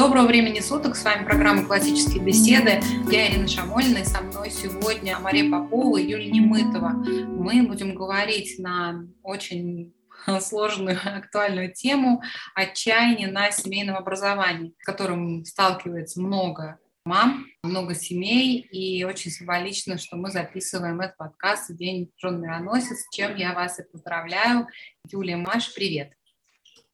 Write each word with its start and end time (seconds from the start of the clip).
Доброго 0.00 0.28
времени 0.28 0.60
суток, 0.60 0.96
с 0.96 1.04
вами 1.04 1.26
программа 1.26 1.66
«Классические 1.66 2.22
беседы». 2.22 2.80
Я 3.12 3.30
Ирина 3.30 3.46
Шамолина, 3.46 3.98
и 3.98 4.04
со 4.04 4.22
мной 4.22 4.50
сегодня 4.50 5.18
Мария 5.18 5.50
Попова 5.50 5.98
и 5.98 6.06
Юлия 6.06 6.30
Немытова. 6.30 6.88
Мы 6.88 7.64
будем 7.64 7.94
говорить 7.94 8.58
на 8.58 9.06
очень 9.22 9.92
сложную 10.40 10.98
актуальную 11.04 11.74
тему 11.74 12.22
отчаяние 12.54 13.30
на 13.30 13.50
семейном 13.50 13.98
образовании, 13.98 14.72
с 14.80 14.86
которым 14.86 15.44
сталкивается 15.44 16.22
много 16.22 16.78
мам, 17.04 17.44
много 17.62 17.94
семей, 17.94 18.58
и 18.58 19.04
очень 19.04 19.30
символично, 19.30 19.98
что 19.98 20.16
мы 20.16 20.30
записываем 20.30 20.98
этот 21.02 21.18
подкаст 21.18 21.68
в 21.68 21.76
День 21.76 22.10
жен 22.16 22.40
мироносец, 22.40 23.00
с 23.00 23.14
чем 23.14 23.36
я 23.36 23.52
вас 23.52 23.78
и 23.78 23.82
поздравляю. 23.82 24.66
Юлия, 25.10 25.36
Маша, 25.36 25.70
привет. 25.74 26.14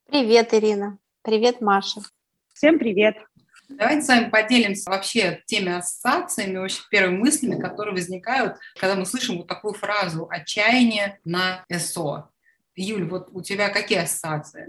Привет, 0.09 0.53
Ирина. 0.53 0.99
Привет, 1.23 1.61
Маша. 1.61 2.01
Всем 2.57 2.79
привет. 2.79 3.19
Давайте 3.69 4.01
с 4.01 4.09
вами 4.09 4.31
поделимся 4.31 4.89
вообще 4.89 5.43
теми 5.45 5.77
ассоциациями, 5.77 6.57
вообще 6.57 6.81
первыми 6.91 7.19
мыслями, 7.19 7.61
которые 7.61 7.93
возникают, 7.93 8.57
когда 8.81 8.95
мы 8.95 9.05
слышим 9.05 9.37
вот 9.37 9.47
такую 9.47 9.75
фразу 9.75 10.27
«отчаяние 10.31 11.21
на 11.27 11.67
СО». 11.71 12.31
Юль, 12.75 13.07
вот 13.11 13.29
у 13.33 13.43
тебя 13.43 13.69
какие 13.69 13.99
ассоциации? 13.99 14.69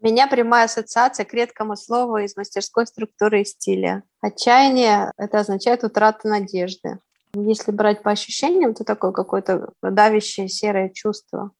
У 0.00 0.06
меня 0.06 0.26
прямая 0.26 0.64
ассоциация 0.64 1.26
к 1.26 1.34
редкому 1.34 1.76
слову 1.76 2.16
из 2.16 2.34
мастерской 2.34 2.86
структуры 2.86 3.42
и 3.42 3.44
стиля. 3.44 4.04
Отчаяние– 4.22 5.12
это 5.18 5.40
означает 5.40 5.84
утрата 5.84 6.26
надежды. 6.26 6.98
Если 7.34 7.72
брать 7.72 8.02
по 8.02 8.10
ощущениям, 8.10 8.72
то 8.72 8.84
такое 8.84 9.12
какое-то 9.12 9.74
давящее 9.82 10.48
серое 10.48 10.88
чувство. 10.88 11.50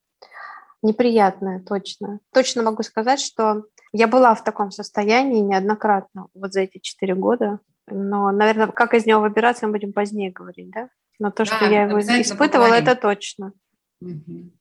Неприятное, 0.81 1.61
точно. 1.61 2.21
Точно 2.33 2.63
могу 2.63 2.83
сказать, 2.83 3.21
что 3.21 3.65
я 3.93 4.09
была 4.09 4.35
в 4.35 4.43
таком 4.43 4.71
состоянии 4.71 5.41
неоднократно 5.41 6.29
вот 6.35 6.53
за 6.53 6.63
эти 6.63 6.79
четыре 6.79 7.15
года. 7.15 7.61
Но, 7.87 8.31
наверное, 8.31 8.69
как 8.69 8.95
из 8.95 9.07
него 9.07 9.21
выбираться, 9.21 9.67
мы 9.67 9.73
будем 9.73 9.93
позднее 9.93 10.31
говорить, 10.31 10.71
да? 10.71 10.89
Но 11.19 11.31
то, 11.31 11.45
что 11.45 11.59
да, 11.61 11.67
я 11.67 11.83
его 11.83 12.01
испытывала, 12.01 12.67
поговорим. 12.67 12.89
это 12.89 13.01
точно. 13.01 13.53
Угу. 14.01 14.53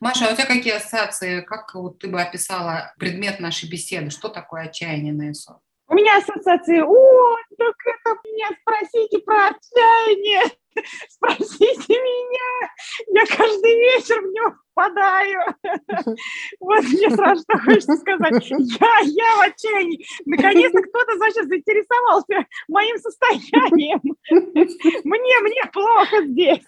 Маша, 0.00 0.28
а 0.28 0.32
у 0.32 0.34
тебя 0.34 0.46
какие 0.46 0.74
ассоциации? 0.74 1.40
Как 1.42 1.74
вот 1.74 1.98
ты 1.98 2.08
бы 2.08 2.20
описала 2.20 2.94
предмет 2.98 3.40
нашей 3.40 3.68
беседы? 3.68 4.10
Что 4.10 4.28
такое 4.28 4.62
отчаяние 4.64 5.12
на 5.12 5.32
ИСО? 5.32 5.60
Меня 5.96 6.18
ассоциации, 6.18 6.78
о, 6.80 7.36
так 7.56 7.74
это 7.86 8.20
меня 8.28 8.48
спросите 8.60 9.18
про 9.20 9.46
отчаяние, 9.46 10.42
спросите 11.08 11.94
меня, 11.94 12.68
я 13.14 13.24
каждый 13.24 13.74
вечер 13.76 14.20
в 14.20 14.30
него 14.30 14.52
впадаю. 14.72 15.40
Вот 16.60 16.82
мне 16.82 17.08
сразу 17.08 17.42
что 17.42 17.58
хочется 17.60 17.96
сказать, 17.96 18.46
я, 18.50 18.98
я 19.04 19.36
в 19.36 19.40
отчаянии. 19.40 20.04
Наконец-то 20.26 20.82
кто-то, 20.82 21.16
значит, 21.16 21.48
заинтересовался 21.48 22.46
моим 22.68 22.98
состоянием. 22.98 24.02
Мне, 25.04 25.40
мне 25.40 25.62
плохо 25.72 26.26
здесь. 26.26 26.66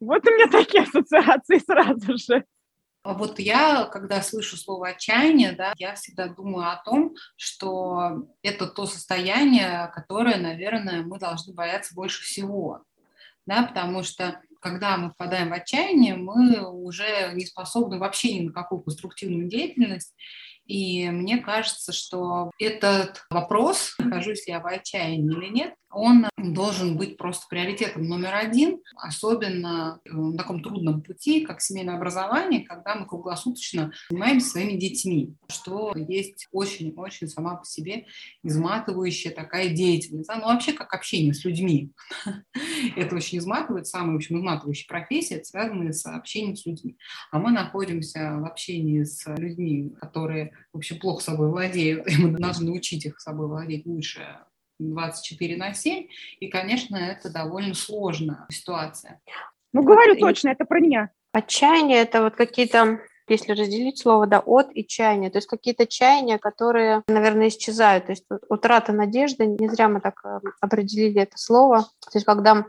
Вот 0.00 0.26
у 0.26 0.30
меня 0.30 0.46
такие 0.46 0.84
ассоциации 0.84 1.58
сразу 1.58 2.16
же. 2.16 2.44
А 3.02 3.14
вот 3.14 3.38
я, 3.38 3.84
когда 3.86 4.20
слышу 4.22 4.56
слово 4.56 4.88
отчаяние, 4.88 5.52
да, 5.52 5.72
я 5.76 5.94
всегда 5.94 6.28
думаю 6.28 6.70
о 6.70 6.82
том, 6.84 7.14
что 7.36 8.26
это 8.42 8.66
то 8.66 8.86
состояние, 8.86 9.90
которое, 9.94 10.36
наверное, 10.36 11.02
мы 11.02 11.18
должны 11.18 11.54
бояться 11.54 11.94
больше 11.94 12.22
всего. 12.22 12.82
Да, 13.46 13.62
потому 13.62 14.02
что 14.02 14.42
когда 14.60 14.96
мы 14.98 15.10
впадаем 15.10 15.50
в 15.50 15.52
отчаяние, 15.54 16.16
мы 16.16 16.68
уже 16.68 17.32
не 17.32 17.46
способны 17.46 17.98
вообще 17.98 18.34
ни 18.34 18.46
на 18.46 18.52
какую 18.52 18.82
конструктивную 18.82 19.48
деятельность. 19.48 20.14
И 20.66 21.08
мне 21.08 21.38
кажется, 21.38 21.94
что 21.94 22.50
этот 22.58 23.24
вопрос, 23.30 23.94
нахожусь 23.98 24.46
я 24.46 24.60
в 24.60 24.66
отчаянии 24.66 25.34
или 25.34 25.48
нет, 25.48 25.74
он 25.98 26.28
должен 26.36 26.96
быть 26.96 27.16
просто 27.16 27.46
приоритетом 27.48 28.04
номер 28.04 28.34
один, 28.34 28.80
особенно 28.96 30.00
э, 30.04 30.12
на 30.12 30.36
таком 30.36 30.62
трудном 30.62 31.02
пути, 31.02 31.44
как 31.44 31.60
семейное 31.60 31.96
образование, 31.96 32.64
когда 32.64 32.94
мы 32.94 33.06
круглосуточно 33.06 33.92
занимаемся 34.08 34.50
своими 34.50 34.78
детьми, 34.78 35.34
что 35.50 35.92
есть 35.96 36.46
очень-очень 36.52 37.26
сама 37.26 37.56
по 37.56 37.64
себе 37.64 38.06
изматывающая 38.44 39.32
такая 39.32 39.70
деятельность. 39.70 40.30
Ну, 40.32 40.42
вообще, 40.42 40.72
как 40.72 40.94
общение 40.94 41.34
с 41.34 41.44
людьми. 41.44 41.92
Это 42.96 43.16
очень 43.16 43.38
изматывает, 43.38 43.88
самая, 43.88 44.12
в 44.12 44.16
общем, 44.16 44.38
изматывающая 44.38 44.86
профессия, 44.86 45.42
связано 45.42 45.92
с 45.92 46.06
общением 46.06 46.54
с 46.54 46.64
людьми. 46.64 46.96
А 47.32 47.40
мы 47.40 47.50
находимся 47.50 48.36
в 48.38 48.44
общении 48.44 49.02
с 49.02 49.26
людьми, 49.36 49.90
которые 50.00 50.52
вообще 50.72 50.94
плохо 50.94 51.24
собой 51.24 51.50
владеют, 51.50 52.08
и 52.10 52.16
мы 52.18 52.38
должны 52.38 52.70
учить 52.70 53.04
их 53.04 53.20
собой 53.20 53.48
владеть 53.48 53.84
лучше, 53.84 54.38
24 54.78 55.56
на 55.56 55.74
7, 55.74 56.06
и, 56.40 56.48
конечно, 56.48 56.96
это 56.96 57.30
довольно 57.30 57.74
сложная 57.74 58.46
ситуация. 58.50 59.20
Ну, 59.72 59.82
говорю 59.82 60.14
вот, 60.14 60.20
точно, 60.20 60.50
это 60.50 60.64
про 60.64 60.80
меня. 60.80 61.10
Отчаяние– 61.32 61.98
это 62.02 62.22
вот 62.22 62.36
какие-то 62.36 63.00
если 63.28 63.52
разделить 63.52 63.98
слово, 63.98 64.26
да, 64.26 64.40
от 64.40 64.70
и 64.72 64.86
чаяния, 64.86 65.30
то 65.30 65.38
есть 65.38 65.48
какие-то 65.48 65.86
чаяния, 65.86 66.38
которые, 66.38 67.02
наверное, 67.08 67.48
исчезают, 67.48 68.06
то 68.06 68.12
есть 68.12 68.24
утрата 68.48 68.92
надежды, 68.92 69.46
не 69.46 69.68
зря 69.68 69.88
мы 69.88 70.00
так 70.00 70.20
э, 70.24 70.40
определили 70.60 71.20
это 71.20 71.36
слово, 71.36 71.82
то 71.82 72.14
есть 72.14 72.26
когда, 72.26 72.64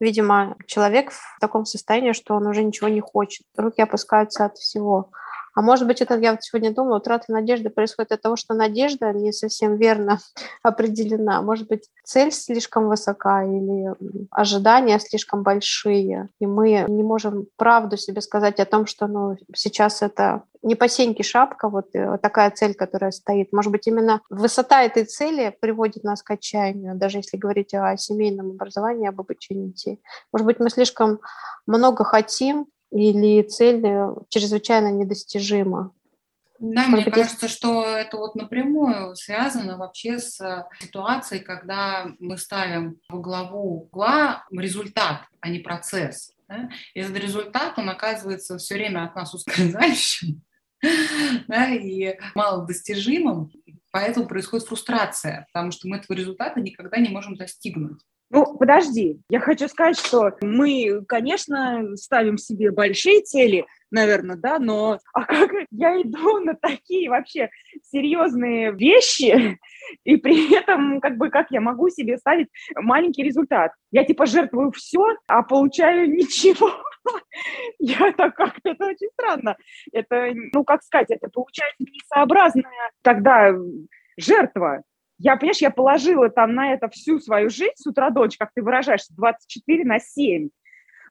видимо, 0.00 0.56
человек 0.66 1.12
в 1.12 1.38
таком 1.40 1.64
состоянии, 1.64 2.12
что 2.12 2.34
он 2.34 2.46
уже 2.46 2.62
ничего 2.62 2.88
не 2.88 3.00
хочет, 3.00 3.46
руки 3.56 3.80
опускаются 3.80 4.44
от 4.44 4.58
всего, 4.58 5.10
а 5.54 5.62
может 5.62 5.86
быть, 5.86 6.00
это 6.00 6.18
я 6.18 6.32
вот 6.32 6.42
сегодня 6.42 6.72
думала, 6.72 6.96
утрата 6.96 7.30
надежды 7.30 7.70
происходит 7.70 8.12
от 8.12 8.22
того, 8.22 8.36
что 8.36 8.54
надежда 8.54 9.12
не 9.12 9.32
совсем 9.32 9.76
верно 9.76 10.18
определена. 10.62 11.42
Может 11.42 11.68
быть, 11.68 11.88
цель 12.04 12.32
слишком 12.32 12.88
высока 12.88 13.44
или 13.44 13.94
ожидания 14.30 14.98
слишком 14.98 15.42
большие, 15.42 16.28
и 16.40 16.46
мы 16.46 16.86
не 16.88 17.02
можем 17.02 17.46
правду 17.56 17.96
себе 17.96 18.20
сказать 18.20 18.60
о 18.60 18.66
том, 18.66 18.86
что 18.86 19.06
ну, 19.06 19.36
сейчас 19.54 20.02
это 20.02 20.42
не 20.62 20.76
по 20.76 20.88
сеньке 20.88 21.22
шапка, 21.22 21.68
вот 21.68 21.88
э, 21.94 22.18
такая 22.18 22.50
цель, 22.50 22.74
которая 22.74 23.10
стоит. 23.10 23.52
Может 23.52 23.72
быть, 23.72 23.86
именно 23.86 24.20
высота 24.30 24.82
этой 24.82 25.04
цели 25.04 25.56
приводит 25.60 26.04
нас 26.04 26.22
к 26.22 26.30
отчаянию, 26.30 26.94
даже 26.94 27.18
если 27.18 27.36
говорить 27.36 27.74
о 27.74 27.96
семейном 27.96 28.50
образовании, 28.50 29.08
об 29.08 29.20
обучении 29.20 29.68
детей. 29.68 30.00
Может 30.32 30.46
быть, 30.46 30.60
мы 30.60 30.70
слишком 30.70 31.20
много 31.66 32.04
хотим, 32.04 32.66
или 32.92 33.42
цель 33.42 33.84
э, 33.84 34.14
чрезвычайно 34.28 34.92
недостижима. 34.92 35.92
Да, 36.58 36.86
мне 36.86 37.04
кажется, 37.04 37.48
что 37.48 37.84
это 37.84 38.18
вот 38.18 38.36
напрямую 38.36 39.16
связано 39.16 39.76
вообще 39.76 40.20
с 40.20 40.38
ситуацией, 40.80 41.40
когда 41.40 42.06
мы 42.20 42.38
ставим 42.38 43.00
во 43.08 43.18
главу 43.18 43.82
угла 43.82 44.44
результат, 44.52 45.22
а 45.40 45.48
не 45.48 45.58
процесс. 45.58 46.30
Да? 46.48 46.68
И 46.94 47.00
этот 47.00 47.16
результат, 47.16 47.78
он 47.78 47.90
оказывается 47.90 48.58
все 48.58 48.74
время 48.74 49.06
от 49.06 49.16
нас 49.16 49.34
ускользающим 49.34 50.42
да, 51.48 51.68
и 51.74 52.16
малодостижимым, 52.36 53.50
поэтому 53.90 54.28
происходит 54.28 54.68
фрустрация, 54.68 55.48
потому 55.52 55.72
что 55.72 55.88
мы 55.88 55.96
этого 55.96 56.16
результата 56.16 56.60
никогда 56.60 56.98
не 56.98 57.08
можем 57.08 57.34
достигнуть. 57.34 58.00
Ну, 58.34 58.56
подожди, 58.56 59.20
я 59.28 59.40
хочу 59.40 59.68
сказать, 59.68 59.98
что 59.98 60.32
мы, 60.40 61.04
конечно, 61.06 61.94
ставим 61.96 62.38
себе 62.38 62.70
большие 62.70 63.20
цели, 63.20 63.66
наверное, 63.90 64.36
да, 64.36 64.58
но 64.58 64.98
а 65.12 65.24
как 65.26 65.50
я 65.70 66.00
иду 66.00 66.38
на 66.40 66.54
такие 66.54 67.10
вообще 67.10 67.50
серьезные 67.90 68.72
вещи, 68.72 69.58
и 70.04 70.16
при 70.16 70.54
этом, 70.56 71.02
как 71.02 71.18
бы, 71.18 71.28
как 71.28 71.50
я 71.50 71.60
могу 71.60 71.90
себе 71.90 72.16
ставить 72.16 72.48
маленький 72.74 73.22
результат? 73.22 73.72
Я, 73.90 74.02
типа, 74.02 74.24
жертвую 74.24 74.72
все, 74.72 75.14
а 75.26 75.42
получаю 75.42 76.10
ничего. 76.10 76.72
Я 77.80 78.12
так 78.12 78.34
как-то, 78.34 78.70
это 78.70 78.86
очень 78.86 79.08
странно. 79.12 79.56
Это, 79.92 80.30
ну, 80.54 80.64
как 80.64 80.82
сказать, 80.82 81.10
это 81.10 81.28
получается 81.28 81.76
несообразная 81.80 82.92
тогда 83.02 83.52
жертва. 84.16 84.84
Я, 85.22 85.36
понимаешь, 85.36 85.58
я 85.58 85.70
положила 85.70 86.28
там 86.30 86.52
на 86.56 86.72
это 86.72 86.88
всю 86.88 87.20
свою 87.20 87.48
жизнь 87.48 87.74
с 87.76 87.86
утра 87.86 88.10
до 88.10 88.22
ночи, 88.22 88.36
как 88.36 88.50
ты 88.54 88.62
выражаешься, 88.62 89.14
24 89.14 89.84
на 89.84 90.00
7. 90.00 90.48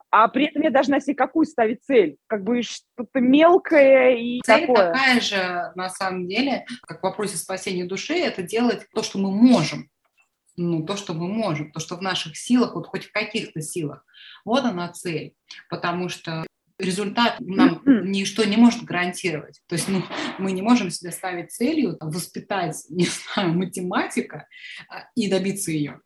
А 0.10 0.28
при 0.28 0.48
этом 0.48 0.64
я 0.64 0.70
должна 0.70 1.00
себе 1.00 1.16
какую 1.16 1.46
ставить 1.46 1.82
цель? 1.86 2.18
Как 2.28 2.44
бы 2.44 2.62
что-то 2.62 3.22
мелкое 3.22 4.18
и 4.18 4.42
Цель 4.44 4.68
такое. 4.68 4.92
такая 4.92 5.22
же, 5.22 5.72
на 5.76 5.88
самом 5.88 6.28
деле, 6.28 6.66
как 6.82 7.00
в 7.00 7.04
вопросе 7.04 7.38
спасения 7.38 7.86
души, 7.86 8.16
это 8.16 8.44
делать 8.44 8.86
то, 8.94 9.02
что 9.02 9.18
мы 9.18 9.32
можем. 9.32 9.90
Ну, 10.58 10.84
то, 10.86 10.98
что 10.98 11.14
мы 11.14 11.30
можем, 11.30 11.72
то, 11.72 11.80
что 11.80 11.96
в 11.96 12.02
наших 12.02 12.36
силах, 12.36 12.76
вот 12.76 12.88
хоть 12.88 13.06
в 13.06 13.14
каких-то 13.14 13.62
силах. 13.62 14.06
Вот 14.44 14.66
она 14.66 14.90
цель. 14.90 15.36
Потому 15.70 16.10
что 16.10 16.44
результат 16.82 17.38
нам 17.40 17.82
ничто 17.86 18.44
не 18.44 18.58
может 18.58 18.84
гарантировать. 18.84 19.62
То 19.68 19.76
есть 19.76 19.88
ну, 19.88 20.04
мы 20.38 20.52
не 20.52 20.62
можем 20.62 20.90
себе 20.90 21.12
ставить 21.12 21.52
целью 21.52 21.98
воспитать, 22.00 22.78
не 22.90 23.06
знаю, 23.06 23.54
математика 23.54 24.48
а, 24.90 25.06
и 25.16 25.30
добиться 25.30 25.72
ее. 25.72 26.02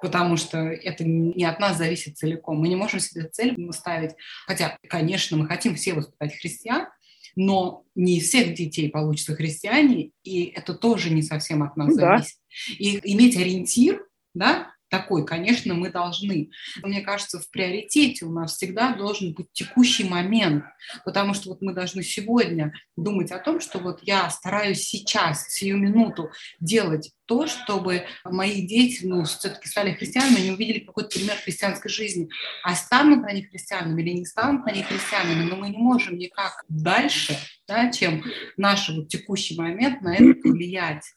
Потому 0.00 0.36
что 0.36 0.58
это 0.58 1.04
не 1.04 1.44
от 1.44 1.60
нас 1.60 1.78
зависит 1.78 2.16
целиком. 2.16 2.58
Мы 2.58 2.68
не 2.68 2.74
можем 2.74 2.98
себе 2.98 3.28
цель 3.28 3.56
ставить. 3.72 4.10
Хотя, 4.46 4.76
конечно, 4.88 5.36
мы 5.36 5.46
хотим 5.46 5.76
все 5.76 5.94
воспитать 5.94 6.36
христиан, 6.36 6.88
Но 7.36 7.84
не 7.94 8.18
из 8.18 8.28
всех 8.28 8.54
детей 8.54 8.90
получатся 8.90 9.36
христиане, 9.36 10.10
и 10.24 10.46
это 10.46 10.74
тоже 10.74 11.10
не 11.10 11.22
совсем 11.22 11.62
от 11.62 11.76
нас 11.76 11.90
ну, 11.90 11.94
зависит. 11.94 12.36
Да. 12.36 12.74
И 12.78 13.14
иметь 13.14 13.36
ориентир, 13.36 14.04
да, 14.34 14.71
такой, 14.92 15.24
конечно, 15.24 15.72
мы 15.72 15.88
должны. 15.88 16.50
Мне 16.82 17.00
кажется, 17.00 17.40
в 17.40 17.48
приоритете 17.48 18.26
у 18.26 18.30
нас 18.30 18.56
всегда 18.56 18.94
должен 18.94 19.32
быть 19.32 19.50
текущий 19.54 20.04
момент, 20.04 20.64
потому 21.06 21.32
что 21.32 21.48
вот 21.48 21.62
мы 21.62 21.72
должны 21.72 22.02
сегодня 22.02 22.74
думать 22.94 23.32
о 23.32 23.38
том, 23.38 23.60
что 23.60 23.78
вот 23.78 24.00
я 24.02 24.28
стараюсь 24.28 24.86
сейчас, 24.86 25.48
сию 25.48 25.78
минуту 25.78 26.30
делать 26.60 27.10
то, 27.24 27.46
чтобы 27.46 28.04
мои 28.22 28.66
дети, 28.66 29.06
ну, 29.06 29.24
все-таки 29.24 29.66
стали 29.66 29.94
христианами, 29.94 30.42
они 30.42 30.50
увидели 30.50 30.80
какой-то 30.80 31.08
пример 31.08 31.36
христианской 31.36 31.90
жизни. 31.90 32.28
А 32.62 32.74
станут 32.74 33.24
они 33.24 33.44
христианами 33.44 34.02
или 34.02 34.10
не 34.10 34.26
станут 34.26 34.66
они 34.66 34.82
христианами, 34.82 35.48
но 35.48 35.56
мы 35.56 35.70
не 35.70 35.78
можем 35.78 36.18
никак 36.18 36.66
дальше, 36.68 37.38
да, 37.66 37.90
чем 37.90 38.22
наш 38.58 38.90
вот 38.90 39.08
текущий 39.08 39.56
момент 39.56 40.02
на 40.02 40.14
это 40.14 40.50
влиять. 40.50 41.14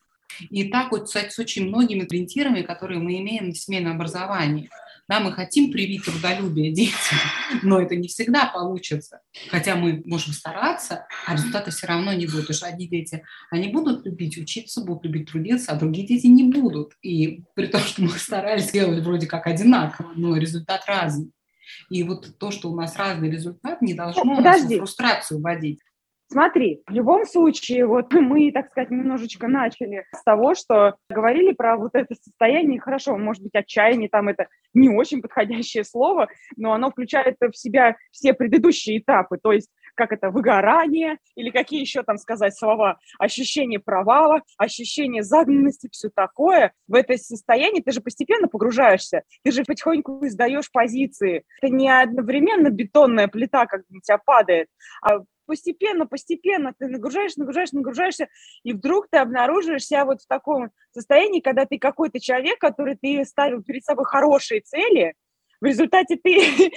И 0.50 0.66
так 0.70 0.92
вот, 0.92 1.10
с 1.10 1.40
очень 1.40 1.68
многими 1.68 2.06
ориентирами, 2.06 2.62
которые 2.62 3.00
мы 3.00 3.18
имеем 3.20 3.52
в 3.52 3.58
семейном 3.58 3.96
образовании. 3.96 4.70
Да, 5.08 5.20
мы 5.20 5.32
хотим 5.34 5.72
привить 5.72 6.04
трудолюбие 6.04 6.72
детям, 6.72 7.20
но 7.62 7.80
это 7.80 7.96
не 7.96 8.08
всегда 8.08 8.48
получится. 8.48 9.22
Хотя 9.50 9.76
мы 9.76 10.02
можем 10.06 10.34
стараться, 10.34 11.06
а 11.28 11.34
результата 11.34 11.70
все 11.70 11.86
равно 11.86 12.12
не 12.14 12.26
будет. 12.26 12.42
Потому 12.42 12.56
что 12.56 12.66
одни 12.66 12.88
дети, 12.88 13.24
они 13.52 13.68
будут 13.68 14.04
любить 14.06 14.36
учиться, 14.38 14.82
будут 14.82 15.04
любить 15.04 15.30
трудиться, 15.30 15.72
а 15.72 15.76
другие 15.76 16.08
дети 16.08 16.26
не 16.26 16.44
будут. 16.44 16.94
И 17.04 17.44
при 17.54 17.68
том, 17.68 17.82
что 17.82 18.02
мы 18.02 18.10
старались 18.10 18.72
делать 18.72 19.04
вроде 19.04 19.28
как 19.28 19.46
одинаково, 19.46 20.12
но 20.16 20.36
результат 20.38 20.86
разный. 20.88 21.32
И 21.90 22.02
вот 22.04 22.38
то, 22.40 22.50
что 22.50 22.72
у 22.72 22.76
нас 22.76 22.96
разный 22.96 23.30
результат, 23.30 23.82
не 23.84 23.94
должно 23.94 24.24
ну, 24.24 24.42
нас 24.42 24.64
в 24.64 24.78
фрустрацию 24.78 25.40
вводить. 25.40 25.80
Смотри, 26.28 26.82
в 26.88 26.92
любом 26.92 27.26
случае, 27.26 27.86
вот 27.86 28.12
мы, 28.14 28.52
так 28.52 28.72
сказать, 28.72 28.92
немножечко 28.92 29.48
начали 29.48 30.06
с 30.12 30.24
того, 30.24 30.56
что 30.56 30.96
говорили 31.10 31.54
про 31.54 31.78
вот 31.78 31.92
это 31.94 32.16
состояние, 32.16 32.80
хорошо, 32.80 33.18
может 33.18 33.44
быть, 33.44 33.56
отчаяние, 33.56 34.10
там 34.10 34.28
это 34.30 34.48
не 34.74 34.90
очень 34.90 35.22
подходящее 35.22 35.84
слово, 35.84 36.28
но 36.58 36.74
оно 36.74 36.90
включает 36.90 37.38
в 37.40 37.56
себя 37.56 37.96
все 38.12 38.34
предыдущие 38.34 39.00
этапы, 39.00 39.38
то 39.42 39.52
есть 39.52 39.70
как 39.96 40.12
это, 40.12 40.30
выгорание, 40.30 41.18
или 41.36 41.50
какие 41.50 41.80
еще 41.80 42.04
там 42.04 42.18
сказать 42.18 42.56
слова, 42.58 43.00
ощущение 43.18 43.80
провала, 43.80 44.42
ощущение 44.58 45.24
загнанности, 45.24 45.90
все 45.92 46.10
такое. 46.14 46.74
В 46.88 46.96
это 46.96 47.18
состояние 47.18 47.82
ты 47.82 47.92
же 47.92 48.02
постепенно 48.02 48.48
погружаешься, 48.48 49.24
ты 49.44 49.52
же 49.52 49.64
потихоньку 49.64 50.26
издаешь 50.28 50.72
позиции. 50.72 51.44
Это 51.62 51.74
не 51.74 51.90
одновременно 51.90 52.70
бетонная 52.70 53.28
плита, 53.28 53.66
как 53.66 53.82
у 53.90 54.00
тебя 54.02 54.18
падает, 54.18 54.68
а 55.02 55.22
постепенно, 55.46 56.06
постепенно 56.06 56.74
ты 56.78 56.88
нагружаешь, 56.88 57.36
нагружаешь, 57.38 57.72
нагружаешься, 57.72 58.28
и 58.64 58.74
вдруг 58.74 59.08
ты 59.10 59.18
обнаруживаешь 59.18 59.86
себя 59.86 60.06
вот 60.06 60.22
в 60.22 60.28
таком 60.28 60.72
состоянии, 60.92 61.42
когда 61.42 61.66
ты 61.66 61.80
какой-то 61.80 62.20
человек, 62.20 62.60
который 62.60 62.96
ты 62.96 63.24
ставил 63.26 63.64
перед 63.64 63.84
собой 63.84 64.06
хорошие 64.06 64.62
цели, 64.62 65.14
в 65.66 65.68
результате 65.68 66.18
ты 66.24 66.30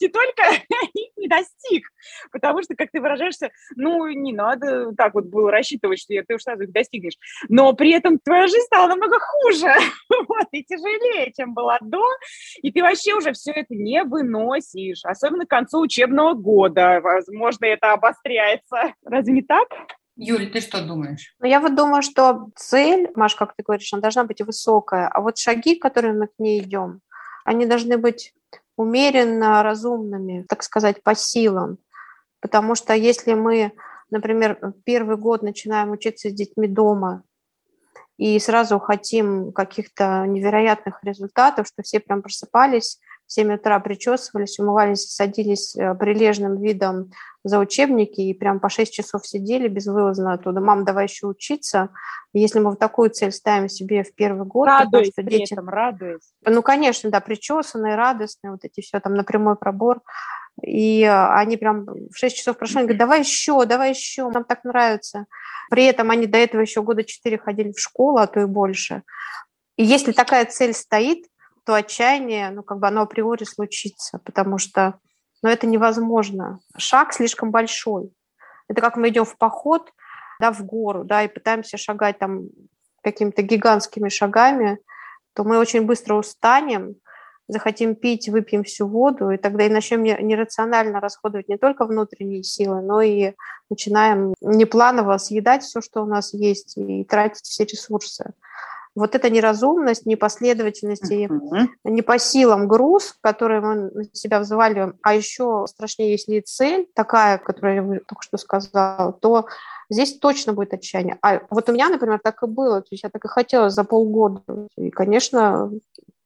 не 0.00 0.08
только 0.08 0.42
их 0.94 1.10
не 1.16 1.26
достиг, 1.26 1.88
потому 2.30 2.62
что, 2.62 2.76
как 2.76 2.90
ты 2.92 3.00
выражаешься, 3.00 3.50
ну, 3.74 4.06
не 4.06 4.32
надо 4.32 4.92
так 4.96 5.14
вот 5.14 5.26
было 5.26 5.50
рассчитывать, 5.50 5.98
что 5.98 6.14
ты 6.26 6.34
уж 6.34 6.42
сразу 6.42 6.62
их 6.62 6.72
достигнешь, 6.72 7.16
но 7.48 7.72
при 7.72 7.90
этом 7.90 8.20
твоя 8.20 8.46
жизнь 8.46 8.64
стала 8.66 8.88
намного 8.88 9.18
хуже, 9.18 9.72
вот, 10.28 10.46
и 10.52 10.62
тяжелее, 10.62 11.32
чем 11.36 11.52
была 11.52 11.78
до, 11.80 12.04
и 12.62 12.70
ты 12.70 12.80
вообще 12.80 13.14
уже 13.14 13.32
все 13.32 13.50
это 13.50 13.74
не 13.74 14.04
выносишь, 14.04 15.04
особенно 15.04 15.44
к 15.44 15.50
концу 15.50 15.80
учебного 15.80 16.34
года, 16.34 17.00
возможно, 17.02 17.64
это 17.64 17.92
обостряется. 17.92 18.94
Разве 19.04 19.32
не 19.32 19.42
так? 19.42 19.68
Юль, 20.14 20.50
ты 20.50 20.60
что 20.60 20.84
думаешь? 20.86 21.34
Ну, 21.40 21.48
я 21.48 21.58
вот 21.58 21.74
думаю, 21.74 22.02
что 22.02 22.50
цель, 22.54 23.08
Маш, 23.16 23.34
как 23.34 23.56
ты 23.56 23.62
говоришь, 23.62 23.92
она 23.92 24.02
должна 24.02 24.24
быть 24.24 24.42
высокая, 24.42 25.08
а 25.08 25.20
вот 25.20 25.38
шаги, 25.38 25.74
которые 25.74 26.12
мы 26.12 26.26
к 26.26 26.38
ней 26.38 26.60
идем, 26.60 27.00
они 27.44 27.66
должны 27.66 27.98
быть 27.98 28.34
умеренно 28.76 29.62
разумными, 29.62 30.44
так 30.48 30.62
сказать, 30.62 31.02
по 31.02 31.14
силам. 31.14 31.78
Потому 32.40 32.74
что 32.74 32.94
если 32.94 33.34
мы, 33.34 33.72
например, 34.10 34.74
первый 34.84 35.16
год 35.16 35.42
начинаем 35.42 35.90
учиться 35.92 36.30
с 36.30 36.34
детьми 36.34 36.66
дома 36.66 37.22
и 38.16 38.38
сразу 38.38 38.78
хотим 38.78 39.52
каких-то 39.52 40.26
невероятных 40.26 41.02
результатов, 41.02 41.66
что 41.66 41.82
все 41.82 42.00
прям 42.00 42.22
просыпались, 42.22 43.00
в 43.26 43.32
7 43.32 43.54
утра 43.54 43.78
причесывались, 43.80 44.58
умывались, 44.58 45.14
садились 45.14 45.76
э, 45.76 45.94
прилежным 45.94 46.60
видом 46.60 47.10
за 47.44 47.58
учебники 47.58 48.20
и 48.20 48.34
прям 48.34 48.60
по 48.60 48.68
6 48.68 48.92
часов 48.92 49.26
сидели 49.26 49.68
безвылазно 49.68 50.34
оттуда. 50.34 50.60
Мам, 50.60 50.84
давай 50.84 51.06
еще 51.06 51.26
учиться. 51.26 51.88
Если 52.32 52.60
мы 52.60 52.70
вот 52.70 52.78
такую 52.78 53.10
цель 53.10 53.32
ставим 53.32 53.68
себе 53.68 54.04
в 54.04 54.14
первый 54.14 54.46
год, 54.46 54.68
радуясь 54.68 55.08
то, 55.08 55.12
что 55.12 55.22
дети... 55.22 55.52
этом, 55.52 55.68
радуясь. 55.68 56.32
Ну, 56.44 56.62
конечно, 56.62 57.10
да, 57.10 57.20
причесанные, 57.20 57.96
радостные, 57.96 58.52
вот 58.52 58.64
эти 58.64 58.80
все 58.80 59.00
там 59.00 59.14
на 59.14 59.24
прямой 59.24 59.56
пробор. 59.56 60.00
И 60.62 61.04
они 61.04 61.56
прям 61.56 61.86
в 61.86 62.14
6 62.14 62.36
часов 62.36 62.58
прошли, 62.58 62.78
они 62.78 62.86
говорят, 62.88 62.98
давай 63.00 63.20
еще, 63.20 63.64
давай 63.64 63.90
еще, 63.90 64.28
нам 64.28 64.44
так 64.44 64.64
нравится. 64.64 65.26
При 65.70 65.84
этом 65.84 66.10
они 66.10 66.26
до 66.26 66.38
этого 66.38 66.60
еще 66.60 66.82
года 66.82 67.02
4 67.02 67.38
ходили 67.38 67.72
в 67.72 67.80
школу, 67.80 68.18
а 68.18 68.26
то 68.26 68.40
и 68.40 68.44
больше. 68.44 69.02
И 69.76 69.84
если 69.84 70.12
такая 70.12 70.44
цель 70.44 70.74
стоит, 70.74 71.24
то 71.64 71.74
отчаяние, 71.74 72.50
ну, 72.50 72.62
как 72.62 72.78
бы 72.78 72.88
оно 72.88 73.02
априори 73.02 73.44
случится, 73.44 74.18
потому 74.24 74.58
что 74.58 74.98
но 75.42 75.50
это 75.50 75.66
невозможно. 75.66 76.60
Шаг 76.76 77.12
слишком 77.12 77.50
большой. 77.50 78.12
Это 78.68 78.80
как 78.80 78.96
мы 78.96 79.08
идем 79.08 79.24
в 79.24 79.36
поход, 79.36 79.92
да, 80.40 80.52
в 80.52 80.64
гору, 80.64 81.04
да, 81.04 81.24
и 81.24 81.28
пытаемся 81.28 81.76
шагать 81.76 82.18
там 82.18 82.44
какими-то 83.02 83.42
гигантскими 83.42 84.08
шагами, 84.08 84.78
то 85.34 85.44
мы 85.44 85.58
очень 85.58 85.82
быстро 85.82 86.14
устанем, 86.14 86.94
захотим 87.48 87.96
пить, 87.96 88.28
выпьем 88.28 88.62
всю 88.62 88.86
воду, 88.86 89.30
и 89.30 89.36
тогда 89.36 89.66
и 89.66 89.68
начнем 89.68 90.02
нерационально 90.04 91.00
расходовать 91.00 91.48
не 91.48 91.58
только 91.58 91.84
внутренние 91.84 92.44
силы, 92.44 92.80
но 92.80 93.02
и 93.02 93.32
начинаем 93.68 94.34
непланово 94.40 95.18
съедать 95.18 95.64
все, 95.64 95.80
что 95.80 96.02
у 96.02 96.06
нас 96.06 96.32
есть, 96.32 96.76
и 96.76 97.04
тратить 97.04 97.44
все 97.44 97.64
ресурсы 97.64 98.32
вот 98.94 99.14
эта 99.14 99.30
неразумность, 99.30 100.06
непоследовательность 100.06 101.10
и 101.10 101.26
uh-huh. 101.26 101.66
не 101.84 102.02
по 102.02 102.18
силам 102.18 102.68
груз, 102.68 103.16
который 103.20 103.60
мы 103.60 103.90
на 103.90 104.04
себя 104.12 104.40
взваливаем, 104.40 104.98
а 105.02 105.14
еще 105.14 105.64
страшнее, 105.66 106.12
если 106.12 106.40
цель 106.40 106.86
такая, 106.94 107.38
которую 107.38 107.94
я 107.94 108.00
только 108.00 108.22
что 108.22 108.36
сказала, 108.36 109.12
то 109.12 109.46
здесь 109.88 110.18
точно 110.18 110.52
будет 110.52 110.74
отчаяние. 110.74 111.18
А 111.22 111.40
вот 111.50 111.68
у 111.68 111.72
меня, 111.72 111.88
например, 111.88 112.20
так 112.22 112.42
и 112.42 112.46
было, 112.46 112.82
то 112.82 112.88
есть 112.90 113.02
я 113.02 113.10
так 113.10 113.24
и 113.24 113.28
хотела 113.28 113.70
за 113.70 113.84
полгода. 113.84 114.42
И, 114.76 114.90
конечно, 114.90 115.70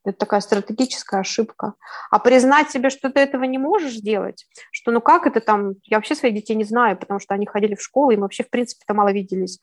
это 0.04 0.18
такая 0.18 0.40
стратегическая 0.40 1.20
ошибка. 1.20 1.74
А 2.10 2.18
признать 2.18 2.70
себе, 2.70 2.90
что 2.90 3.10
ты 3.10 3.20
этого 3.20 3.44
не 3.44 3.58
можешь 3.58 3.94
сделать, 3.94 4.46
что 4.70 4.92
ну 4.92 5.00
как 5.00 5.26
это 5.26 5.40
там, 5.40 5.74
я 5.84 5.98
вообще 5.98 6.14
своих 6.14 6.34
детей 6.34 6.54
не 6.54 6.64
знаю, 6.64 6.96
потому 6.96 7.20
что 7.20 7.34
они 7.34 7.46
ходили 7.46 7.74
в 7.74 7.82
школу, 7.82 8.10
и 8.10 8.16
мы 8.16 8.22
вообще 8.22 8.44
в 8.44 8.50
принципе-то 8.50 8.94
мало 8.94 9.12
виделись 9.12 9.58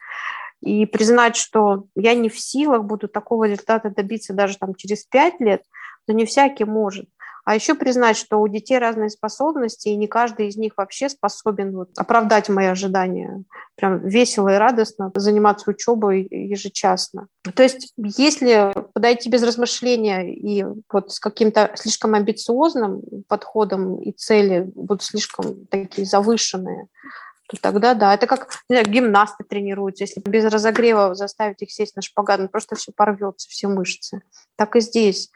и 0.63 0.85
признать, 0.85 1.35
что 1.35 1.85
я 1.95 2.13
не 2.15 2.29
в 2.29 2.39
силах 2.39 2.83
буду 2.85 3.07
такого 3.07 3.45
результата 3.45 3.89
добиться 3.89 4.33
даже 4.33 4.57
там 4.57 4.75
через 4.75 5.03
пять 5.03 5.39
лет, 5.39 5.63
но 6.07 6.13
не 6.13 6.25
всякий 6.25 6.65
может. 6.65 7.07
А 7.45 7.55
еще 7.55 7.75
признать, 7.75 8.15
что 8.15 8.37
у 8.37 8.47
детей 8.47 8.77
разные 8.77 9.09
способности, 9.09 9.89
и 9.89 9.97
не 9.97 10.07
каждый 10.07 10.47
из 10.47 10.55
них 10.55 10.73
вообще 10.77 11.09
способен 11.09 11.75
вот, 11.75 11.89
оправдать 11.97 12.47
мои 12.47 12.67
ожидания. 12.67 13.43
Прям 13.75 13.99
весело 14.07 14.47
и 14.47 14.57
радостно 14.57 15.11
заниматься 15.15 15.69
учебой 15.69 16.25
ежечасно. 16.31 17.27
То 17.53 17.63
есть 17.63 17.93
если 17.97 18.73
подойти 18.93 19.29
без 19.29 19.43
размышления 19.43 20.33
и 20.33 20.65
вот 20.89 21.11
с 21.11 21.19
каким-то 21.19 21.71
слишком 21.75 22.13
амбициозным 22.13 23.01
подходом 23.27 24.01
и 24.01 24.13
цели 24.13 24.71
будут 24.73 25.03
слишком 25.03 25.65
такие 25.65 26.07
завышенные, 26.07 26.87
то 27.53 27.61
тогда 27.61 27.93
да, 27.93 28.13
это 28.13 28.27
как 28.27 28.49
не 28.69 28.75
знаю, 28.75 28.89
гимнасты 28.89 29.43
тренируются, 29.43 30.03
если 30.03 30.21
без 30.21 30.45
разогрева 30.45 31.15
заставить 31.15 31.61
их 31.61 31.71
сесть 31.71 31.95
на 31.95 32.01
шпагат, 32.01 32.39
ну, 32.39 32.47
просто 32.47 32.75
все 32.75 32.91
порвется, 32.91 33.47
все 33.49 33.67
мышцы. 33.67 34.21
Так 34.55 34.75
и 34.75 34.79
здесь. 34.79 35.31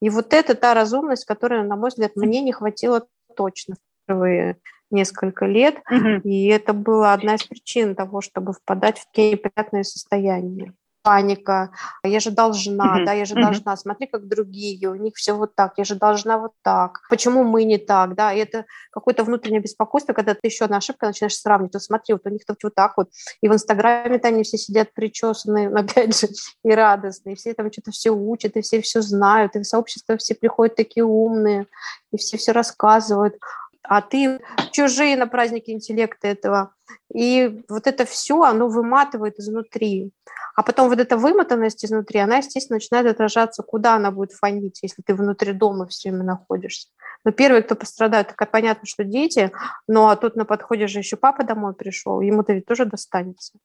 И 0.00 0.10
вот 0.10 0.32
это 0.32 0.54
та 0.54 0.74
разумность, 0.74 1.24
которая, 1.24 1.62
на 1.62 1.76
мой 1.76 1.90
взгляд, 1.90 2.16
мне 2.16 2.40
не 2.40 2.52
хватило 2.52 3.06
точно 3.36 3.76
впервые 4.04 4.56
несколько 4.90 5.46
лет, 5.46 5.76
угу. 5.90 6.28
и 6.28 6.46
это 6.48 6.72
была 6.72 7.12
одна 7.12 7.36
из 7.36 7.44
причин 7.44 7.94
того, 7.94 8.20
чтобы 8.20 8.52
впадать 8.52 8.98
в 8.98 9.06
такие 9.06 9.32
неприятные 9.32 9.84
состояния 9.84 10.74
паника, 11.02 11.70
я 12.02 12.20
же 12.20 12.30
должна, 12.30 13.00
mm-hmm. 13.00 13.04
да, 13.04 13.12
я 13.12 13.24
же 13.24 13.34
mm-hmm. 13.34 13.42
должна, 13.42 13.76
смотри, 13.76 14.06
как 14.06 14.28
другие, 14.28 14.88
у 14.88 14.94
них 14.94 15.14
все 15.16 15.32
вот 15.32 15.54
так, 15.54 15.74
я 15.76 15.84
же 15.84 15.94
должна 15.94 16.38
вот 16.38 16.52
так, 16.62 17.00
почему 17.08 17.44
мы 17.44 17.64
не 17.64 17.78
так, 17.78 18.14
да, 18.14 18.32
и 18.32 18.38
это 18.38 18.66
какое-то 18.90 19.24
внутреннее 19.24 19.60
беспокойство, 19.60 20.12
когда 20.12 20.34
ты 20.34 20.40
еще 20.44 20.64
одна 20.64 20.78
ошибка 20.78 21.06
начинаешь 21.06 21.36
сравнивать, 21.36 21.74
вот 21.74 21.82
смотри, 21.82 22.14
вот 22.14 22.26
у 22.26 22.30
них 22.30 22.44
тут 22.46 22.62
вот 22.62 22.74
так 22.74 22.96
вот, 22.96 23.10
и 23.40 23.48
в 23.48 23.52
Инстаграме-то 23.52 24.28
они 24.28 24.42
все 24.42 24.58
сидят 24.58 24.92
причесанные, 24.92 25.68
опять 25.68 26.18
же, 26.18 26.28
и 26.64 26.70
радостные, 26.70 27.34
и 27.34 27.36
все 27.36 27.54
там 27.54 27.72
что-то 27.72 27.90
все 27.90 28.10
учат, 28.10 28.56
и 28.56 28.60
все 28.60 28.80
все 28.80 29.00
знают, 29.00 29.56
и 29.56 29.60
в 29.60 29.64
сообщество 29.64 30.16
все 30.16 30.34
приходят 30.34 30.76
такие 30.76 31.04
умные, 31.04 31.66
и 32.12 32.16
все 32.16 32.36
все 32.36 32.52
рассказывают, 32.52 33.36
а 33.82 34.02
ты 34.02 34.40
чужие 34.72 35.16
на 35.16 35.26
празднике 35.26 35.72
интеллекта 35.72 36.28
этого. 36.28 36.74
И 37.14 37.62
вот 37.68 37.86
это 37.86 38.04
все, 38.04 38.42
оно 38.42 38.68
выматывает 38.68 39.38
изнутри. 39.38 40.12
А 40.56 40.62
потом 40.62 40.88
вот 40.88 40.98
эта 40.98 41.16
вымотанность 41.16 41.84
изнутри, 41.84 42.20
она, 42.20 42.38
естественно, 42.38 42.76
начинает 42.76 43.06
отражаться, 43.06 43.62
куда 43.62 43.94
она 43.94 44.10
будет 44.10 44.32
фонить, 44.32 44.80
если 44.82 45.02
ты 45.02 45.14
внутри 45.14 45.52
дома 45.52 45.86
все 45.86 46.10
время 46.10 46.24
находишься. 46.24 46.88
Но 47.24 47.32
первый, 47.32 47.62
кто 47.62 47.76
пострадает, 47.76 48.28
так 48.34 48.50
понятно, 48.50 48.86
что 48.86 49.04
дети, 49.04 49.52
но 49.86 50.08
а 50.08 50.16
тут 50.16 50.36
на 50.36 50.44
подходе 50.44 50.86
же 50.86 50.98
еще 50.98 51.16
папа 51.16 51.44
домой 51.44 51.74
пришел, 51.74 52.20
ему-то 52.20 52.52
ведь 52.52 52.66
тоже 52.66 52.84
достанется. 52.84 53.58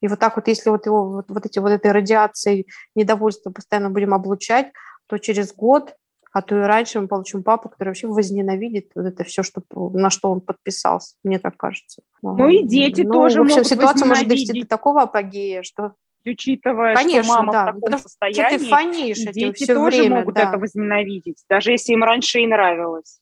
И 0.00 0.08
вот 0.08 0.18
так 0.18 0.36
вот, 0.36 0.48
если 0.48 0.70
вот 0.70 0.86
его 0.86 1.10
вот, 1.10 1.26
вот 1.28 1.46
эти 1.46 1.58
вот 1.58 1.70
этой 1.70 1.92
радиацией 1.92 2.66
недовольства 2.94 3.50
постоянно 3.50 3.90
будем 3.90 4.14
облучать, 4.14 4.72
то 5.06 5.18
через 5.18 5.52
год 5.52 5.94
а 6.32 6.42
то 6.42 6.56
и 6.56 6.62
раньше 6.62 7.00
мы 7.00 7.08
получим 7.08 7.42
папу, 7.42 7.68
который 7.68 7.88
вообще 7.88 8.06
возненавидит 8.06 8.90
вот 8.94 9.06
это 9.06 9.24
все, 9.24 9.42
что, 9.42 9.62
на 9.74 10.10
что 10.10 10.30
он 10.30 10.40
подписался, 10.40 11.16
мне 11.24 11.38
так 11.38 11.56
кажется. 11.56 12.02
Ну 12.22 12.48
и 12.48 12.62
дети 12.62 13.02
ну, 13.02 13.12
тоже 13.12 13.40
в 13.40 13.44
общем, 13.44 13.64
ситуация 13.64 14.06
может 14.06 14.28
довести 14.28 14.60
до 14.62 14.66
такого 14.66 15.02
апогея, 15.02 15.62
что 15.62 15.94
учитывая, 16.24 16.94
Конечно, 16.94 17.24
что 17.24 17.32
мама 17.34 17.52
да, 17.52 17.72
в 17.72 17.80
таком 17.80 17.98
состоянии, 17.98 18.58
что 18.58 18.58
ты 18.58 18.70
фонишь 18.70 19.18
дети 19.32 19.66
тоже 19.66 20.02
время, 20.02 20.18
могут 20.20 20.34
да. 20.34 20.48
это 20.48 20.58
возненавидеть, 20.58 21.44
даже 21.48 21.72
если 21.72 21.92
им 21.92 22.04
раньше 22.04 22.40
и 22.40 22.46
нравилось 22.46 23.20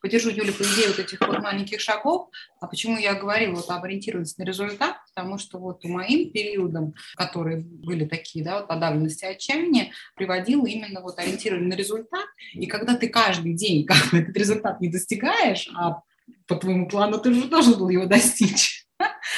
поддержу 0.00 0.30
Юлю 0.30 0.52
по 0.52 0.62
идее 0.62 0.88
вот 0.88 0.98
этих 0.98 1.20
вот 1.20 1.38
маленьких 1.40 1.80
шагов. 1.80 2.28
А 2.60 2.66
почему 2.66 2.98
я 2.98 3.14
говорила 3.14 3.56
вот 3.56 3.70
об 3.70 3.84
ориентированности 3.84 4.40
на 4.40 4.44
результат? 4.44 4.96
Потому 5.14 5.38
что 5.38 5.58
вот 5.58 5.82
по 5.82 5.88
моим 5.88 6.30
периодам, 6.30 6.94
которые 7.16 7.58
были 7.58 8.04
такие, 8.04 8.44
да, 8.44 8.58
вот 8.58 8.68
подавленности 8.68 9.24
отчаяния, 9.24 9.92
приводила 10.14 10.66
именно 10.66 11.00
вот 11.00 11.18
ориентирование 11.18 11.68
на 11.68 11.74
результат. 11.74 12.26
И 12.52 12.66
когда 12.66 12.96
ты 12.96 13.08
каждый 13.08 13.54
день 13.54 13.84
как 13.86 14.12
этот 14.12 14.36
результат 14.36 14.80
не 14.80 14.88
достигаешь, 14.88 15.68
а 15.76 16.02
по 16.46 16.56
твоему 16.56 16.88
плану 16.88 17.18
ты 17.18 17.30
уже 17.30 17.48
должен 17.48 17.78
был 17.78 17.88
его 17.88 18.06
достичь, 18.06 18.77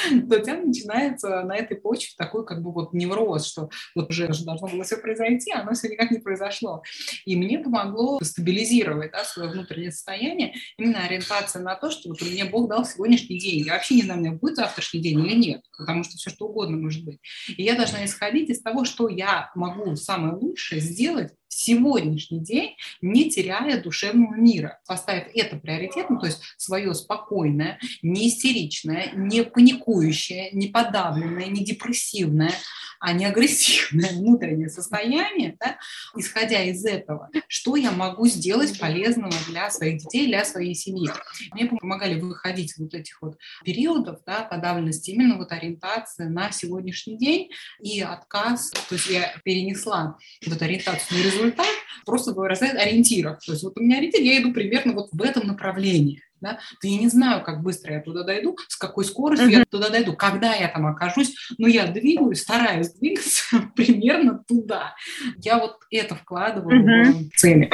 тебя 0.41 0.57
начинается 0.57 1.43
на 1.43 1.55
этой 1.55 1.77
почве 1.77 2.13
такой 2.17 2.45
как 2.45 2.61
бы 2.61 2.71
вот 2.71 2.93
невроз, 2.93 3.45
что 3.45 3.69
вот 3.95 4.09
уже 4.09 4.27
должно 4.27 4.67
было 4.67 4.83
все 4.83 4.97
произойти, 4.97 5.51
а 5.51 5.61
оно 5.61 5.73
все 5.73 5.89
никак 5.89 6.11
не 6.11 6.19
произошло. 6.19 6.83
И 7.25 7.35
мне 7.35 7.59
помогло 7.59 8.19
стабилизировать 8.21 9.11
да, 9.11 9.23
свое 9.23 9.49
внутреннее 9.49 9.91
состояние, 9.91 10.53
именно 10.77 11.03
ориентация 11.03 11.61
на 11.61 11.75
то, 11.75 11.91
что 11.91 12.09
вот 12.09 12.21
мне 12.21 12.45
Бог 12.45 12.69
дал 12.69 12.85
сегодняшний 12.85 13.39
день. 13.39 13.65
Я 13.65 13.73
вообще 13.73 13.95
не 13.95 14.03
знаю, 14.03 14.19
меня 14.21 14.31
будет 14.33 14.55
завтрашний 14.55 15.01
день 15.01 15.19
или 15.19 15.35
нет, 15.35 15.61
потому 15.77 16.03
что 16.03 16.17
все 16.17 16.29
что 16.29 16.47
угодно 16.47 16.77
может 16.77 17.03
быть. 17.03 17.19
И 17.47 17.63
я 17.63 17.75
должна 17.75 18.05
исходить 18.05 18.49
из 18.49 18.61
того, 18.61 18.85
что 18.85 19.07
я 19.07 19.51
могу 19.55 19.95
самое 19.95 20.33
лучшее 20.33 20.81
сделать 20.81 21.33
сегодняшний 21.51 22.39
день, 22.39 22.75
не 23.01 23.29
теряя 23.29 23.81
душевного 23.81 24.35
мира, 24.35 24.79
поставив 24.87 25.27
это 25.35 25.57
приоритетом, 25.57 26.19
то 26.19 26.25
есть 26.25 26.41
свое 26.57 26.93
спокойное, 26.93 27.79
не 28.01 28.29
истеричное, 28.29 29.11
не 29.13 29.43
паникующее, 29.43 30.49
не 30.51 30.67
подавленное, 30.67 31.47
не 31.47 31.63
депрессивное, 31.63 32.53
а 33.01 33.11
не 33.13 33.25
агрессивное 33.25 34.11
внутреннее 34.13 34.69
состояние, 34.69 35.57
да, 35.59 35.77
исходя 36.15 36.63
из 36.63 36.85
этого, 36.85 37.29
что 37.47 37.75
я 37.75 37.91
могу 37.91 38.27
сделать 38.27 38.79
полезного 38.79 39.33
для 39.49 39.69
своих 39.69 40.01
детей, 40.01 40.27
для 40.27 40.45
своей 40.45 40.73
семьи. 40.73 41.09
Мне 41.53 41.65
помогали 41.65 42.19
выходить 42.19 42.73
вот 42.77 42.93
этих 42.93 43.21
вот 43.21 43.37
периодов 43.65 44.19
да, 44.25 44.43
подавленности, 44.43 45.11
именно 45.11 45.37
вот 45.37 45.51
ориентация 45.51 46.29
на 46.29 46.51
сегодняшний 46.51 47.17
день 47.17 47.49
и 47.81 47.99
отказ, 48.01 48.71
то 48.71 48.95
есть 48.95 49.09
я 49.09 49.35
перенесла 49.43 50.17
вот 50.45 50.61
ориентацию 50.61 51.19
на 51.19 51.23
результат 51.23 51.41
результат 51.41 51.67
просто 52.05 52.33
выражает 52.33 52.75
ориентиров. 52.75 53.39
То 53.45 53.53
есть 53.53 53.63
вот 53.63 53.77
у 53.77 53.81
меня 53.81 53.97
ориентир, 53.97 54.21
я 54.21 54.41
иду 54.41 54.53
примерно 54.53 54.93
вот 54.93 55.09
в 55.11 55.21
этом 55.21 55.47
направлении. 55.47 56.21
Да? 56.41 56.59
То 56.81 56.87
я 56.87 56.97
не 56.97 57.07
знаю, 57.07 57.43
как 57.43 57.61
быстро 57.61 57.93
я 57.93 58.01
туда 58.01 58.23
дойду, 58.23 58.57
с 58.67 58.75
какой 58.75 59.05
скоростью 59.05 59.47
uh-huh. 59.47 59.59
я 59.59 59.65
туда 59.69 59.89
дойду, 59.89 60.13
когда 60.13 60.53
я 60.53 60.67
там 60.67 60.87
окажусь, 60.87 61.35
но 61.57 61.67
я 61.67 61.87
двигаюсь, 61.87 62.41
стараюсь 62.41 62.91
двигаться 62.93 63.43
примерно 63.75 64.43
туда. 64.47 64.95
Я 65.37 65.59
вот 65.59 65.77
это 65.91 66.15
вкладываю 66.15 66.83
uh-huh. 66.83 67.29
в 67.31 67.37
цели. 67.37 67.71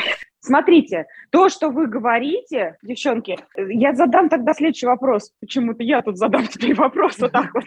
Смотрите, 0.47 1.07
то, 1.29 1.49
что 1.49 1.69
вы 1.69 1.87
говорите, 1.87 2.77
девчонки, 2.81 3.37
я 3.57 3.93
задам 3.93 4.29
тогда 4.29 4.53
следующий 4.53 4.85
вопрос. 4.85 5.33
Почему-то 5.41 5.83
я 5.83 6.01
тут 6.01 6.17
задам 6.17 6.47
теперь 6.47 6.73
вопрос 6.73 7.19
вот 7.19 7.33
так 7.33 7.53
вот. 7.53 7.65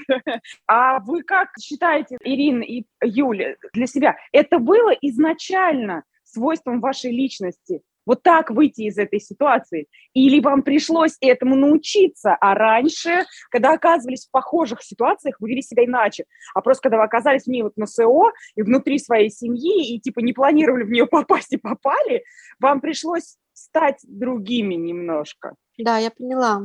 А 0.66 1.00
вы 1.00 1.22
как 1.22 1.50
считаете, 1.60 2.16
Ирина 2.22 2.62
и 2.62 2.84
Юля, 3.02 3.56
для 3.74 3.86
себя, 3.86 4.16
это 4.32 4.58
было 4.58 4.92
изначально 5.02 6.04
свойством 6.24 6.80
вашей 6.80 7.12
личности? 7.12 7.82
Вот 8.06 8.22
так 8.22 8.50
выйти 8.50 8.82
из 8.82 8.98
этой 8.98 9.20
ситуации. 9.20 9.86
Или 10.14 10.40
вам 10.40 10.62
пришлось 10.62 11.16
этому 11.20 11.56
научиться, 11.56 12.36
а 12.40 12.54
раньше, 12.54 13.24
когда 13.50 13.72
оказывались 13.72 14.26
в 14.26 14.30
похожих 14.30 14.82
ситуациях, 14.82 15.36
вы 15.40 15.50
вели 15.50 15.62
себя 15.62 15.84
иначе. 15.84 16.24
А 16.54 16.60
просто 16.60 16.82
когда 16.82 16.98
вы 16.98 17.04
оказались 17.04 17.44
в 17.44 17.48
ней 17.48 17.62
вот 17.62 17.76
на 17.76 17.86
СО 17.86 18.32
и 18.54 18.62
внутри 18.62 18.98
своей 18.98 19.30
семьи, 19.30 19.94
и 19.94 20.00
типа 20.00 20.20
не 20.20 20.32
планировали 20.32 20.84
в 20.84 20.90
нее 20.90 21.06
попасть 21.06 21.52
и 21.52 21.56
попали, 21.56 22.24
вам 22.58 22.80
пришлось 22.80 23.36
стать 23.52 23.98
другими 24.02 24.74
немножко. 24.74 25.54
Да, 25.78 25.98
я 25.98 26.10
поняла. 26.10 26.62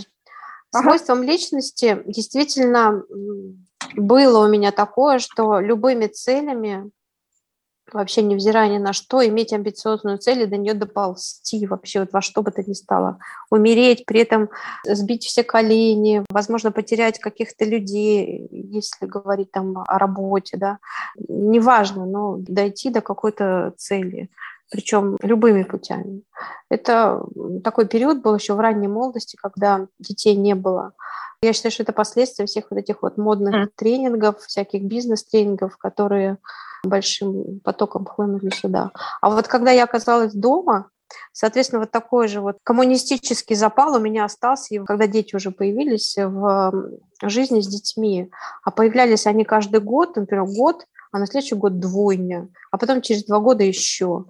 Ага. 0.74 0.84
Свойством 0.84 1.24
личности 1.24 2.02
действительно 2.06 3.04
было 3.96 4.46
у 4.46 4.50
меня 4.50 4.72
такое, 4.72 5.20
что 5.20 5.60
любыми 5.60 6.08
целями 6.08 6.92
вообще 7.92 8.22
невзирая 8.22 8.70
ни 8.70 8.78
на 8.78 8.94
что, 8.94 9.26
иметь 9.28 9.54
амбициозную 9.54 10.18
цель 10.18 10.42
и 10.42 10.46
до 10.46 10.58
нее 10.58 10.74
доползти 10.74 11.66
вообще 11.68 12.02
вот 12.02 12.14
во 12.14 12.22
что 12.22 12.42
бы 12.42 12.52
то 12.52 12.64
ни 12.64 12.74
стало. 12.74 13.20
Умереть, 13.50 14.06
при 14.06 14.22
этом 14.22 14.50
сбить 14.84 15.26
все 15.26 15.44
колени, 15.44 16.24
возможно, 16.30 16.72
потерять 16.72 17.20
каких-то 17.20 17.66
людей, 17.66 18.48
если 18.52 19.06
говорить 19.06 19.52
там 19.52 19.84
о 19.88 20.00
работе, 20.00 20.58
да, 20.58 20.80
неважно, 21.28 22.06
но 22.06 22.38
дойти 22.40 22.90
до 22.90 23.02
какой-то 23.02 23.74
цели 23.78 24.30
причем 24.72 25.18
любыми 25.22 25.64
путями. 25.64 26.24
Это 26.70 27.24
такой 27.64 27.88
период 27.88 28.22
был 28.22 28.36
еще 28.36 28.54
в 28.54 28.60
ранней 28.60 28.88
молодости, 28.88 29.38
когда 29.42 29.88
детей 30.00 30.36
не 30.36 30.56
было. 30.56 30.94
Я 31.42 31.54
считаю, 31.54 31.72
что 31.72 31.84
это 31.84 31.94
последствия 31.94 32.46
всех 32.46 32.66
вот 32.70 32.80
этих 32.80 33.02
вот 33.02 33.18
модных 33.18 33.56
mm. 33.56 33.70
тренингов, 33.76 34.40
всяких 34.42 34.84
бизнес-тренингов, 34.84 35.78
которые 35.78 36.38
большим 36.84 37.60
потоком 37.64 38.06
хлынули 38.06 38.50
сюда. 38.50 38.92
А 39.22 39.30
вот 39.30 39.48
когда 39.48 39.72
я 39.72 39.84
оказалась 39.84 40.34
дома, 40.34 40.90
Соответственно, 41.32 41.82
вот 41.82 41.92
такой 41.92 42.28
же 42.28 42.42
вот 42.42 42.58
коммунистический 42.64 43.56
запал 43.56 43.96
у 43.96 44.00
меня 44.00 44.26
остался, 44.26 44.74
и 44.74 44.80
когда 44.80 45.06
дети 45.06 45.36
уже 45.36 45.52
появились 45.52 46.16
в 46.18 46.98
жизни 47.22 47.62
с 47.62 47.68
детьми. 47.68 48.32
А 48.64 48.72
появлялись 48.72 49.28
они 49.28 49.44
каждый 49.44 49.82
год, 49.82 50.16
например, 50.16 50.46
год, 50.46 50.86
а 51.12 51.20
на 51.20 51.28
следующий 51.28 51.56
год 51.56 51.80
двойня, 51.80 52.50
а 52.72 52.78
потом 52.78 53.02
через 53.02 53.24
два 53.26 53.40
года 53.40 53.64
еще. 53.64 54.26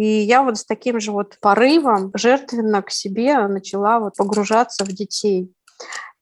И 0.00 0.22
я 0.22 0.42
вот 0.42 0.56
с 0.56 0.64
таким 0.64 0.98
же 0.98 1.12
вот 1.12 1.36
порывом 1.42 2.10
жертвенно 2.14 2.80
к 2.80 2.90
себе 2.90 3.46
начала 3.48 3.98
вот 3.98 4.16
погружаться 4.16 4.86
в 4.86 4.88
детей. 4.88 5.52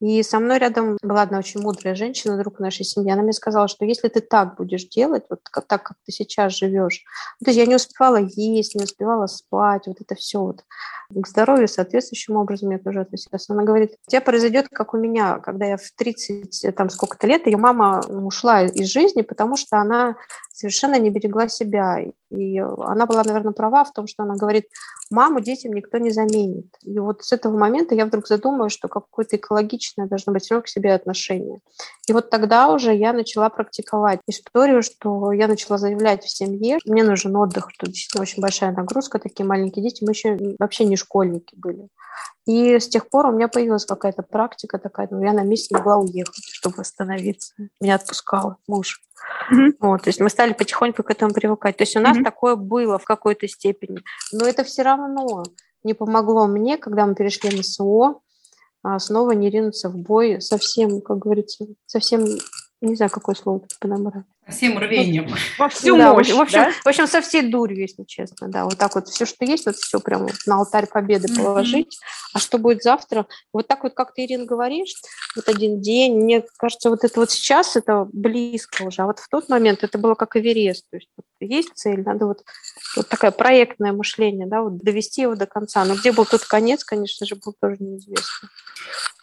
И 0.01 0.23
со 0.23 0.39
мной 0.39 0.59
рядом 0.59 0.97
была 1.03 1.23
одна 1.23 1.39
очень 1.39 1.61
мудрая 1.61 1.95
женщина, 1.95 2.39
друг 2.39 2.61
нашей 2.61 2.85
семьи. 2.85 3.11
Она 3.11 3.23
мне 3.23 3.33
сказала, 3.33 3.67
что 3.67 3.85
если 3.85 4.09
ты 4.09 4.21
так 4.21 4.57
будешь 4.57 4.85
делать, 4.89 5.25
вот 5.29 5.41
так, 5.67 5.83
как 5.83 5.97
ты 6.07 6.13
сейчас 6.13 6.57
живешь, 6.57 7.03
то 7.45 7.51
есть 7.51 7.59
я 7.59 7.67
не 7.67 7.75
успевала 7.75 8.17
есть, 8.17 8.75
не 8.75 8.85
успевала 8.85 9.27
спать, 9.27 9.87
вот 9.87 10.01
это 10.01 10.15
все 10.15 10.41
вот 10.41 10.65
к 11.11 11.27
здоровью 11.27 11.69
соответствующим 11.69 12.37
образом 12.37 12.71
я 12.71 12.79
тоже 12.79 13.01
относилась. 13.01 13.49
Она 13.49 13.65
говорит, 13.65 13.93
у 14.07 14.11
тебя 14.11 14.21
произойдет, 14.21 14.69
как 14.71 14.93
у 14.93 14.99
меня, 14.99 15.39
когда 15.39 15.65
я 15.65 15.77
в 15.79 15.91
30, 15.97 16.75
там 16.77 16.91
сколько-то 16.91 17.27
лет, 17.27 17.47
ее 17.47 17.57
мама 17.57 18.01
ушла 18.01 18.63
из 18.63 18.89
жизни, 18.89 19.23
потому 19.23 19.57
что 19.57 19.79
она 19.79 20.17
совершенно 20.53 20.99
не 20.99 21.09
берегла 21.09 21.49
себя. 21.49 21.99
И 22.31 22.59
она 22.59 23.07
была, 23.07 23.23
наверное, 23.25 23.53
права 23.53 23.85
в 23.85 23.93
том, 23.93 24.07
что 24.07 24.25
она 24.25 24.35
говорит, 24.35 24.67
маму 25.11 25.41
детям 25.41 25.73
никто 25.73 25.97
не 25.97 26.11
заменит. 26.11 26.67
И 26.83 26.99
вот 26.99 27.25
с 27.25 27.33
этого 27.33 27.57
момента 27.57 27.95
я 27.95 28.05
вдруг 28.05 28.27
задумалась, 28.27 28.73
что 28.73 28.89
какое-то 28.89 29.39
экологичное 29.89 30.07
должно 30.07 30.33
быть 30.33 30.45
все 30.45 30.61
к 30.61 30.69
себе 30.69 30.95
отношение. 30.95 31.59
И 32.09 32.13
вот 32.13 32.31
тогда 32.31 32.73
уже 32.73 32.95
я 32.95 33.13
начала 33.13 33.49
практиковать 33.49 34.21
историю, 34.27 34.83
что 34.83 35.33
я 35.33 35.49
начала 35.49 35.79
заявлять 35.79 36.25
в 36.25 36.31
семье, 36.31 36.79
мне 36.85 37.05
нужен 37.05 37.37
отдых, 37.37 37.71
что 37.73 37.87
действительно 37.87 38.23
очень 38.23 38.43
большая 38.43 38.73
нагрузка, 38.73 39.19
такие 39.19 39.47
маленькие 39.47 39.85
дети, 39.85 40.05
мы 40.05 40.13
еще 40.13 40.57
вообще 40.59 40.85
не 40.85 40.97
школьники 40.97 41.55
были. 41.57 41.89
И 42.47 42.79
с 42.79 42.89
тех 42.89 43.09
пор 43.11 43.27
у 43.27 43.33
меня 43.33 43.49
появилась 43.49 43.85
какая-то 43.85 44.23
практика 44.23 44.79
такая, 44.79 45.07
ну, 45.11 45.23
я 45.23 45.33
на 45.33 45.43
месте 45.43 45.75
могла 45.75 45.99
уехать, 45.99 46.45
чтобы 46.51 46.77
восстановиться. 46.77 47.55
Меня 47.81 47.97
отпускал 47.97 48.57
муж. 48.67 49.03
Mm-hmm. 49.53 49.73
Вот, 49.81 50.03
то 50.03 50.09
есть 50.09 50.21
мы 50.21 50.31
стали 50.31 50.55
потихоньку 50.55 51.03
к 51.03 51.11
этому 51.11 51.35
привыкать. 51.35 51.77
То 51.77 51.83
есть 51.83 51.97
у 51.97 52.01
нас 52.01 52.17
mm-hmm. 52.17 52.25
такое 52.25 52.57
было 52.57 52.99
в 52.99 53.05
какой-то 53.05 53.47
степени. 53.49 53.99
Но 54.33 54.47
это 54.47 54.65
все 54.65 54.83
равно 54.83 55.45
не 55.85 55.93
помогло 55.93 56.47
мне, 56.47 56.79
когда 56.79 57.07
мы 57.07 57.15
перешли 57.15 57.55
на 57.55 57.63
СО, 57.63 58.21
снова 58.99 59.33
не 59.33 59.51
ринуться 59.51 59.89
в 59.89 59.97
бой 59.97 60.41
совсем, 60.41 61.01
как 61.01 61.19
говорится, 61.19 61.67
совсем 61.87 62.25
Не 62.81 62.95
знаю, 62.95 63.11
какое 63.11 63.35
слово 63.35 63.61
тут 63.61 63.79
подобрать. 63.81 64.25
Всем 64.49 64.79
рвением. 64.79 65.29
Во 65.59 65.69
всю 65.69 65.97
да, 65.97 66.15
мощь, 66.15 66.31
в, 66.31 66.41
общем, 66.41 66.59
да? 66.61 66.71
в 66.71 66.87
общем, 66.87 67.07
со 67.07 67.21
всей 67.21 67.43
дурью, 67.43 67.81
если 67.81 68.05
честно, 68.05 68.49
да, 68.49 68.65
вот 68.65 68.79
так 68.79 68.95
вот 68.95 69.09
все, 69.09 69.27
что 69.27 69.45
есть, 69.45 69.67
вот 69.67 69.77
все 69.77 70.01
прямо 70.01 70.25
вот 70.25 70.37
на 70.47 70.57
алтарь 70.57 70.87
победы 70.87 71.31
Мгм. 71.31 71.45
положить. 71.45 71.99
А 72.33 72.39
что 72.39 72.59
будет 72.59 72.83
завтра? 72.83 73.27
Вот 73.53 73.67
так 73.67 73.83
вот, 73.83 73.95
как 73.95 74.15
ты, 74.15 74.25
Ирина, 74.25 74.47
говоришь, 74.47 74.95
вот 75.37 75.49
один 75.49 75.81
день, 75.81 76.15
мне 76.15 76.45
кажется, 76.57 76.89
вот 76.89 77.05
это 77.05 77.21
вот 77.21 77.31
сейчас 77.31 77.77
это 77.77 78.09
близко 78.13 78.85
уже, 78.85 79.03
а 79.03 79.07
вот 79.07 79.19
в 79.19 79.29
тот 79.29 79.49
момент 79.49 79.85
это 79.85 79.99
было 79.99 80.15
как 80.15 80.37
Эверест, 80.37 80.87
то 80.91 80.97
есть 80.97 81.11
вот 81.17 81.27
есть 81.41 81.71
цель, 81.75 82.03
надо 82.03 82.27
вот, 82.27 82.45
вот 82.97 83.09
такое 83.09 83.31
проектное 83.31 83.93
мышление, 83.93 84.47
да, 84.47 84.63
вот 84.63 84.79
довести 84.79 85.23
его 85.23 85.35
до 85.35 85.47
конца. 85.47 85.85
Но 85.85 85.95
где 85.95 86.13
был 86.13 86.25
тот 86.25 86.45
конец, 86.45 86.85
конечно 86.85 87.27
же, 87.27 87.37
был 87.37 87.55
тоже 87.61 87.77
неизвестно. 87.81 88.49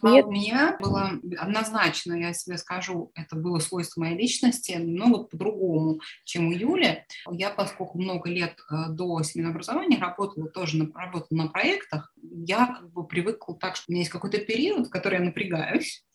А 0.01 0.09
Нет. 0.09 0.25
у 0.25 0.31
меня 0.31 0.77
было 0.79 1.11
однозначно, 1.37 2.13
я 2.13 2.33
себе 2.33 2.57
скажу, 2.57 3.11
это 3.15 3.35
было 3.35 3.59
свойство 3.59 4.01
моей 4.01 4.17
личности, 4.17 4.77
но 4.77 5.07
вот 5.07 5.29
по-другому, 5.29 5.99
чем 6.25 6.49
у 6.49 6.51
Юли. 6.51 7.05
Я, 7.31 7.49
поскольку 7.49 7.97
много 7.97 8.29
лет 8.29 8.57
э, 8.69 8.89
до 8.89 9.23
семейного 9.23 9.55
образования 9.55 9.97
работала 9.97 10.49
тоже 10.49 10.77
на, 10.77 10.91
работала 10.93 11.37
на 11.37 11.47
проектах, 11.47 12.13
я 12.21 12.67
как 12.67 12.91
бы 12.91 13.07
привыкла 13.07 13.55
так, 13.55 13.75
что 13.75 13.85
у 13.87 13.91
меня 13.93 14.01
есть 14.01 14.11
какой-то 14.11 14.37
период, 14.39 14.87
в 14.87 14.89
который 14.89 15.19
я 15.19 15.25
напрягаюсь. 15.25 16.05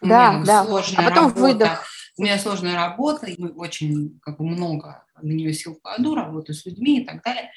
Да, 0.00 0.42
да. 0.44 0.62
А 0.62 0.66
потом 0.66 1.28
работа. 1.28 1.40
выдох. 1.40 1.86
У 2.16 2.22
меня 2.22 2.38
сложная 2.38 2.76
работа, 2.76 3.26
и 3.26 3.42
очень 3.42 4.20
как 4.22 4.38
бы 4.38 4.46
много 4.46 5.04
на 5.20 5.32
нее 5.32 5.52
сил 5.52 5.78
кладу, 5.82 6.14
работаю 6.14 6.54
с 6.54 6.64
людьми 6.64 7.00
и 7.00 7.04
так 7.04 7.22
далее. 7.22 7.50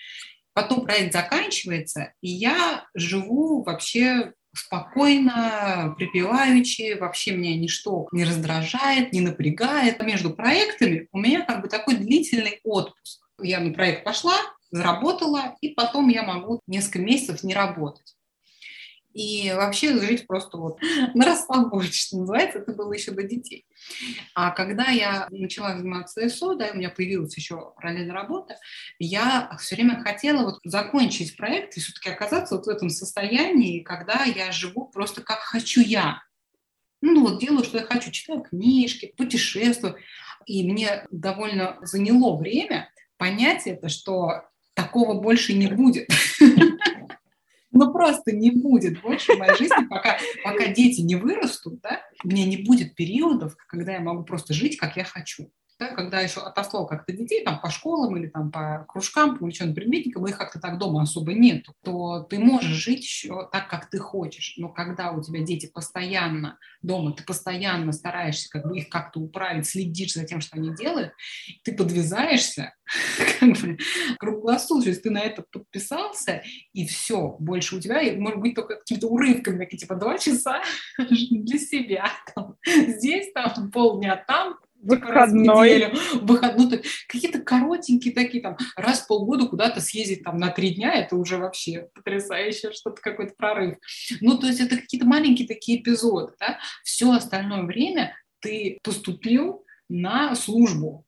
Потом 0.53 0.85
проект 0.85 1.13
заканчивается, 1.13 2.13
и 2.21 2.29
я 2.29 2.85
живу 2.95 3.63
вообще 3.63 4.33
спокойно, 4.55 5.93
припеваючи, 5.97 6.97
вообще 6.99 7.35
меня 7.35 7.55
ничто 7.55 8.07
не 8.11 8.25
раздражает, 8.25 9.13
не 9.13 9.21
напрягает. 9.21 10.01
Между 10.01 10.31
проектами 10.31 11.07
у 11.11 11.19
меня 11.19 11.41
как 11.41 11.61
бы 11.61 11.67
такой 11.67 11.97
длительный 11.97 12.59
отпуск. 12.63 13.21
Я 13.39 13.59
на 13.59 13.71
проект 13.71 14.03
пошла, 14.03 14.35
заработала, 14.71 15.55
и 15.61 15.69
потом 15.69 16.09
я 16.09 16.23
могу 16.23 16.61
несколько 16.65 16.99
месяцев 16.99 17.43
не 17.43 17.53
работать. 17.53 18.16
И 19.17 19.51
вообще 19.51 19.99
жить 19.99 20.27
просто 20.27 20.57
вот 20.57 20.79
на 21.15 21.25
расслабоне, 21.25 21.89
что 21.91 22.19
называется, 22.19 22.59
это 22.59 22.71
было 22.71 22.93
еще 22.93 23.09
до 23.09 23.23
детей. 23.23 23.65
А 24.35 24.51
когда 24.51 24.89
я 24.89 25.27
начала 25.31 25.75
заниматься 25.75 26.29
СО, 26.29 26.53
да, 26.53 26.69
у 26.71 26.77
меня 26.77 26.91
появилась 26.91 27.35
еще 27.35 27.73
параллельная 27.75 28.13
работа, 28.13 28.57
я 28.99 29.57
все 29.59 29.75
время 29.75 30.03
хотела 30.03 30.43
вот 30.43 30.59
закончить 30.63 31.35
проект 31.35 31.75
и 31.75 31.79
все-таки 31.79 32.11
оказаться 32.11 32.55
вот 32.55 32.67
в 32.67 32.69
этом 32.69 32.91
состоянии, 32.91 33.79
когда 33.79 34.23
я 34.23 34.51
живу 34.51 34.85
просто 34.85 35.21
как 35.21 35.39
хочу 35.39 35.81
я. 35.81 36.21
Ну, 37.01 37.23
вот 37.23 37.39
делаю, 37.39 37.63
что 37.63 37.79
я 37.79 37.85
хочу, 37.85 38.11
читаю 38.11 38.41
книжки, 38.41 39.15
путешествую. 39.17 39.95
И 40.45 40.63
мне 40.71 41.07
довольно 41.09 41.79
заняло 41.81 42.37
время 42.37 42.91
понять 43.17 43.65
это, 43.65 43.89
что 43.89 44.43
такого 44.75 45.19
больше 45.19 45.53
не 45.53 45.65
будет. 45.67 46.07
Ну, 47.71 47.91
просто 47.91 48.31
не 48.31 48.51
будет 48.51 49.01
больше 49.01 49.33
в 49.33 49.39
моей 49.39 49.55
жизни, 49.57 49.87
пока, 49.89 50.17
пока 50.43 50.67
дети 50.67 51.01
не 51.01 51.15
вырастут, 51.15 51.81
да, 51.81 52.01
у 52.23 52.29
меня 52.29 52.45
не 52.45 52.57
будет 52.57 52.95
периодов, 52.95 53.55
когда 53.67 53.93
я 53.93 53.99
могу 53.99 54.23
просто 54.23 54.53
жить, 54.53 54.77
как 54.77 54.95
я 54.97 55.03
хочу. 55.03 55.51
Да, 55.79 55.89
когда 55.89 56.21
еще 56.21 56.39
отослал 56.39 56.87
как-то 56.87 57.13
детей 57.13 57.43
там, 57.43 57.61
по 57.61 57.69
школам 57.69 58.17
или 58.17 58.27
там, 58.27 58.51
по 58.51 58.83
кружкам, 58.87 59.37
по 59.37 59.43
увлеченным 59.43 59.75
предметникам, 59.75 60.25
их 60.25 60.35
как-то 60.35 60.59
так 60.59 60.79
дома 60.79 61.03
особо 61.03 61.33
нету, 61.33 61.73
то 61.83 62.21
ты 62.23 62.39
можешь 62.39 62.71
жить 62.71 63.03
еще 63.03 63.47
так, 63.51 63.69
как 63.69 63.87
ты 63.89 63.99
хочешь. 63.99 64.55
Но 64.57 64.69
когда 64.69 65.11
у 65.11 65.21
тебя 65.21 65.41
дети 65.43 65.69
постоянно 65.71 66.57
дома, 66.81 67.13
ты 67.13 67.23
постоянно 67.23 67.91
стараешься 67.91 68.49
как 68.49 68.67
бы 68.67 68.77
их 68.77 68.89
как-то 68.89 69.19
управить, 69.19 69.67
следишь 69.67 70.13
за 70.13 70.25
тем, 70.25 70.41
что 70.41 70.57
они 70.57 70.73
делают, 70.73 71.13
ты 71.63 71.75
подвязаешься, 71.75 72.73
как 73.39 73.49
бы, 73.49 73.77
круглосуточно, 74.17 74.83
то 74.83 74.89
есть 74.89 75.03
ты 75.03 75.11
на 75.11 75.19
это 75.19 75.43
подписался, 75.51 76.41
и 76.73 76.87
все, 76.87 77.35
больше 77.39 77.75
у 77.75 77.79
тебя, 77.79 78.01
может 78.17 78.39
быть, 78.39 78.55
только 78.55 78.77
какими-то 78.77 79.07
урывками, 79.07 79.59
такие, 79.59 79.77
типа, 79.77 79.95
два 79.95 80.17
часа 80.17 80.61
для 80.97 81.59
себя, 81.59 82.09
там, 82.33 82.55
здесь, 82.65 83.31
там, 83.33 83.69
полдня, 83.71 84.15
там, 84.27 84.57
Выходной. 84.87 85.69
неделю, 85.69 85.91
выходной, 86.21 86.65
ну, 86.69 86.81
какие-то 87.07 87.39
коротенькие 87.39 88.13
такие, 88.13 88.41
там, 88.41 88.57
раз 88.75 89.01
в 89.01 89.07
полгода 89.07 89.47
куда-то 89.47 89.81
съездить 89.81 90.23
там 90.23 90.37
на 90.37 90.49
три 90.49 90.75
дня, 90.75 90.93
это 90.93 91.15
уже 91.15 91.37
вообще 91.37 91.89
потрясающе, 91.93 92.71
что-то 92.71 93.01
какой-то 93.01 93.33
прорыв. 93.35 93.77
Ну, 94.21 94.37
то 94.37 94.47
есть 94.47 94.59
это 94.59 94.77
какие-то 94.77 95.05
маленькие 95.07 95.47
такие 95.47 95.81
эпизоды, 95.81 96.33
да, 96.39 96.59
все 96.83 97.11
остальное 97.11 97.63
время 97.63 98.15
ты 98.39 98.79
поступил 98.83 99.65
на 99.89 100.35
службу, 100.35 101.05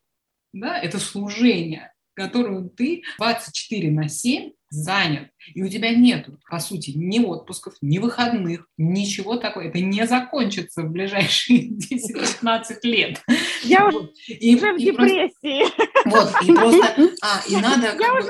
да, 0.52 0.78
это 0.78 0.98
служение, 0.98 1.92
которым 2.24 2.68
ты 2.70 3.02
24 3.18 3.90
на 3.90 4.08
7 4.08 4.50
занят, 4.72 5.30
и 5.54 5.62
у 5.64 5.68
тебя 5.68 5.92
нет, 5.92 6.28
по 6.48 6.60
сути, 6.60 6.92
ни 6.94 7.18
отпусков, 7.18 7.74
ни 7.80 7.98
выходных, 7.98 8.68
ничего 8.78 9.36
такого. 9.36 9.64
Это 9.64 9.80
не 9.80 10.06
закончится 10.06 10.82
в 10.82 10.90
ближайшие 10.92 11.70
10-15 11.76 12.76
лет. 12.84 13.20
Я 13.64 13.88
уже, 13.88 13.98
Вот. 13.98 14.12
И- 14.28 14.54
уже 14.56 14.72
в 14.72 14.76
и 14.78 14.92
просто- 14.92 15.28
депрессии. 15.42 15.64
вот, 16.08 16.30
и 16.42 16.54
просто, 16.54 17.10
а, 17.22 17.42
и 17.48 17.56
надо 17.56 17.96
Я 17.98 18.12
бы- 18.12 18.18
уже 18.20 18.28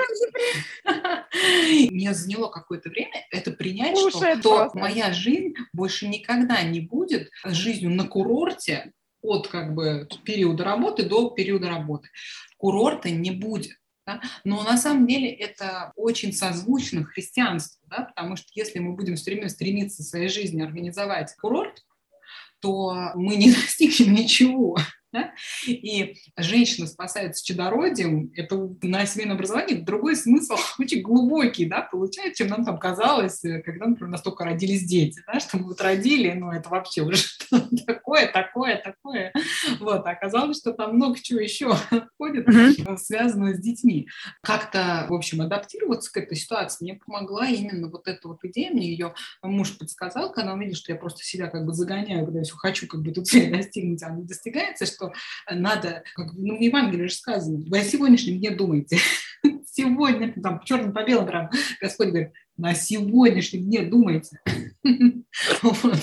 в 0.87 1.91
Мне 1.93 2.15
заняло 2.15 2.49
какое-то 2.49 2.89
время 2.89 3.27
это 3.31 3.51
принять, 3.51 3.99
Слушай, 3.99 4.39
что, 4.39 4.69
что 4.69 4.79
моя 4.79 5.13
жизнь 5.13 5.55
больше 5.75 6.09
никогда 6.09 6.63
не 6.63 6.81
будет 6.81 7.29
жизнью 7.45 7.91
на 7.91 8.05
курорте 8.05 8.93
от 9.23 9.49
как 9.49 9.75
бы 9.75 10.09
периода 10.25 10.65
работы 10.65 11.03
до 11.05 11.29
периода 11.31 11.69
работы. 11.69 12.09
Курорта 12.57 13.11
не 13.11 13.31
будет. 13.31 13.73
Да. 14.15 14.21
Но 14.45 14.63
на 14.63 14.77
самом 14.77 15.07
деле 15.07 15.31
это 15.31 15.93
очень 15.97 16.33
созвучно 16.33 17.05
христианству, 17.05 17.81
да, 17.89 18.03
потому 18.03 18.37
что 18.37 18.49
если 18.55 18.79
мы 18.79 18.95
будем 18.95 19.17
стремиться 19.17 20.03
в 20.03 20.07
своей 20.07 20.29
жизни 20.29 20.63
организовать 20.63 21.35
курорт, 21.37 21.85
то 22.61 23.13
мы 23.15 23.37
не 23.37 23.51
достигнем 23.55 24.15
ничего. 24.15 24.77
Да. 25.13 25.33
И 25.67 26.17
женщина 26.37 26.87
спасается 26.87 27.45
чадородием, 27.45 28.31
это 28.35 28.71
на 28.83 29.07
семейном 29.07 29.37
образовании 29.37 29.75
другой 29.75 30.17
смысл 30.17 30.55
очень 30.79 31.03
глубокий, 31.03 31.67
да, 31.67 31.83
получает, 31.83 32.35
чем 32.35 32.49
нам 32.49 32.65
там 32.65 32.79
казалось, 32.79 33.45
э, 33.45 33.61
когда, 33.63 33.87
например, 33.87 34.11
настолько 34.11 34.45
родились 34.45 34.87
дети, 34.87 35.23
да, 35.27 35.41
что 35.41 35.59
мы 35.59 35.65
вот 35.65 35.81
родили, 35.81 36.33
ну, 36.33 36.51
это 36.53 36.69
вообще 36.69 37.03
уже 37.03 37.25
такое, 37.87 38.31
такое, 38.31 38.77
такое. 38.77 39.33
Вот, 39.81 40.07
а 40.07 40.11
оказалось, 40.11 40.59
что 40.59 40.73
там 40.73 40.97
много 40.97 41.19
чего 41.21 41.41
еще 41.41 41.75
входит, 42.15 42.47
связанного 43.01 43.55
с 43.55 43.59
детьми. 43.59 44.09
Как-то, 44.43 45.07
в 45.09 45.15
общем, 45.15 45.41
адаптироваться 45.41 46.13
к 46.13 46.17
этой 46.17 46.37
ситуации 46.37 46.85
мне 46.85 46.95
помогла 46.95 47.47
именно 47.47 47.89
вот 47.89 48.07
эта 48.07 48.29
вот 48.29 48.39
идея, 48.45 48.71
мне 48.71 48.91
ее 48.91 49.15
муж 49.43 49.77
подсказал, 49.77 50.33
когда 50.33 50.53
он 50.53 50.61
видел, 50.61 50.77
что 50.77 50.93
я 50.93 50.99
просто 50.99 51.25
себя 51.25 51.49
как 51.49 51.65
бы 51.65 51.73
загоняю, 51.73 52.25
когда 52.25 52.41
я 52.41 52.45
все 52.45 52.55
хочу 52.55 52.87
как 52.87 53.03
бы 53.03 53.13
тут 53.13 53.25
достигнуть, 53.51 54.03
а 54.03 54.11
не 54.11 54.25
достигается, 54.25 54.87
что 54.87 55.00
надо, 55.51 56.03
как, 56.15 56.33
ну, 56.35 56.57
в 56.57 56.61
Евангелии 56.61 57.09
же 57.09 57.15
сказано, 57.15 57.63
вы 57.67 57.81
о 57.81 57.85
сегодняшнем 57.85 58.39
дне 58.39 58.51
думаете. 58.51 58.99
Сегодня, 59.73 60.35
там, 60.43 60.63
черным 60.65 60.93
по 60.93 61.05
белому 61.05 61.29
прям, 61.29 61.51
Господь 61.81 62.09
говорит, 62.09 62.33
на 62.57 62.75
сегодняшнем 62.75 63.65
дне 63.65 63.83
думайте. 63.83 64.41
Вот. 65.63 65.99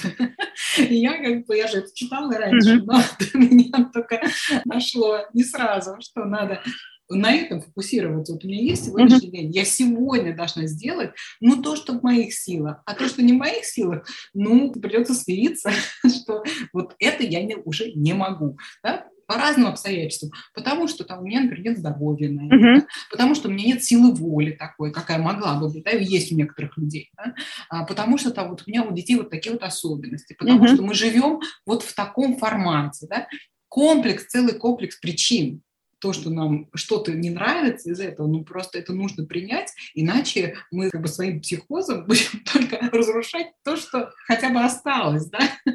Я 0.78 1.18
как 1.22 1.46
бы, 1.46 1.58
я 1.58 1.68
же 1.68 1.80
это 1.80 1.90
читала 1.94 2.32
раньше, 2.34 2.82
но 2.82 2.94
до 3.20 3.38
меня 3.38 3.90
только 3.94 4.22
нашло 4.66 5.26
не 5.34 5.44
сразу, 5.44 5.98
что 6.00 6.26
надо 6.26 6.64
на 7.10 7.32
этом 7.32 7.62
фокусироваться. 7.62 8.34
Вот 8.34 8.44
у 8.44 8.48
меня 8.48 8.62
есть 8.62 8.86
сегодняшний 8.86 9.32
день, 9.32 9.52
я 9.52 9.66
сегодня 9.66 10.36
должна 10.36 10.68
сделать, 10.68 11.12
ну, 11.40 11.62
то, 11.62 11.76
что 11.76 11.94
в 11.94 12.04
моих 12.04 12.34
силах, 12.34 12.82
а 12.86 12.94
то, 12.94 13.08
что 13.08 13.22
не 13.22 13.34
в 13.34 13.38
моих 13.38 13.66
силах, 13.66 14.08
ну, 14.34 14.72
придется 14.72 15.14
смириться, 15.14 15.72
что 16.08 16.44
вот 16.74 16.96
это 17.00 17.24
я 17.24 17.44
не, 17.44 17.56
уже 17.56 17.92
не 17.94 18.14
могу, 18.14 18.58
да? 18.84 19.08
по 19.28 19.36
разным 19.36 19.68
обстоятельствам, 19.68 20.32
потому 20.54 20.88
что 20.88 21.04
там 21.04 21.20
у 21.20 21.26
меня, 21.26 21.42
например, 21.42 21.72
нет 21.72 21.80
здоровья 21.80 22.30
на 22.30 22.48
это, 22.48 22.56
Мгм. 22.56 22.80
да, 22.80 22.88
потому 23.12 23.36
что 23.36 23.50
у 23.50 23.52
меня 23.52 23.66
нет 23.74 23.84
силы 23.84 24.14
воли 24.14 24.52
такой, 24.52 24.94
какая 24.94 25.18
могла 25.18 25.60
бы 25.60 25.70
быть, 25.70 25.84
да, 25.84 25.92
есть 25.92 26.32
у 26.32 26.36
некоторых 26.36 26.78
людей, 26.78 27.12
да, 27.18 27.36
а, 27.70 27.84
потому 27.84 28.18
что 28.18 28.32
там 28.32 28.50
вот 28.50 28.64
у 28.66 28.70
меня 28.70 28.84
у 28.84 28.94
детей 28.94 29.18
вот 29.18 29.30
такие 29.30 29.52
вот 29.52 29.64
особенности, 29.64 30.34
потому 30.40 30.64
Мгм. 30.64 30.68
что 30.74 30.82
мы 30.82 30.94
живем 30.94 31.42
вот 31.66 31.84
в 31.84 31.94
таком 31.94 32.38
формате, 32.38 33.06
да, 33.10 33.28
комплекс, 33.68 34.28
целый 34.28 34.58
комплекс 34.58 34.98
причин, 34.98 35.62
то, 36.00 36.14
что 36.14 36.30
нам 36.30 36.70
что-то 36.74 37.12
не 37.12 37.30
нравится 37.30 37.90
из 37.90 38.00
этого, 38.00 38.28
ну 38.28 38.44
просто 38.44 38.80
это 38.80 38.94
нужно 38.94 39.26
принять, 39.26 39.74
иначе 39.94 40.56
мы 40.72 40.90
как 40.90 41.02
бы 41.02 41.08
своим 41.08 41.42
психозом 41.42 42.06
будем 42.08 42.44
только 42.52 42.78
разрушать 42.92 43.48
то, 43.64 43.76
что 43.76 44.12
хотя 44.28 44.50
бы 44.50 44.60
осталось, 44.60 45.30
да, 45.30 45.40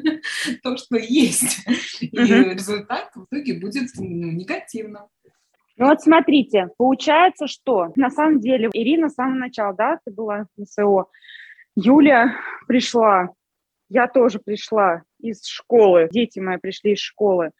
то, 0.63 0.77
что 0.77 0.97
есть. 0.97 1.65
И 1.99 2.09
результат 2.17 3.11
в 3.15 3.25
итоге 3.25 3.59
будет 3.59 3.89
ну, 3.97 4.31
негативным. 4.31 5.03
Ну 5.75 5.87
вот 5.87 6.01
смотрите, 6.01 6.69
получается, 6.77 7.47
что 7.47 7.91
на 7.95 8.11
самом 8.11 8.39
деле 8.39 8.69
Ирина 8.73 9.09
с 9.09 9.15
самого 9.15 9.39
начала, 9.39 9.73
да, 9.73 9.99
ты 10.05 10.11
была 10.11 10.45
на 10.55 10.65
СО, 10.65 11.07
Юля 11.75 12.37
пришла, 12.67 13.29
я 13.89 14.07
тоже 14.07 14.39
пришла 14.39 15.01
из 15.19 15.43
школы, 15.45 16.09
дети 16.11 16.39
мои 16.39 16.57
пришли 16.57 16.93
из 16.93 16.99
школы. 16.99 17.51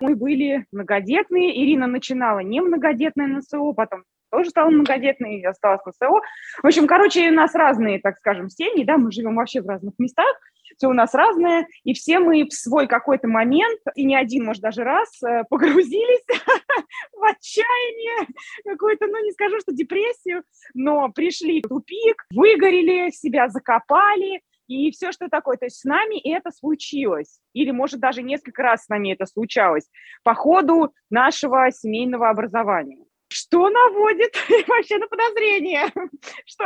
Мы 0.00 0.16
были 0.16 0.66
многодетные. 0.72 1.62
Ирина 1.62 1.86
начинала 1.86 2.40
не 2.40 2.60
многодетное 2.60 3.26
НСО, 3.26 3.72
потом 3.72 4.04
тоже 4.30 4.50
стала 4.50 4.70
многодетной 4.70 5.40
и 5.40 5.44
осталась 5.44 5.84
на 5.84 5.92
СО. 5.92 6.20
В 6.62 6.66
общем, 6.66 6.86
короче, 6.86 7.30
у 7.30 7.34
нас 7.34 7.54
разные, 7.54 8.00
так 8.00 8.16
скажем, 8.16 8.48
семьи, 8.48 8.84
да, 8.84 8.96
мы 8.96 9.12
живем 9.12 9.36
вообще 9.36 9.60
в 9.60 9.68
разных 9.68 9.94
местах, 9.98 10.34
все 10.76 10.88
у 10.88 10.94
нас 10.94 11.14
разное, 11.14 11.66
и 11.84 11.92
все 11.92 12.18
мы 12.18 12.44
в 12.44 12.52
свой 12.52 12.86
какой-то 12.86 13.28
момент, 13.28 13.80
и 13.94 14.04
не 14.04 14.16
один, 14.16 14.46
может, 14.46 14.62
даже 14.62 14.84
раз, 14.84 15.22
э, 15.22 15.44
погрузились 15.50 16.24
в 17.12 17.22
отчаяние, 17.22 18.26
какую-то, 18.64 19.06
ну, 19.06 19.22
не 19.22 19.32
скажу, 19.32 19.60
что 19.60 19.72
депрессию, 19.72 20.42
но 20.74 21.10
пришли 21.10 21.60
в 21.60 21.68
тупик, 21.68 22.24
выгорели, 22.34 23.10
себя 23.10 23.48
закопали, 23.48 24.40
и 24.72 24.90
все, 24.90 25.12
что 25.12 25.28
такое. 25.28 25.56
То 25.56 25.66
есть 25.66 25.80
с 25.80 25.84
нами 25.84 26.20
это 26.34 26.50
случилось. 26.50 27.40
Или, 27.52 27.70
может, 27.70 28.00
даже 28.00 28.22
несколько 28.22 28.62
раз 28.62 28.84
с 28.84 28.88
нами 28.88 29.12
это 29.12 29.26
случалось 29.26 29.88
по 30.22 30.34
ходу 30.34 30.92
нашего 31.10 31.70
семейного 31.70 32.28
образования 32.28 33.04
что 33.32 33.70
наводит 33.70 34.34
вообще 34.68 34.98
на 34.98 35.08
подозрение, 35.08 35.84
что, 36.44 36.64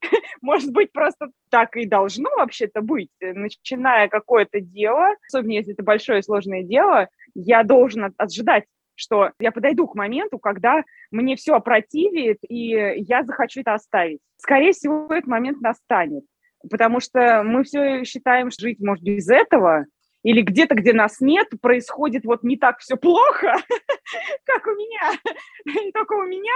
может 0.40 0.72
быть, 0.72 0.92
просто 0.92 1.30
так 1.50 1.76
и 1.76 1.86
должно 1.86 2.30
вообще-то 2.36 2.80
быть. 2.80 3.10
Начиная 3.20 4.08
какое-то 4.08 4.60
дело, 4.60 5.16
особенно 5.26 5.52
если 5.52 5.72
это 5.74 5.82
большое 5.82 6.22
сложное 6.22 6.62
дело, 6.62 7.08
я 7.34 7.62
должен 7.64 8.14
ожидать 8.16 8.64
что 8.94 9.32
я 9.40 9.50
подойду 9.52 9.88
к 9.88 9.94
моменту, 9.94 10.38
когда 10.38 10.82
мне 11.10 11.34
все 11.34 11.54
опротивит, 11.54 12.38
и 12.46 12.68
я 12.98 13.24
захочу 13.24 13.62
это 13.62 13.74
оставить. 13.74 14.20
Скорее 14.36 14.72
всего, 14.72 15.06
этот 15.10 15.26
момент 15.26 15.60
настанет, 15.60 16.24
потому 16.70 17.00
что 17.00 17.42
мы 17.44 17.64
все 17.64 18.04
считаем, 18.04 18.50
что 18.50 18.62
жить 18.62 18.80
может 18.80 19.04
без 19.04 19.28
этого, 19.28 19.86
или 20.22 20.40
где-то, 20.42 20.74
где 20.74 20.92
нас 20.92 21.20
нет, 21.20 21.48
происходит 21.60 22.24
вот 22.24 22.42
не 22.42 22.56
так 22.56 22.78
все 22.78 22.96
плохо, 22.96 23.54
как 24.44 24.66
у 24.66 24.70
меня. 24.70 25.18
И 25.66 25.92
только 25.92 26.12
у 26.14 26.22
меня 26.22 26.52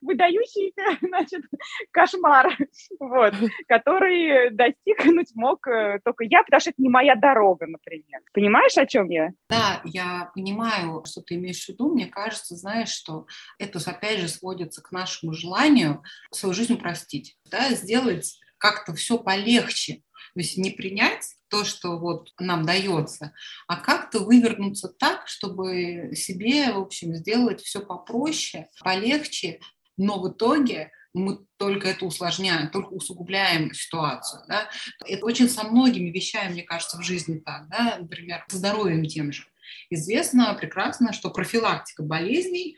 выдающийся, 0.00 0.98
значит, 1.06 1.42
кошмар, 1.90 2.56
вот, 2.98 3.34
который 3.68 4.50
достигнуть 4.50 5.32
мог 5.34 5.66
э, 5.66 6.00
только 6.04 6.24
я, 6.24 6.42
потому 6.42 6.60
что 6.60 6.70
это 6.70 6.82
не 6.82 6.88
моя 6.88 7.14
дорога, 7.14 7.66
например. 7.66 8.20
Понимаешь, 8.32 8.76
о 8.78 8.86
чем 8.86 9.08
я? 9.10 9.30
Да, 9.48 9.82
я 9.84 10.30
понимаю, 10.34 11.04
что 11.06 11.20
ты 11.20 11.34
имеешь 11.34 11.64
в 11.64 11.68
виду. 11.68 11.92
Мне 11.92 12.06
кажется, 12.06 12.56
знаешь, 12.56 12.90
что 12.90 13.26
это 13.58 13.78
опять 13.90 14.20
же 14.20 14.28
сводится 14.28 14.82
к 14.82 14.92
нашему 14.92 15.32
желанию 15.32 16.02
свою 16.32 16.54
жизнь 16.54 16.74
упростить, 16.74 17.36
да, 17.50 17.70
сделать 17.70 18.38
как-то 18.60 18.94
все 18.94 19.18
полегче. 19.18 20.02
То 20.34 20.40
есть 20.40 20.56
не 20.56 20.70
принять 20.70 21.34
то, 21.48 21.64
что 21.64 21.98
вот 21.98 22.30
нам 22.38 22.64
дается, 22.64 23.32
а 23.66 23.76
как-то 23.76 24.20
вывернуться 24.20 24.88
так, 24.88 25.26
чтобы 25.26 26.12
себе, 26.14 26.72
в 26.72 26.78
общем, 26.78 27.16
сделать 27.16 27.60
все 27.62 27.80
попроще, 27.80 28.68
полегче, 28.84 29.58
но 29.96 30.20
в 30.20 30.30
итоге 30.30 30.92
мы 31.12 31.38
только 31.56 31.88
это 31.88 32.04
усложняем, 32.06 32.70
только 32.70 32.92
усугубляем 32.92 33.74
ситуацию. 33.74 34.42
Да? 34.46 34.70
Это 35.04 35.26
очень 35.26 35.48
со 35.48 35.64
многими 35.64 36.10
вещами, 36.10 36.52
мне 36.52 36.62
кажется, 36.62 36.98
в 36.98 37.02
жизни 37.02 37.40
так. 37.40 37.68
Да? 37.68 37.96
Например, 37.98 38.44
со 38.48 38.58
здоровьем 38.58 39.04
тем 39.06 39.32
же. 39.32 39.44
Известно 39.90 40.54
прекрасно, 40.54 41.12
что 41.12 41.30
профилактика 41.30 42.02
болезней 42.02 42.76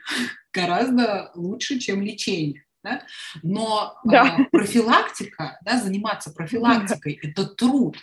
гораздо 0.53 1.31
лучше, 1.35 1.79
чем 1.79 2.01
лечение. 2.01 2.65
Да? 2.83 3.03
Но 3.43 3.97
да. 4.05 4.37
А, 4.39 4.45
профилактика, 4.51 5.59
да, 5.65 5.81
заниматься 5.81 6.33
профилактикой– 6.33 7.19
это 7.23 7.47
труд, 7.47 7.97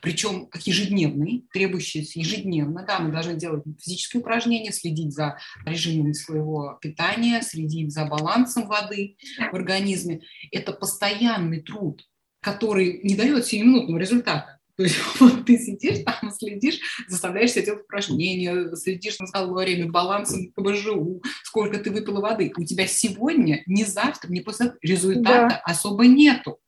причем 0.00 0.48
ежедневный, 0.64 1.46
требующийся 1.52 2.20
ежедневно. 2.20 2.84
Да, 2.86 2.98
мы 3.00 3.10
должны 3.10 3.34
делать 3.34 3.64
физические 3.80 4.20
упражнения, 4.20 4.72
следить 4.72 5.12
за 5.12 5.38
режимом 5.64 6.14
своего 6.14 6.78
питания, 6.80 7.42
следить 7.42 7.92
за 7.92 8.04
балансом 8.04 8.66
воды 8.66 9.16
в 9.50 9.54
организме. 9.54 10.20
Это 10.50 10.72
постоянный 10.72 11.60
труд, 11.60 12.06
который 12.40 13.00
не 13.02 13.14
дает 13.14 13.46
сиюминутного 13.46 13.98
результата. 13.98 14.58
То 14.76 14.84
есть 14.84 14.96
вот 15.20 15.44
ты 15.44 15.58
сидишь 15.58 16.04
там, 16.04 16.30
следишь, 16.30 16.80
заставляешь 17.08 17.52
себя 17.52 17.64
делать 17.64 17.82
упражнения, 17.82 18.74
следишь 18.74 19.16
за 19.18 19.26
калориями, 19.26 19.90
балансом 19.90 20.52
КБЖУ, 20.52 21.22
сколько 21.44 21.78
ты 21.78 21.90
выпила 21.90 22.20
воды. 22.20 22.52
У 22.56 22.64
тебя 22.64 22.86
сегодня, 22.86 23.62
не 23.66 23.84
завтра, 23.84 24.30
не 24.30 24.40
после 24.40 24.74
результата 24.82 25.48
да. 25.48 25.62
особо 25.64 26.06
нету. 26.06 26.58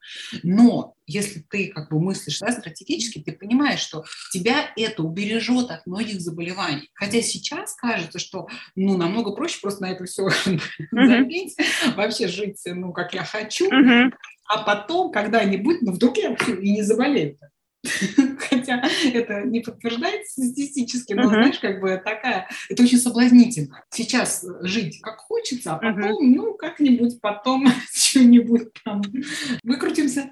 Но 0.43 0.93
если 1.07 1.43
ты 1.49 1.67
как 1.67 1.89
бы 1.89 1.99
мыслишь 1.99 2.39
да, 2.39 2.51
стратегически, 2.51 3.19
ты 3.19 3.31
понимаешь, 3.31 3.79
что 3.79 4.03
тебя 4.31 4.71
это 4.75 5.03
убережет 5.03 5.71
от 5.71 5.85
многих 5.85 6.21
заболеваний. 6.21 6.89
Хотя 6.93 7.21
сейчас 7.21 7.75
кажется, 7.75 8.19
что 8.19 8.47
ну, 8.75 8.97
намного 8.97 9.31
проще 9.31 9.59
просто 9.61 9.83
на 9.83 9.91
это 9.91 10.05
все 10.05 10.27
забить, 10.91 11.55
вообще 11.95 12.27
жить, 12.27 12.61
ну, 12.65 12.91
как 12.93 13.13
я 13.13 13.23
хочу, 13.23 13.69
а 14.47 14.63
потом 14.63 15.11
когда-нибудь, 15.11 15.81
ну, 15.81 15.91
вдруг 15.91 16.17
я 16.17 16.35
и 16.35 16.71
не 16.71 16.83
заболею. 16.83 17.37
Хотя 18.49 18.83
это 19.13 19.41
не 19.41 19.61
подтверждается 19.61 20.43
статистически, 20.43 21.13
но, 21.13 21.23
uh-huh. 21.23 21.29
знаешь, 21.29 21.59
как 21.59 21.79
бы 21.79 22.01
такая, 22.03 22.47
это 22.69 22.83
очень 22.83 22.97
соблазнительно. 22.97 23.83
Сейчас 23.89 24.45
жить 24.61 24.99
как 25.01 25.17
хочется, 25.19 25.73
а 25.73 25.77
потом, 25.77 26.23
uh-huh. 26.23 26.35
ну, 26.35 26.53
как-нибудь 26.53 27.19
потом 27.21 27.67
что-нибудь 27.93 28.69
там 28.83 29.01
выкрутимся. 29.63 30.31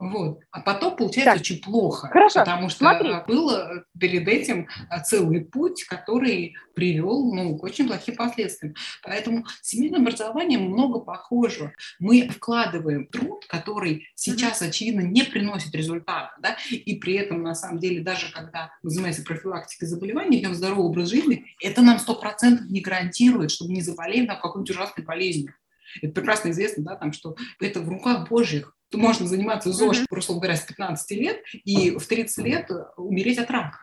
Вот. 0.00 0.40
А 0.50 0.60
потом 0.60 0.96
получается 0.96 1.34
так. 1.34 1.40
очень 1.40 1.62
плохо, 1.62 2.08
Хорошо. 2.08 2.40
потому 2.40 2.68
что 2.68 2.80
Смотри. 2.80 3.14
был 3.28 3.50
э, 3.50 3.84
перед 3.98 4.26
этим 4.26 4.68
э, 4.90 5.02
целый 5.04 5.44
путь, 5.44 5.84
который 5.84 6.56
привел 6.74 7.32
ну, 7.32 7.56
к 7.56 7.62
очень 7.62 7.86
плохим 7.86 8.16
последствиям. 8.16 8.74
Поэтому 9.04 9.46
семейное 9.62 10.00
образование 10.00 10.58
много 10.58 10.98
похоже. 10.98 11.72
Мы 12.00 12.28
вкладываем 12.28 13.06
труд, 13.06 13.46
который 13.46 14.08
сейчас, 14.16 14.62
очевидно, 14.62 15.02
не 15.02 15.22
приносит 15.22 15.72
результата, 15.74 16.34
да? 16.40 16.56
и 16.70 16.96
при 16.96 17.14
этом, 17.14 17.42
на 17.42 17.54
самом 17.54 17.78
деле, 17.78 18.02
даже 18.02 18.32
когда 18.32 18.72
мы 18.82 18.90
занимаемся 18.90 19.22
профилактикой 19.22 19.86
заболеваний, 19.86 20.38
ведем 20.38 20.54
здоровый 20.54 20.86
образ 20.86 21.10
жизни, 21.10 21.46
это 21.62 21.82
нам 21.82 21.98
100% 21.98 22.66
не 22.68 22.80
гарантирует, 22.80 23.52
чтобы 23.52 23.72
не 23.72 23.80
заболели 23.80 24.26
на 24.26 24.34
какой-нибудь 24.34 24.70
ужасной 24.70 25.04
болезнью. 25.04 25.54
Это 26.02 26.12
прекрасно 26.12 26.50
известно, 26.50 26.82
да, 26.82 26.96
там, 26.96 27.12
что 27.12 27.36
это 27.60 27.80
в 27.80 27.88
руках 27.88 28.28
Божьих 28.28 28.73
можно 28.92 29.26
заниматься 29.26 29.72
ЗОЖ, 29.72 30.02
mm-hmm. 30.02 30.06
просто 30.08 30.34
говоря, 30.34 30.56
с 30.56 30.62
15 30.62 31.10
лет 31.18 31.38
и 31.52 31.90
в 31.90 32.06
30 32.06 32.44
лет 32.44 32.70
умереть 32.96 33.38
от 33.38 33.50
рака. 33.50 33.78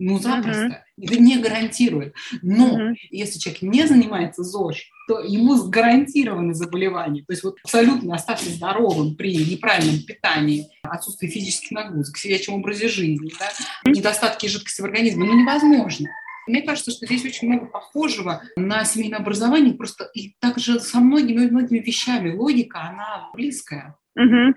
Ну, 0.00 0.18
запросто. 0.18 0.84
Mm-hmm. 0.98 1.04
Это 1.04 1.20
не 1.20 1.38
гарантирует. 1.38 2.14
Но 2.42 2.78
mm-hmm. 2.78 2.94
если 3.10 3.38
человек 3.38 3.62
не 3.62 3.86
занимается 3.86 4.42
ЗОЖ, 4.42 4.90
то 5.06 5.20
ему 5.20 5.68
гарантированы 5.68 6.54
заболевания. 6.54 7.22
То 7.26 7.32
есть 7.32 7.44
вот 7.44 7.56
абсолютно 7.62 8.14
остаться 8.14 8.50
здоровым 8.50 9.16
при 9.16 9.36
неправильном 9.36 10.00
питании, 10.02 10.68
отсутствии 10.82 11.28
физических 11.28 11.70
нагрузок, 11.70 12.16
сидячем 12.16 12.54
образе 12.54 12.88
жизни, 12.88 13.30
да, 13.38 13.50
недостатке 13.88 14.48
жидкости 14.48 14.80
в 14.80 14.84
организме, 14.84 15.24
ну, 15.24 15.40
невозможно. 15.40 16.08
Мне 16.46 16.62
кажется, 16.62 16.90
что 16.90 17.06
здесь 17.06 17.24
очень 17.24 17.48
много 17.48 17.66
похожего 17.66 18.42
на 18.56 18.84
семейное 18.84 19.20
образование, 19.20 19.74
просто 19.74 20.10
и 20.12 20.34
также 20.40 20.80
со 20.80 21.00
многими 21.00 21.46
многими 21.46 21.78
вещами. 21.78 22.34
Логика, 22.34 22.82
она 22.82 23.30
близкая. 23.32 23.96
Угу. 24.16 24.54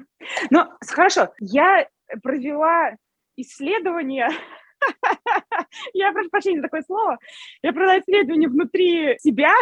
Ну, 0.51 0.65
хорошо, 0.87 1.29
я 1.39 1.87
провела 2.21 2.91
исследование, 3.37 4.27
я 5.93 6.11
прошу 6.11 6.29
прощения 6.29 6.57
за 6.57 6.63
такое 6.63 6.83
слово, 6.83 7.17
я 7.63 7.73
провела 7.73 7.99
исследование 7.99 8.49
внутри 8.49 9.17
себя 9.19 9.53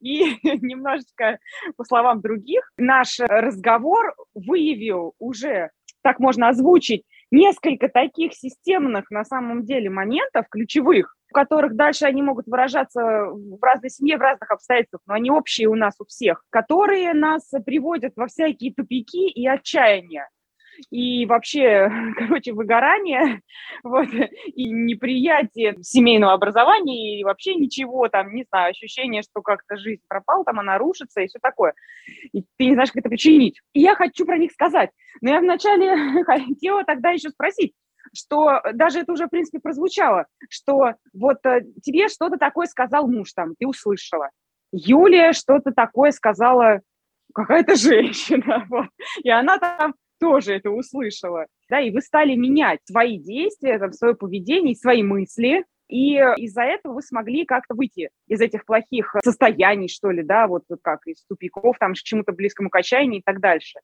и 0.00 0.38
немножечко 0.42 1.38
по 1.76 1.84
словам 1.84 2.20
других. 2.20 2.70
Наш 2.76 3.20
разговор 3.20 4.14
выявил 4.34 5.14
уже, 5.18 5.70
так 6.02 6.18
можно 6.18 6.48
озвучить, 6.48 7.04
несколько 7.34 7.88
таких 7.88 8.34
системных 8.34 9.10
на 9.10 9.24
самом 9.24 9.64
деле 9.64 9.90
моментов, 9.90 10.46
ключевых, 10.48 11.16
в 11.28 11.32
которых 11.32 11.74
дальше 11.74 12.06
они 12.06 12.22
могут 12.22 12.46
выражаться 12.46 13.00
в 13.02 13.62
разной 13.62 13.90
семье, 13.90 14.16
в 14.16 14.20
разных 14.20 14.50
обстоятельствах, 14.50 15.02
но 15.06 15.14
они 15.14 15.30
общие 15.30 15.68
у 15.68 15.74
нас 15.74 15.94
у 15.98 16.04
всех, 16.04 16.44
которые 16.50 17.12
нас 17.12 17.50
приводят 17.66 18.12
во 18.16 18.26
всякие 18.26 18.72
тупики 18.72 19.28
и 19.28 19.46
отчаяния 19.46 20.28
и 20.90 21.26
вообще, 21.26 21.90
короче, 22.16 22.52
выгорание, 22.52 23.40
вот, 23.84 24.08
и 24.46 24.70
неприятие 24.70 25.76
семейного 25.82 26.32
образования, 26.32 27.20
и 27.20 27.24
вообще 27.24 27.54
ничего, 27.54 28.08
там, 28.08 28.34
не 28.34 28.44
знаю, 28.44 28.70
ощущение, 28.70 29.22
что 29.22 29.42
как-то 29.42 29.76
жизнь 29.76 30.02
пропала, 30.08 30.44
там 30.44 30.60
она 30.60 30.78
рушится 30.78 31.20
и 31.20 31.26
все 31.26 31.38
такое. 31.40 31.74
И 32.32 32.42
ты 32.56 32.66
не 32.66 32.74
знаешь, 32.74 32.90
как 32.90 33.00
это 33.00 33.08
починить. 33.08 33.60
И 33.72 33.80
я 33.80 33.94
хочу 33.94 34.24
про 34.26 34.38
них 34.38 34.52
сказать. 34.52 34.90
Но 35.20 35.30
я 35.30 35.40
вначале 35.40 36.24
хотела 36.24 36.84
тогда 36.84 37.10
еще 37.10 37.30
спросить, 37.30 37.72
что 38.12 38.60
даже 38.74 39.00
это 39.00 39.12
уже, 39.12 39.26
в 39.26 39.30
принципе, 39.30 39.60
прозвучало, 39.60 40.26
что 40.48 40.94
вот 41.12 41.38
э, 41.44 41.62
тебе 41.82 42.08
что-то 42.08 42.36
такое 42.36 42.66
сказал 42.66 43.08
муж 43.08 43.32
там, 43.32 43.54
ты 43.58 43.66
услышала. 43.66 44.30
Юлия 44.72 45.32
что-то 45.32 45.72
такое 45.72 46.10
сказала 46.10 46.80
какая-то 47.34 47.76
женщина, 47.76 48.66
вот. 48.68 48.86
и 49.22 49.30
она 49.30 49.58
там 49.58 49.94
тоже 50.18 50.54
это 50.54 50.70
услышала, 50.70 51.46
да, 51.68 51.80
и 51.80 51.90
вы 51.90 52.00
стали 52.00 52.34
менять 52.34 52.80
свои 52.84 53.18
действия, 53.18 53.78
там, 53.78 53.92
свое 53.92 54.14
поведение, 54.14 54.74
свои 54.74 55.02
мысли, 55.02 55.64
и 55.88 56.14
из-за 56.38 56.62
этого 56.62 56.94
вы 56.94 57.02
смогли 57.02 57.44
как-то 57.44 57.74
выйти 57.74 58.10
из 58.26 58.40
этих 58.40 58.64
плохих 58.64 59.14
состояний, 59.22 59.88
что 59.88 60.10
ли, 60.10 60.22
да, 60.22 60.46
вот 60.46 60.64
как 60.82 61.06
из 61.06 61.24
тупиков, 61.26 61.76
там, 61.78 61.92
к 61.92 61.96
чему-то 61.96 62.32
близкому 62.32 62.70
к 62.70 62.76
отчаянию 62.76 63.20
и 63.20 63.22
так 63.24 63.40
дальше. 63.40 63.80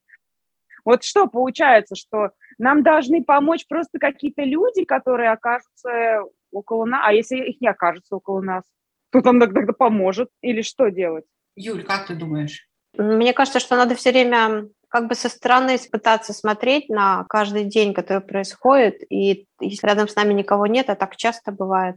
Вот 0.85 1.05
что 1.05 1.27
получается, 1.27 1.95
что 1.95 2.31
нам 2.59 2.83
должны 2.83 3.23
помочь 3.23 3.67
просто 3.69 3.99
какие-то 3.99 4.43
люди, 4.43 4.85
которые 4.85 5.31
окажутся 5.31 6.23
около 6.51 6.85
нас, 6.87 7.03
а 7.05 7.13
если 7.13 7.37
их 7.37 7.61
не 7.61 7.69
окажется 7.69 8.17
около 8.17 8.41
нас, 8.41 8.65
кто 9.11 9.21
там 9.21 9.41
тогда 9.41 9.73
поможет 9.73 10.31
или 10.41 10.63
что 10.63 10.89
делать? 10.89 11.25
Юль, 11.57 11.85
как 11.85 12.07
ты 12.07 12.15
думаешь? 12.15 12.67
Мне 12.97 13.33
кажется, 13.33 13.61
что 13.61 13.77
надо 13.77 13.95
все 13.95 14.11
время 14.11 14.69
как 14.91 15.07
бы 15.09 15.15
со 15.15 15.29
стороны 15.29 15.79
пытаться 15.91 16.33
смотреть 16.33 16.89
на 16.89 17.25
каждый 17.29 17.65
день, 17.65 17.95
который 17.95 18.23
происходит, 18.23 18.97
и 19.09 19.47
если 19.61 19.87
рядом 19.87 20.09
с 20.09 20.17
нами 20.17 20.35
никого 20.35 20.67
нет, 20.67 20.91
а 20.91 20.97
так 20.97 21.17
часто 21.17 21.53
бывает, 21.53 21.97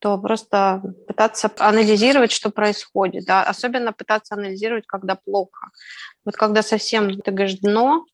то 0.00 0.18
просто 0.18 0.82
пытаться 1.06 1.50
анализировать, 1.58 2.32
что 2.32 2.50
происходит, 2.50 3.24
да, 3.24 3.42
особенно 3.44 3.92
пытаться 3.92 4.34
анализировать, 4.34 4.86
когда 4.86 5.14
плохо. 5.14 5.70
Вот 6.24 6.36
когда 6.36 6.62
совсем, 6.62 7.20
ты 7.20 7.30
говоришь, 7.30 7.58
дно, 7.60 8.04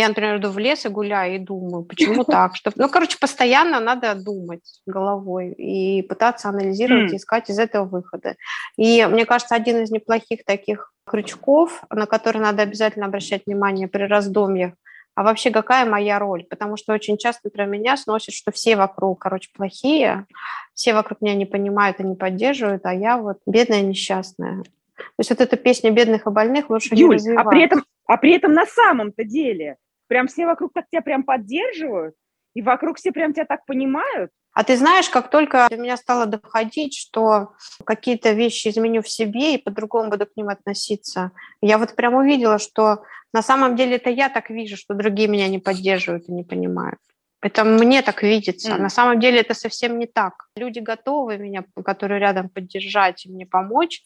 я, 0.00 0.08
например, 0.08 0.38
иду 0.38 0.50
в 0.50 0.58
лес 0.58 0.84
и 0.84 0.88
гуляю 0.88 1.36
и 1.36 1.38
думаю, 1.38 1.84
почему 1.84 2.24
так? 2.24 2.56
Что... 2.56 2.72
Ну, 2.76 2.88
короче, 2.88 3.18
постоянно 3.18 3.80
надо 3.80 4.14
думать 4.14 4.80
головой 4.86 5.52
и 5.52 6.02
пытаться 6.02 6.48
анализировать, 6.48 7.12
mm. 7.12 7.16
искать 7.16 7.50
из 7.50 7.58
этого 7.58 7.84
выхода. 7.84 8.36
И 8.76 9.06
мне 9.06 9.24
кажется, 9.26 9.54
один 9.54 9.82
из 9.82 9.90
неплохих 9.90 10.44
таких 10.44 10.92
крючков, 11.04 11.82
на 11.90 12.06
которые 12.06 12.42
надо 12.42 12.62
обязательно 12.62 13.06
обращать 13.06 13.46
внимание 13.46 13.88
при 13.88 14.04
раздумьях, 14.04 14.72
а 15.14 15.22
вообще 15.22 15.50
какая 15.50 15.84
моя 15.84 16.18
роль? 16.18 16.44
Потому 16.44 16.76
что 16.76 16.92
очень 16.92 17.18
часто 17.18 17.50
про 17.50 17.66
меня 17.66 17.96
сносят, 17.96 18.34
что 18.34 18.52
все 18.52 18.76
вокруг, 18.76 19.20
короче, 19.20 19.50
плохие, 19.54 20.26
все 20.72 20.94
вокруг 20.94 21.20
меня 21.20 21.34
не 21.34 21.46
понимают 21.46 22.00
и 22.00 22.04
не 22.04 22.14
поддерживают, 22.14 22.86
а 22.86 22.94
я 22.94 23.18
вот 23.18 23.38
бедная 23.46 23.82
несчастная. 23.82 24.62
То 24.62 25.04
есть 25.18 25.30
вот 25.30 25.40
эта 25.40 25.56
песня 25.56 25.90
бедных 25.90 26.26
и 26.26 26.30
больных 26.30 26.70
лучше 26.70 26.94
Юль, 26.94 27.10
не 27.10 27.14
развивать. 27.16 27.46
А 27.46 27.50
при 27.50 27.62
этом, 27.62 27.84
а 28.06 28.16
при 28.16 28.32
этом 28.34 28.52
на 28.52 28.66
самом-то 28.66 29.24
деле 29.24 29.76
прям 30.10 30.26
все 30.26 30.44
вокруг 30.44 30.72
так 30.74 30.86
тебя 30.90 31.02
прям 31.02 31.22
поддерживают, 31.22 32.16
и 32.54 32.62
вокруг 32.62 32.98
все 32.98 33.12
прям 33.12 33.32
тебя 33.32 33.46
так 33.46 33.64
понимают. 33.64 34.32
А 34.52 34.64
ты 34.64 34.76
знаешь, 34.76 35.08
как 35.08 35.30
только 35.30 35.68
до 35.70 35.76
меня 35.76 35.96
стало 35.96 36.26
доходить, 36.26 36.96
что 36.96 37.52
какие-то 37.86 38.32
вещи 38.32 38.68
изменю 38.68 39.02
в 39.02 39.08
себе 39.08 39.54
и 39.54 39.62
по-другому 39.62 40.10
буду 40.10 40.26
к 40.26 40.36
ним 40.36 40.48
относиться, 40.48 41.30
я 41.62 41.78
вот 41.78 41.94
прям 41.94 42.14
увидела, 42.14 42.58
что 42.58 43.04
на 43.32 43.42
самом 43.42 43.76
деле 43.76 43.96
это 43.96 44.10
я 44.10 44.28
так 44.28 44.50
вижу, 44.50 44.76
что 44.76 44.94
другие 44.94 45.28
меня 45.28 45.46
не 45.46 45.60
поддерживают 45.60 46.28
и 46.28 46.32
не 46.32 46.42
понимают. 46.42 46.98
Это 47.40 47.62
мне 47.62 48.02
так 48.02 48.24
видится. 48.24 48.72
Mm. 48.72 48.78
На 48.78 48.88
самом 48.88 49.20
деле 49.20 49.40
это 49.40 49.54
совсем 49.54 49.96
не 50.00 50.06
так. 50.06 50.48
Люди 50.56 50.80
готовы 50.80 51.38
меня, 51.38 51.64
которые 51.84 52.18
рядом 52.18 52.48
поддержать 52.48 53.24
и 53.24 53.30
мне 53.30 53.46
помочь, 53.46 54.02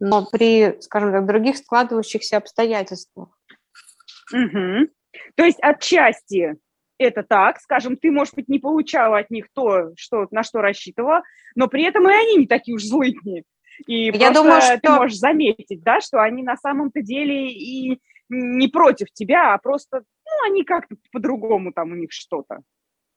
но 0.00 0.24
при, 0.24 0.80
скажем 0.80 1.12
так, 1.12 1.26
других 1.26 1.58
складывающихся 1.58 2.38
обстоятельствах. 2.38 3.28
Угу. 4.32 4.88
То 5.34 5.44
есть 5.44 5.58
отчасти 5.60 6.56
это 6.98 7.22
так, 7.22 7.60
скажем, 7.60 7.96
ты, 7.96 8.10
может 8.10 8.34
быть, 8.34 8.48
не 8.48 8.58
получала 8.58 9.18
от 9.18 9.30
них 9.30 9.46
то, 9.52 9.90
что, 9.96 10.26
на 10.30 10.42
что 10.42 10.60
рассчитывала, 10.60 11.22
но 11.54 11.68
при 11.68 11.84
этом 11.84 12.08
и 12.08 12.12
они 12.12 12.36
не 12.36 12.46
такие 12.46 12.74
уж 12.74 12.84
злые. 12.84 13.44
И 13.86 14.10
Я 14.14 14.30
думаю, 14.30 14.60
что 14.60 14.78
ты 14.80 14.90
можешь 14.90 15.18
заметить, 15.18 15.82
да, 15.82 16.00
что 16.00 16.22
они 16.22 16.42
на 16.42 16.56
самом-то 16.56 17.02
деле 17.02 17.48
и 17.48 18.00
не 18.28 18.68
против 18.68 19.12
тебя, 19.12 19.54
а 19.54 19.58
просто, 19.58 19.98
ну, 20.24 20.50
они 20.50 20.64
как-то 20.64 20.96
по-другому 21.10 21.72
там 21.72 21.92
у 21.92 21.94
них 21.94 22.12
что-то. 22.12 22.60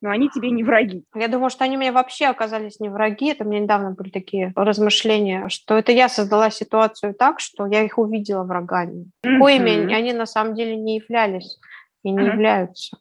Но 0.02 0.10
они 0.10 0.28
тебе 0.28 0.50
не 0.50 0.62
враги. 0.62 1.04
Я 1.14 1.28
думаю, 1.28 1.48
что 1.48 1.64
они 1.64 1.78
мне 1.78 1.90
вообще 1.90 2.26
оказались 2.26 2.80
не 2.80 2.90
враги. 2.90 3.30
Это 3.30 3.44
мне 3.44 3.60
недавно 3.60 3.92
были 3.92 4.10
такие 4.10 4.52
размышления, 4.54 5.48
что 5.48 5.78
это 5.78 5.90
я 5.90 6.10
создала 6.10 6.50
ситуацию 6.50 7.14
так, 7.14 7.40
что 7.40 7.66
я 7.66 7.82
их 7.82 7.96
увидела 7.96 8.44
врагами. 8.44 9.06
Mm-hmm. 9.24 9.38
Коими 9.38 9.94
они 9.94 10.12
на 10.12 10.26
самом 10.26 10.54
деле 10.54 10.76
не 10.76 10.96
являлись 10.96 11.58
и 12.06 12.10
не 12.10 12.18
uh-huh. 12.18 12.32
являются. 12.32 12.98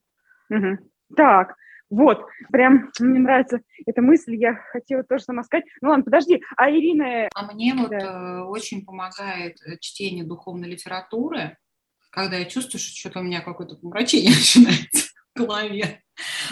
Uh-huh. 0.52 0.78
Так, 1.16 1.56
вот, 1.90 2.26
прям 2.52 2.90
мне 3.00 3.20
нравится 3.20 3.62
эта 3.86 4.02
мысль, 4.02 4.36
я 4.36 4.56
хотела 4.72 5.04
тоже 5.04 5.24
сама 5.24 5.44
сказать. 5.44 5.66
Ну 5.82 5.90
ладно, 5.90 6.04
подожди, 6.04 6.42
а 6.58 6.70
Ирина... 6.70 7.30
А 7.36 7.54
мне 7.54 7.76
да. 7.76 7.82
вот 7.82 7.92
э, 7.94 8.40
очень 8.42 8.84
помогает 8.84 9.58
э, 9.62 9.78
чтение 9.80 10.24
духовной 10.24 10.68
литературы, 10.68 11.58
когда 12.10 12.38
я 12.38 12.46
чувствую, 12.46 12.82
что 12.82 12.92
что-то 12.92 13.20
у 13.20 13.24
меня 13.24 13.42
какое-то 13.42 13.76
помрачение 13.76 14.30
начинается 14.36 15.10
в 15.36 15.40
голове. 15.40 16.02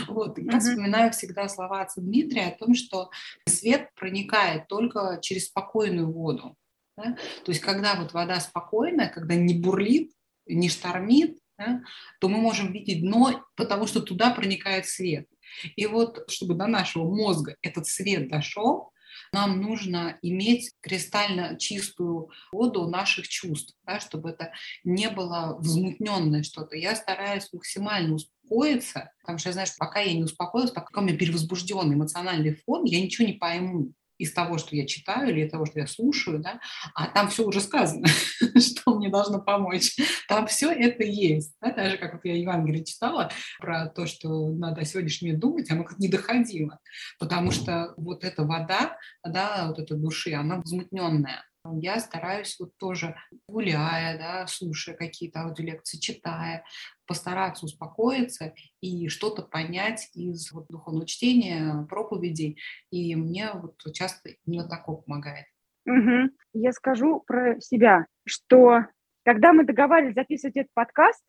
Вот, 0.07 0.37
я 0.37 0.43
mm-hmm. 0.43 0.59
вспоминаю 0.59 1.11
всегда 1.11 1.47
слова 1.47 1.81
отца 1.81 2.01
Дмитрия 2.01 2.49
о 2.49 2.57
том, 2.57 2.75
что 2.75 3.09
свет 3.47 3.89
проникает 3.95 4.67
только 4.67 5.17
через 5.21 5.47
спокойную 5.47 6.11
воду. 6.11 6.55
Да? 6.95 7.17
То 7.43 7.51
есть, 7.51 7.61
когда 7.61 7.95
вот 7.95 8.13
вода 8.13 8.39
спокойная, 8.39 9.09
когда 9.09 9.35
не 9.35 9.57
бурлит, 9.57 10.11
не 10.45 10.69
штормит, 10.69 11.39
да, 11.57 11.81
то 12.19 12.29
мы 12.29 12.37
можем 12.37 12.71
видеть 12.71 13.01
дно, 13.01 13.45
потому 13.55 13.87
что 13.87 14.01
туда 14.01 14.31
проникает 14.31 14.85
свет. 14.87 15.27
И 15.75 15.85
вот, 15.85 16.29
чтобы 16.29 16.55
до 16.55 16.67
нашего 16.67 17.03
мозга 17.03 17.55
этот 17.61 17.87
свет 17.87 18.27
дошел, 18.29 18.91
нам 19.31 19.61
нужно 19.61 20.17
иметь 20.21 20.73
кристально 20.81 21.57
чистую 21.57 22.29
воду 22.51 22.87
наших 22.87 23.27
чувств, 23.27 23.75
да, 23.85 23.99
чтобы 23.99 24.29
это 24.29 24.53
не 24.83 25.09
было 25.09 25.57
взмутненное 25.59 26.43
что-то. 26.43 26.75
Я 26.75 26.95
стараюсь 26.95 27.51
максимально 27.51 28.15
успокоиться, 28.15 29.11
потому 29.21 29.37
что 29.39 29.49
я 29.49 29.53
знаю, 29.53 29.67
что 29.67 29.77
пока 29.77 29.99
я 29.99 30.13
не 30.13 30.23
успокоилась, 30.23 30.71
пока 30.71 31.01
у 31.01 31.03
меня 31.03 31.17
перевозбужденный 31.17 31.95
эмоциональный 31.95 32.55
фон, 32.65 32.83
я 32.85 33.01
ничего 33.01 33.27
не 33.27 33.33
пойму 33.33 33.93
из 34.17 34.33
того, 34.33 34.57
что 34.57 34.75
я 34.75 34.85
читаю 34.85 35.29
или 35.29 35.45
из 35.45 35.51
того, 35.51 35.65
что 35.65 35.79
я 35.79 35.87
слушаю, 35.87 36.39
да, 36.39 36.59
а 36.95 37.07
там 37.07 37.29
все 37.29 37.45
уже 37.45 37.61
сказано, 37.61 38.07
что 38.59 38.95
мне 38.95 39.09
должно 39.09 39.41
помочь. 39.41 39.95
Там 40.27 40.47
все 40.47 40.71
это 40.71 41.03
есть. 41.03 41.55
Да? 41.61 41.71
Даже 41.71 41.97
как 41.97 42.13
вот 42.13 42.25
я 42.25 42.35
Евангелие 42.35 42.85
читала 42.85 43.31
про 43.59 43.87
то, 43.87 44.05
что 44.05 44.49
надо 44.49 44.81
о 44.81 44.85
сегодняшнем 44.85 45.39
думать, 45.39 45.69
оно 45.71 45.83
как 45.83 45.99
не 45.99 46.07
доходило, 46.07 46.79
потому 47.19 47.51
что 47.51 47.93
вот 47.97 48.23
эта 48.23 48.43
вода, 48.43 48.97
да, 49.25 49.67
вот 49.67 49.79
эта 49.79 49.95
души, 49.95 50.33
она 50.33 50.59
взмутненная. 50.59 51.43
Я 51.71 51.99
стараюсь 51.99 52.57
вот 52.59 52.77
тоже 52.77 53.15
гуляя, 53.47 54.17
да, 54.17 54.47
слушая 54.47 54.95
какие-то 54.95 55.41
аудиолекции, 55.41 55.97
читая, 55.97 56.65
постараться 57.05 57.65
успокоиться 57.65 58.53
и 58.81 59.07
что-то 59.07 59.43
понять 59.43 60.09
из 60.13 60.51
вот, 60.51 60.65
духовного 60.67 61.07
чтения, 61.07 61.85
проповедей. 61.89 62.59
И 62.91 63.15
мне 63.15 63.51
вот 63.53 63.77
часто 63.93 64.31
именно 64.45 64.67
такое 64.67 64.97
помогает. 64.97 65.45
Угу. 65.85 66.31
Я 66.53 66.71
скажу 66.73 67.21
про 67.25 67.59
себя, 67.61 68.07
что 68.25 68.85
когда 69.23 69.53
мы 69.53 69.65
договаривались 69.65 70.15
записывать 70.15 70.57
этот 70.57 70.73
подкаст, 70.73 71.23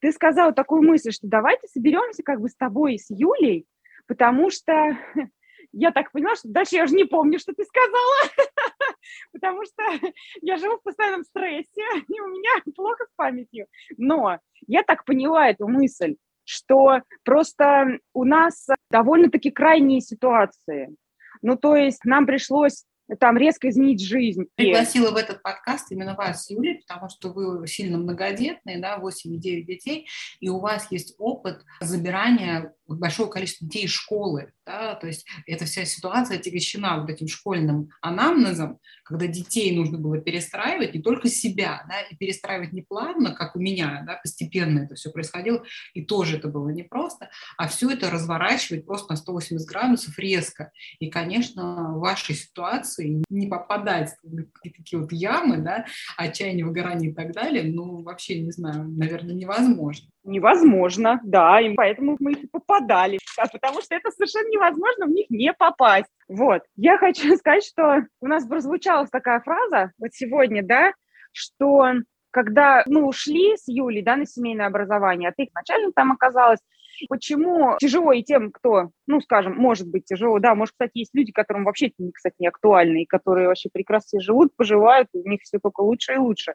ты 0.00 0.10
сказала 0.10 0.52
такую 0.52 0.82
мысль, 0.82 1.12
что 1.12 1.28
давайте 1.28 1.68
соберемся 1.68 2.24
как 2.24 2.40
бы 2.40 2.48
с 2.48 2.56
тобой 2.56 2.94
и 2.94 2.98
с 2.98 3.06
Юлей, 3.10 3.66
потому 4.08 4.50
что 4.50 4.72
я 5.72 5.92
так 5.92 6.10
поняла, 6.10 6.34
что 6.34 6.48
дальше 6.48 6.74
я 6.76 6.84
уже 6.84 6.94
не 6.94 7.04
помню, 7.04 7.38
что 7.38 7.52
ты 7.52 7.64
сказала, 7.64 8.48
потому 9.32 9.64
что 9.64 9.82
я 10.42 10.56
живу 10.56 10.78
в 10.78 10.82
постоянном 10.82 11.24
стрессе, 11.24 11.82
и 12.08 12.20
у 12.20 12.26
меня 12.28 12.50
плохо 12.74 13.04
с 13.04 13.14
памятью. 13.16 13.66
Но 13.96 14.38
я 14.66 14.82
так 14.82 15.04
поняла 15.04 15.48
эту 15.48 15.68
мысль, 15.68 16.16
что 16.44 17.02
просто 17.24 17.98
у 18.12 18.24
нас 18.24 18.68
довольно-таки 18.90 19.50
крайние 19.50 20.00
ситуации. 20.00 20.94
Ну, 21.40 21.56
то 21.56 21.76
есть 21.76 22.04
нам 22.04 22.26
пришлось 22.26 22.84
там 23.18 23.36
резко 23.36 23.68
изменить 23.68 24.02
жизнь. 24.02 24.44
Пригласила 24.54 25.10
в 25.10 25.16
этот 25.16 25.42
подкаст 25.42 25.90
именно 25.90 26.14
вас, 26.14 26.48
Юлия, 26.50 26.80
потому 26.86 27.08
что 27.08 27.32
вы 27.32 27.66
сильно 27.66 27.98
многодетные, 27.98 28.78
да, 28.78 28.98
8 28.98 29.34
и 29.34 29.38
9 29.38 29.66
детей, 29.66 30.08
и 30.40 30.48
у 30.48 30.60
вас 30.60 30.90
есть 30.90 31.14
опыт 31.18 31.62
забирания 31.80 32.74
большого 32.98 33.28
количества 33.28 33.66
детей 33.66 33.84
из 33.84 33.90
школы, 33.90 34.52
да, 34.64 34.94
то 34.94 35.06
есть 35.06 35.26
эта 35.46 35.64
вся 35.64 35.84
ситуация 35.84 36.38
отягощена 36.38 37.00
вот 37.00 37.10
этим 37.10 37.28
школьным 37.28 37.90
анамнезом, 38.00 38.78
когда 39.04 39.26
детей 39.26 39.76
нужно 39.76 39.98
было 39.98 40.18
перестраивать 40.18 40.94
не 40.94 41.02
только 41.02 41.28
себя, 41.28 41.84
да, 41.88 42.00
и 42.02 42.16
перестраивать 42.16 42.72
не 42.72 42.82
плавно, 42.82 43.34
как 43.34 43.56
у 43.56 43.60
меня, 43.60 44.04
да, 44.06 44.20
постепенно 44.22 44.80
это 44.80 44.94
все 44.94 45.10
происходило, 45.10 45.64
и 45.94 46.04
тоже 46.04 46.36
это 46.36 46.48
было 46.48 46.68
непросто, 46.68 47.30
а 47.56 47.68
все 47.68 47.90
это 47.90 48.10
разворачивать 48.10 48.86
просто 48.86 49.12
на 49.12 49.16
180 49.16 49.66
градусов 49.66 50.18
резко. 50.18 50.70
И, 50.98 51.10
конечно, 51.10 51.94
в 51.96 52.00
вашей 52.00 52.34
ситуации 52.34 53.22
не 53.28 53.46
попадать 53.48 54.10
в 54.22 54.44
такие 54.62 55.00
вот 55.00 55.12
ямы, 55.12 55.58
да, 55.58 55.86
отчаяние, 56.16 56.64
выгорание 56.64 57.10
и 57.10 57.14
так 57.14 57.32
далее, 57.32 57.64
ну, 57.64 58.02
вообще, 58.02 58.40
не 58.40 58.52
знаю, 58.52 58.88
наверное, 58.88 59.34
невозможно. 59.34 60.11
Невозможно, 60.24 61.20
да, 61.24 61.60
и 61.60 61.74
поэтому 61.74 62.16
мы 62.20 62.32
и 62.32 62.46
попадали, 62.46 63.18
а 63.36 63.48
потому 63.48 63.80
что 63.80 63.96
это 63.96 64.10
совершенно 64.12 64.48
невозможно 64.50 65.06
в 65.06 65.10
них 65.10 65.28
не 65.30 65.52
попасть. 65.52 66.08
Вот. 66.28 66.62
Я 66.76 66.96
хочу 66.98 67.36
сказать, 67.36 67.64
что 67.64 68.06
у 68.20 68.26
нас 68.28 68.46
прозвучала 68.46 69.06
такая 69.08 69.40
фраза 69.40 69.90
вот 69.98 70.12
сегодня, 70.12 70.62
да, 70.62 70.92
что 71.32 71.94
когда 72.30 72.82
мы 72.86 73.04
ушли 73.04 73.56
с 73.56 73.66
Юлей, 73.66 74.02
да, 74.02 74.16
на 74.16 74.26
семейное 74.26 74.66
образование, 74.66 75.30
а 75.30 75.32
ты 75.36 75.44
изначально 75.44 75.92
там 75.92 76.12
оказалась, 76.12 76.60
Почему 77.08 77.76
тяжело 77.78 78.12
и 78.12 78.22
тем, 78.22 78.50
кто, 78.50 78.90
ну, 79.06 79.20
скажем, 79.20 79.54
может 79.56 79.88
быть 79.88 80.04
тяжело, 80.04 80.38
да, 80.38 80.54
может, 80.54 80.72
кстати, 80.72 80.98
есть 80.98 81.14
люди, 81.14 81.32
которым 81.32 81.64
вообще 81.64 81.92
кстати, 82.14 82.36
не 82.38 82.48
актуально, 82.48 82.98
и 82.98 83.06
которые 83.06 83.48
вообще 83.48 83.68
прекрасно 83.72 84.20
живут, 84.20 84.54
поживают, 84.56 85.08
у 85.12 85.28
них 85.28 85.40
все 85.42 85.58
только 85.58 85.80
лучше 85.80 86.14
и 86.14 86.18
лучше. 86.18 86.54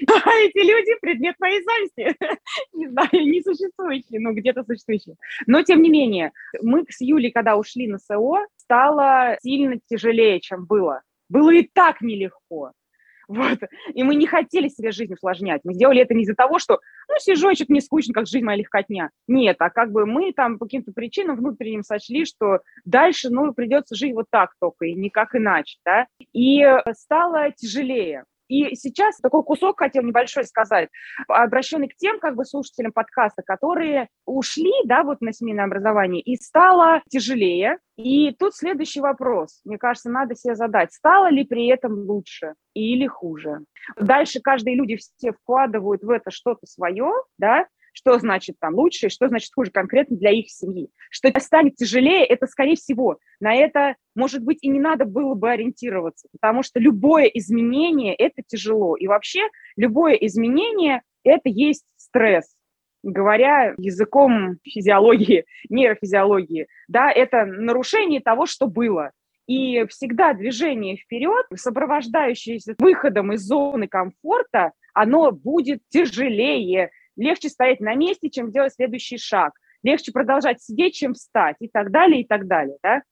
А 0.08 0.30
эти 0.40 0.58
люди– 0.58 0.98
предмет 1.00 1.36
моей 1.40 1.62
зависти. 1.62 2.16
Не 2.72 2.88
знаю, 2.88 3.08
не 3.12 3.42
существующие, 3.42 4.20
ну, 4.20 4.32
где-то 4.32 4.62
существующие. 4.64 5.16
Но, 5.46 5.62
тем 5.62 5.82
не 5.82 5.90
менее, 5.90 6.32
мы 6.62 6.84
с 6.88 7.00
Юлей, 7.00 7.32
когда 7.32 7.56
ушли 7.56 7.88
на 7.88 7.98
СО, 7.98 8.46
стало 8.56 9.36
сильно 9.40 9.78
тяжелее, 9.88 10.40
чем 10.40 10.66
было. 10.66 11.02
Было 11.28 11.50
и 11.50 11.62
так 11.62 12.00
нелегко. 12.00 12.72
Вот. 13.28 13.58
И 13.92 14.02
мы 14.02 14.14
не 14.14 14.26
хотели 14.26 14.68
себе 14.68 14.90
жизнь 14.90 15.12
усложнять. 15.12 15.60
Мы 15.64 15.74
сделали 15.74 16.00
это 16.00 16.14
не 16.14 16.22
из-за 16.22 16.34
того, 16.34 16.58
что, 16.58 16.80
ну, 17.08 17.14
сижу, 17.18 17.54
что-то 17.54 17.72
мне 17.72 17.82
скучно, 17.82 18.14
как 18.14 18.26
жизнь 18.26 18.44
моя 18.44 18.58
легкотня. 18.58 19.10
Нет, 19.26 19.56
а 19.60 19.70
как 19.70 19.92
бы 19.92 20.06
мы 20.06 20.32
там 20.32 20.58
по 20.58 20.64
каким-то 20.64 20.92
причинам 20.92 21.36
внутренним 21.36 21.82
сочли, 21.82 22.24
что 22.24 22.60
дальше, 22.84 23.28
ну, 23.30 23.52
придется 23.52 23.94
жить 23.94 24.14
вот 24.14 24.26
так 24.30 24.52
только, 24.60 24.86
и 24.86 24.94
никак 24.94 25.34
иначе, 25.34 25.78
да. 25.84 26.06
И 26.32 26.64
стало 26.94 27.52
тяжелее. 27.52 28.24
И 28.48 28.74
сейчас 28.74 29.18
такой 29.18 29.42
кусок 29.42 29.78
хотел 29.78 30.02
небольшой 30.02 30.44
сказать, 30.44 30.88
обращенный 31.28 31.88
к 31.88 31.96
тем 31.96 32.18
как 32.18 32.34
бы 32.34 32.44
слушателям 32.44 32.92
подкаста, 32.92 33.42
которые 33.42 34.08
ушли, 34.26 34.72
да, 34.84 35.02
вот 35.02 35.20
на 35.20 35.32
семейное 35.32 35.64
образование, 35.64 36.22
и 36.22 36.36
стало 36.36 37.02
тяжелее. 37.08 37.78
И 37.96 38.32
тут 38.32 38.54
следующий 38.54 39.00
вопрос, 39.00 39.60
мне 39.64 39.76
кажется, 39.76 40.10
надо 40.10 40.34
себе 40.34 40.54
задать, 40.54 40.92
стало 40.92 41.30
ли 41.30 41.44
при 41.44 41.66
этом 41.66 41.94
лучше 42.08 42.54
или 42.74 43.06
хуже? 43.06 43.60
Дальше 43.96 44.40
каждые 44.40 44.76
люди 44.76 44.96
все 44.96 45.32
вкладывают 45.32 46.02
в 46.02 46.10
это 46.10 46.30
что-то 46.30 46.66
свое, 46.66 47.10
да, 47.38 47.66
что 47.98 48.16
значит 48.20 48.56
там 48.60 48.74
лучше, 48.74 49.08
что 49.08 49.26
значит 49.26 49.50
хуже 49.52 49.72
конкретно 49.72 50.16
для 50.16 50.30
их 50.30 50.50
семьи. 50.50 50.88
Что 51.10 51.28
это 51.28 51.40
станет 51.40 51.74
тяжелее, 51.74 52.24
это 52.24 52.46
скорее 52.46 52.76
всего. 52.76 53.18
На 53.40 53.54
это, 53.56 53.96
может 54.14 54.44
быть, 54.44 54.58
и 54.62 54.68
не 54.68 54.78
надо 54.78 55.04
было 55.04 55.34
бы 55.34 55.50
ориентироваться, 55.50 56.28
потому 56.32 56.62
что 56.62 56.78
любое 56.78 57.24
изменение– 57.24 58.14
это 58.18 58.42
тяжело. 58.46 58.96
И 58.96 59.08
вообще 59.08 59.40
любое 59.76 60.14
изменение– 60.14 61.02
это 61.24 61.48
есть 61.48 61.84
стресс 61.96 62.54
говоря 63.04 63.74
языком 63.78 64.56
физиологии, 64.64 65.44
нейрофизиологии, 65.68 66.66
да, 66.88 67.12
это 67.12 67.44
нарушение 67.44 68.20
того, 68.20 68.44
что 68.44 68.66
было. 68.66 69.12
И 69.46 69.86
всегда 69.86 70.34
движение 70.34 70.96
вперед, 70.96 71.46
сопровождающееся 71.54 72.74
выходом 72.78 73.32
из 73.32 73.42
зоны 73.42 73.86
комфорта, 73.86 74.72
оно 74.94 75.30
будет 75.30 75.80
тяжелее, 75.90 76.90
легче 77.18 77.48
стоять 77.48 77.80
на 77.80 77.94
месте, 77.94 78.30
чем 78.30 78.50
делать 78.50 78.74
следующий 78.74 79.18
шаг, 79.18 79.52
легче 79.82 80.12
продолжать 80.12 80.62
сидеть, 80.62 80.94
чем 80.94 81.14
встать 81.14 81.56
и 81.60 81.68
так 81.68 81.90
далее, 81.90 82.22
и 82.22 82.26
так 82.26 82.46
далее, 82.46 82.76
да. 82.82 83.02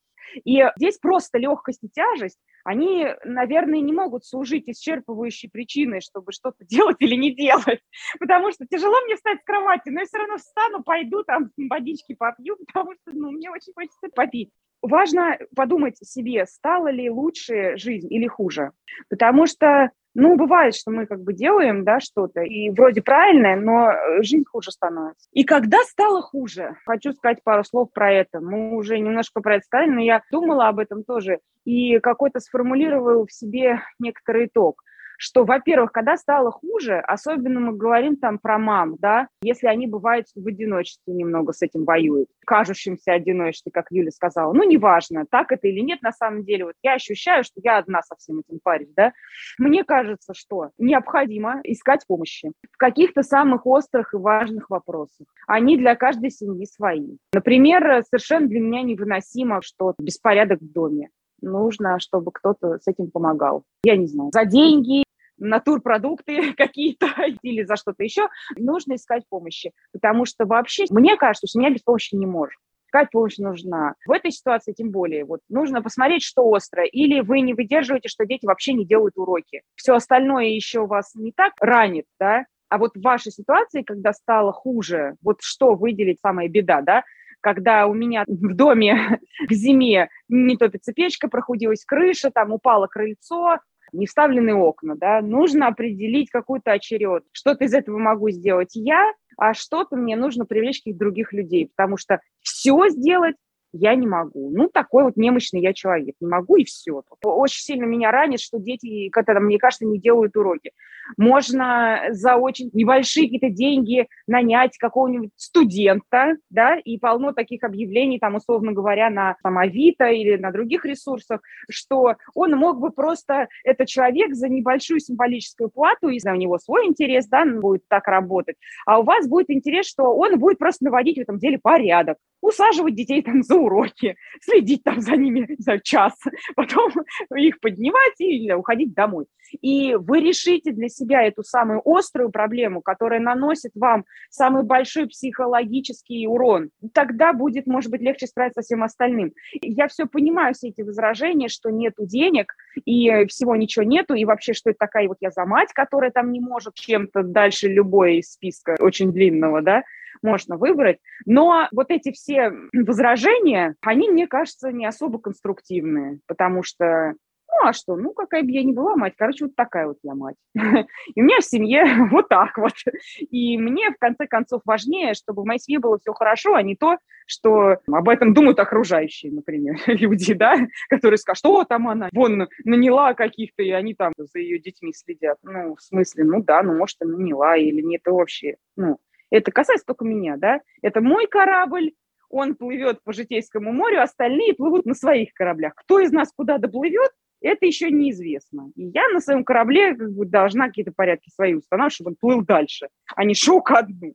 И 0.45 0.64
здесь 0.77 0.99
просто 0.99 1.38
легкость 1.38 1.85
и 1.85 1.88
тяжесть, 1.88 2.38
они, 2.64 3.07
наверное, 3.25 3.79
не 3.81 3.92
могут 3.92 4.27
служить 4.27 4.69
исчерпывающей 4.69 5.49
причиной, 5.49 6.01
чтобы 6.01 6.33
что-то 6.33 6.64
делать 6.64 6.97
или 6.99 7.14
не 7.14 7.35
делать. 7.35 7.81
Потому 8.19 8.51
что 8.51 8.66
тяжело 8.66 9.01
мне 9.05 9.14
встать 9.14 9.40
с 9.40 9.45
кровати, 9.45 9.88
но 9.90 10.01
я 10.01 10.07
все 10.07 10.19
равно 10.19 10.37
встану, 10.37 10.83
пойду 10.83 11.23
там 11.23 11.51
водички 11.71 12.14
попью, 12.14 12.57
потому 12.66 12.95
что 12.95 13.12
ну, 13.12 13.31
мне 13.31 13.51
очень 13.51 13.73
хочется 13.73 14.09
попить. 14.14 14.51
Важно 14.83 15.38
подумать 15.55 15.97
себе, 15.99 16.45
стала 16.47 16.88
ли 16.88 17.09
лучше 17.09 17.77
жизнь 17.77 18.12
или 18.12 18.27
хуже. 18.27 18.73
Потому 19.09 19.47
что 19.47 19.90
ну, 20.19 20.37
бывает, 20.37 20.75
что 20.75 20.91
мы 20.91 21.07
как 21.07 21.23
бы 21.23 21.35
делаем, 21.35 21.85
да, 21.85 22.01
что-то, 22.01 22.41
и 22.41 22.71
вроде 22.71 23.03
правильное, 23.03 23.57
но 23.57 23.91
э, 23.91 24.23
жизнь 24.23 24.45
хуже 24.51 24.71
становится. 24.71 25.29
И 25.33 25.45
когда 25.45 25.79
стало 25.85 26.23
хуже, 26.23 26.77
хочу 26.87 27.13
сказать 27.13 27.43
пару 27.45 27.65
слов 27.65 27.93
про 27.93 28.11
это. 28.13 28.41
Мы 28.41 28.75
уже 28.75 28.99
немножко 28.99 29.43
про 29.43 29.57
это 29.57 29.65
сказали, 29.67 29.91
но 29.91 30.01
я 30.01 30.23
думала 30.31 30.69
об 30.69 30.79
этом 30.79 31.05
тоже, 31.05 31.41
и 31.65 31.99
какой-то 31.99 32.41
сформулировала 32.41 33.27
в 33.27 33.33
себе 33.33 33.83
некоторый 33.99 34.47
итог– 34.47 34.83
что, 35.19 35.45
во-первых, 35.45 35.93
когда 35.93 36.17
стало 36.17 36.51
хуже, 36.51 36.99
особенно 36.99 37.61
мы 37.61 37.73
говорим 37.77 38.17
там 38.17 38.39
про 38.39 38.59
мам, 38.59 38.97
да, 38.99 39.29
если 39.43 39.67
они 39.67 39.87
бывают 39.87 40.27
в 40.35 40.47
одиночестве 40.47 41.15
немного 41.15 41.53
с 41.53 41.63
этим 41.63 41.85
воюют, 41.85 42.29
кажущимся 42.45 43.13
одиночестве, 43.13 43.73
как 43.73 43.87
Юля 43.91 44.11
сказала, 44.11 44.53
ну, 44.53 44.63
неважно, 44.65 45.25
так 45.31 45.53
это 45.53 45.69
или 45.69 45.81
нет 45.81 46.03
на 46.03 46.13
самом 46.13 46.45
деле, 46.45 46.67
вот 46.67 46.75
я 46.83 46.95
ощущаю, 46.95 47.45
что 47.45 47.61
я 47.63 47.79
одна 47.79 48.03
со 48.03 48.17
всем 48.17 48.41
этим 48.41 48.59
парень, 48.63 48.93
да, 48.97 49.13
мне 49.59 49.85
кажется, 49.85 50.35
что 50.35 50.71
необходимо 50.79 51.61
искать 51.65 52.07
помощи 52.07 52.53
в 52.71 52.77
каких-то 52.77 53.23
самых 53.23 53.67
острых 53.67 54.15
и 54.15 54.17
важных 54.17 54.71
вопросах. 54.71 55.27
Они 55.47 55.77
для 55.77 55.95
каждой 55.95 56.31
семьи 56.31 56.67
свои. 56.67 57.17
Например, 57.33 58.03
совершенно 58.09 58.47
для 58.47 58.61
меня 58.61 58.83
невыносимо, 58.83 59.63
что 59.63 59.95
беспорядок 59.99 60.61
в 60.61 60.73
доме 60.73 61.11
нужно, 61.41 61.99
чтобы 62.01 62.31
кто-то 62.33 62.79
с 62.79 62.87
этим 62.87 63.11
помогал. 63.11 63.65
Я 63.85 63.97
не 63.97 64.07
знаю, 64.07 64.31
за 64.33 64.45
деньги, 64.45 65.05
натурпродукты 65.38 66.55
какие-то 66.57 67.07
или 67.42 67.62
за 67.64 67.77
что-то 67.77 68.03
еще, 68.03 68.29
нужно 68.57 68.94
искать 68.94 69.25
помощи. 69.29 69.72
Потому 69.92 70.25
что 70.25 70.46
вообще, 70.46 70.85
мне 70.90 71.16
кажется, 71.16 71.46
что 71.46 71.59
семья 71.59 71.70
без 71.70 71.83
помощи 71.83 72.14
не 72.14 72.27
может. 72.27 72.59
Искать 72.87 73.11
помощь 73.11 73.37
нужна. 73.38 73.94
В 74.07 74.12
этой 74.12 74.31
ситуации 74.31 74.72
тем 74.72 74.90
более. 74.90 75.25
Вот 75.25 75.40
нужно 75.49 75.83
посмотреть, 75.83 76.22
что 76.22 76.49
остро. 76.49 76.85
Или 76.85 77.20
вы 77.20 77.40
не 77.40 77.53
выдерживаете, 77.53 78.09
что 78.09 78.25
дети 78.25 78.46
вообще 78.46 78.75
не 78.75 78.87
делают 78.87 79.16
уроки. 79.16 79.62
Все 79.75 79.94
остальное 79.94 80.46
еще 80.46 80.87
вас 80.87 81.14
не 81.14 81.33
так 81.33 81.53
ранит, 81.61 82.07
да? 82.20 82.46
А 82.68 82.79
вот 82.79 82.92
в 82.94 83.03
вашей 83.03 83.33
ситуации, 83.33 83.83
когда 83.83 84.12
стало 84.12 84.53
хуже, 84.53 85.16
вот 85.22 85.38
что 85.40 85.75
выделить 85.75 86.20
самая 86.20 86.49
беда, 86.49 86.81
да? 86.81 87.05
когда 87.46 87.87
у 87.87 87.94
меня 87.94 88.25
в 88.27 88.55
доме 88.55 89.20
к 89.49 89.53
зиме 89.53 90.09
не 90.29 90.57
топится 90.57 90.92
печка, 90.92 91.29
прохудилась 91.29 91.85
крыша, 91.85 92.33
там 92.33 92.53
упало 92.53 92.88
крыльцо, 92.88 93.59
не 93.97 94.07
вставлены 94.07 94.55
окна, 94.55 94.97
да, 94.97 95.21
нужно 95.21 95.69
определить 95.69 96.31
какую-то 96.31 96.73
очередь. 96.73 97.25
Что-то 97.33 97.65
из 97.65 97.75
этого 97.75 97.99
могу 97.99 98.31
сделать 98.31 98.71
я, 98.75 99.13
а 99.37 99.55
что-то 99.55 99.97
мне 99.97 100.17
нужно 100.17 100.45
привлечь 100.47 100.79
каких-то 100.79 100.99
других 100.99 101.33
людей, 101.33 101.71
потому 101.75 101.97
что 101.97 102.21
все 102.41 102.89
сделать 102.89 103.37
я 103.73 103.95
не 103.95 104.07
могу. 104.07 104.51
Ну, 104.51 104.69
такой 104.69 105.05
вот 105.05 105.17
немощный 105.17 105.61
я 105.61 105.73
человек. 105.73 106.15
Не 106.21 106.29
могу, 106.29 106.57
и 106.57 106.65
все. 106.65 107.03
Очень 107.23 107.63
сильно 107.63 107.85
меня 107.85 108.11
ранит, 108.11 108.41
что 108.41 108.59
дети, 108.59 109.09
когда, 109.11 109.39
мне 109.41 109.59
кажется, 109.59 109.85
не 109.85 109.99
делают 109.99 110.37
уроки. 110.37 110.73
Можно 111.17 112.07
за 112.11 112.37
очень 112.37 112.71
небольшие 112.73 113.27
какие-то 113.27 113.51
деньги 113.51 114.09
нанять 114.27 114.77
какого-нибудь 114.77 115.31
студента, 115.37 116.37
да, 116.51 116.77
и 116.77 116.99
полно 116.99 117.33
таких 117.33 117.63
объявлений, 117.63 118.19
там, 118.19 118.35
условно 118.35 118.73
говоря, 118.73 119.09
на 119.11 119.37
там, 119.43 119.59
Авито 119.59 120.07
или 120.07 120.37
на 120.37 120.51
других 120.51 120.85
ресурсах, 120.85 121.41
что 121.71 122.17
он 122.35 122.53
мог 122.53 122.81
бы 122.81 122.91
просто, 122.91 123.49
этот 123.63 123.87
человек 123.89 124.35
за 124.35 124.49
небольшую 124.49 125.01
символическую 125.01 125.71
плату, 125.71 126.09
если 126.09 126.31
у 126.31 126.35
него 126.35 126.59
свой 126.59 126.87
интерес, 126.87 127.29
да, 127.29 127.45
будет 127.45 127.83
так 127.89 128.09
работать, 128.09 128.57
а 128.85 128.99
у 128.99 129.05
вас 129.05 129.29
будет 129.29 129.51
интерес, 129.51 129.87
что 129.87 130.15
он 130.15 130.39
будет 130.39 130.59
просто 130.59 130.85
наводить 130.85 131.19
в 131.19 131.21
этом 131.21 131.39
деле 131.39 131.59
порядок, 131.63 132.19
усаживать 132.47 132.95
детей 132.95 133.23
там 133.23 133.43
за 133.43 133.57
уроки, 133.57 134.17
следить 134.41 134.83
там 134.85 135.01
за 135.01 135.17
ними 135.17 135.57
за 135.59 135.79
час, 135.79 136.15
потом 136.57 136.93
их 137.35 137.61
поднимать 137.61 138.21
и 138.21 138.53
уходить 138.53 138.95
домой. 138.95 139.27
И 139.61 139.95
вы 139.95 140.21
решите 140.21 140.73
для 140.73 140.89
себя 140.89 141.23
эту 141.23 141.43
самую 141.43 141.83
острую 141.85 142.31
проблему, 142.31 142.83
которая 142.83 143.21
наносит 143.21 143.73
вам 143.75 144.05
самый 144.31 144.65
большой 144.65 145.07
психологический 145.07 146.27
урон. 146.27 146.71
Тогда 146.93 147.33
будет, 147.33 147.67
может 147.67 147.91
быть, 147.91 148.01
легче 148.01 148.27
справиться 148.27 148.63
со 148.63 148.67
всем 148.67 148.83
остальным. 148.83 149.33
Я 149.63 149.89
все 149.89 150.07
понимаю, 150.07 150.55
все 150.55 150.69
эти 150.69 150.83
возражения, 150.83 151.49
что 151.49 151.71
нету 151.71 152.07
денег, 152.07 152.55
и 152.85 153.27
всего 153.27 153.57
ничего 153.57 153.85
нету, 153.85 154.15
и 154.15 154.25
вообще, 154.25 154.53
что 154.53 154.71
это 154.71 154.79
такая 154.79 155.09
вот 155.09 155.19
я 155.21 155.31
за 155.31 155.45
мать, 155.45 155.73
которая 155.73 156.11
там 156.11 156.33
не 156.33 156.41
может 156.41 156.75
чем-то 156.75 157.23
дальше 157.23 157.69
любой 157.69 158.19
из 158.19 158.33
списка 158.33 158.77
очень 158.79 159.13
длинного, 159.13 159.63
да, 159.63 159.85
можно 160.23 160.57
выбрать. 160.57 160.99
Но 161.25 161.69
вот 161.73 161.91
эти 161.91 162.13
все 162.13 162.53
возражения, 162.73 163.75
они, 163.81 164.11
мне 164.11 164.27
кажется, 164.27 164.73
не 164.73 164.87
особо 164.87 165.19
конструктивные, 165.19 166.21
потому 166.27 166.63
что 166.63 167.15
ну, 167.49 167.69
а 167.69 167.73
что? 167.73 167.97
Ну, 167.97 168.13
какая 168.13 168.43
бы 168.43 168.51
я 168.51 168.63
ни 168.63 168.73
была 168.73 168.97
мать, 168.97 169.15
короче, 169.17 169.47
вот 169.47 169.57
такая 169.57 169.87
вот 169.87 169.99
я 170.03 170.15
мать. 170.15 170.37
И 170.55 171.21
у 171.21 171.25
меня 171.25 171.39
в 171.41 171.45
семье 171.45 171.85
вот 172.11 172.29
так 172.29 172.57
вот. 172.59 172.73
И 173.19 173.57
мне, 173.57 173.91
в 173.91 173.99
конце 173.99 174.27
концов, 174.27 174.63
важнее, 174.65 175.15
чтобы 175.15 175.43
в 175.43 175.47
моей 175.47 175.61
семье 175.61 175.79
было 175.79 175.99
все 175.99 176.13
хорошо, 176.13 176.55
а 176.55 176.63
не 176.63 176.77
то, 176.77 176.97
что 177.27 177.79
об 177.91 178.09
этом 178.09 178.35
думают 178.35 178.59
окружающие, 178.61 179.33
например, 179.33 179.77
люди, 179.87 180.35
да, 180.35 180.57
которые 180.89 181.19
скажут, 181.19 181.39
что 181.39 181.64
там 181.64 181.89
она, 181.89 182.09
вон, 182.12 182.49
наняла 182.64 183.14
каких-то, 183.14 183.62
и 183.62 183.71
они 183.71 183.95
там 183.95 184.12
за 184.17 184.39
ее 184.39 184.59
детьми 184.59 184.93
следят. 184.93 185.39
Ну, 185.43 185.75
в 185.75 185.83
смысле, 185.83 186.25
ну 186.25 186.43
да, 186.43 186.62
ну, 186.62 186.77
может, 186.77 186.97
и 187.03 187.05
наняла, 187.05 187.57
или 187.57 187.81
нет, 187.81 188.03
это 188.05 188.12
вообще, 188.12 188.57
ну, 188.77 188.99
это 189.31 189.51
касается 189.51 189.87
только 189.87 190.05
меня, 190.05 190.37
да. 190.37 190.61
Это 190.83 191.01
мой 191.01 191.27
корабль, 191.27 191.93
он 192.29 192.55
плывет 192.55 193.03
по 193.05 193.12
Житейскому 193.12 193.72
морю, 193.72 194.03
остальные 194.03 194.55
плывут 194.55 194.87
на 194.87 194.95
своих 194.95 195.33
кораблях. 195.33 195.74
Кто 195.77 196.01
из 196.01 196.12
нас 196.12 196.33
куда 196.35 196.59
доплывет, 196.59 197.11
это 197.41 197.66
еще 197.66 197.91
неизвестно. 197.91 198.70
И 198.74 198.87
я 198.87 199.09
на 199.09 199.20
своем 199.20 199.45
корабле 199.45 199.95
как 199.95 200.11
бы, 200.12 200.27
должна 200.27 200.68
какие-то 200.68 200.93
порядки 200.93 201.31
свои 201.31 201.55
устанавливать, 201.55 201.95
чтобы 201.95 202.11
он 202.11 202.16
плыл 202.18 202.43
дальше, 202.43 202.89
а 203.14 203.24
не 203.24 203.35
шел 203.35 203.61
ко 203.61 203.83
дну. 203.83 204.14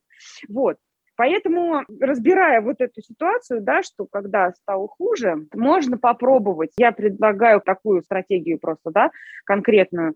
Вот. 0.50 0.78
Поэтому, 1.16 1.84
разбирая 2.00 2.62
вот 2.62 2.82
эту 2.82 3.02
ситуацию, 3.02 3.62
да, 3.62 3.84
что 3.84 4.08
когда 4.08 4.52
стало 4.54 4.88
хуже, 4.88 5.46
можно 5.54 5.98
попробовать. 5.98 6.72
Я 6.78 6.92
предлагаю 6.92 7.62
такую 7.62 8.02
стратегию 8.02 8.58
просто, 8.60 8.90
да, 8.92 9.12
конкретную. 9.46 10.16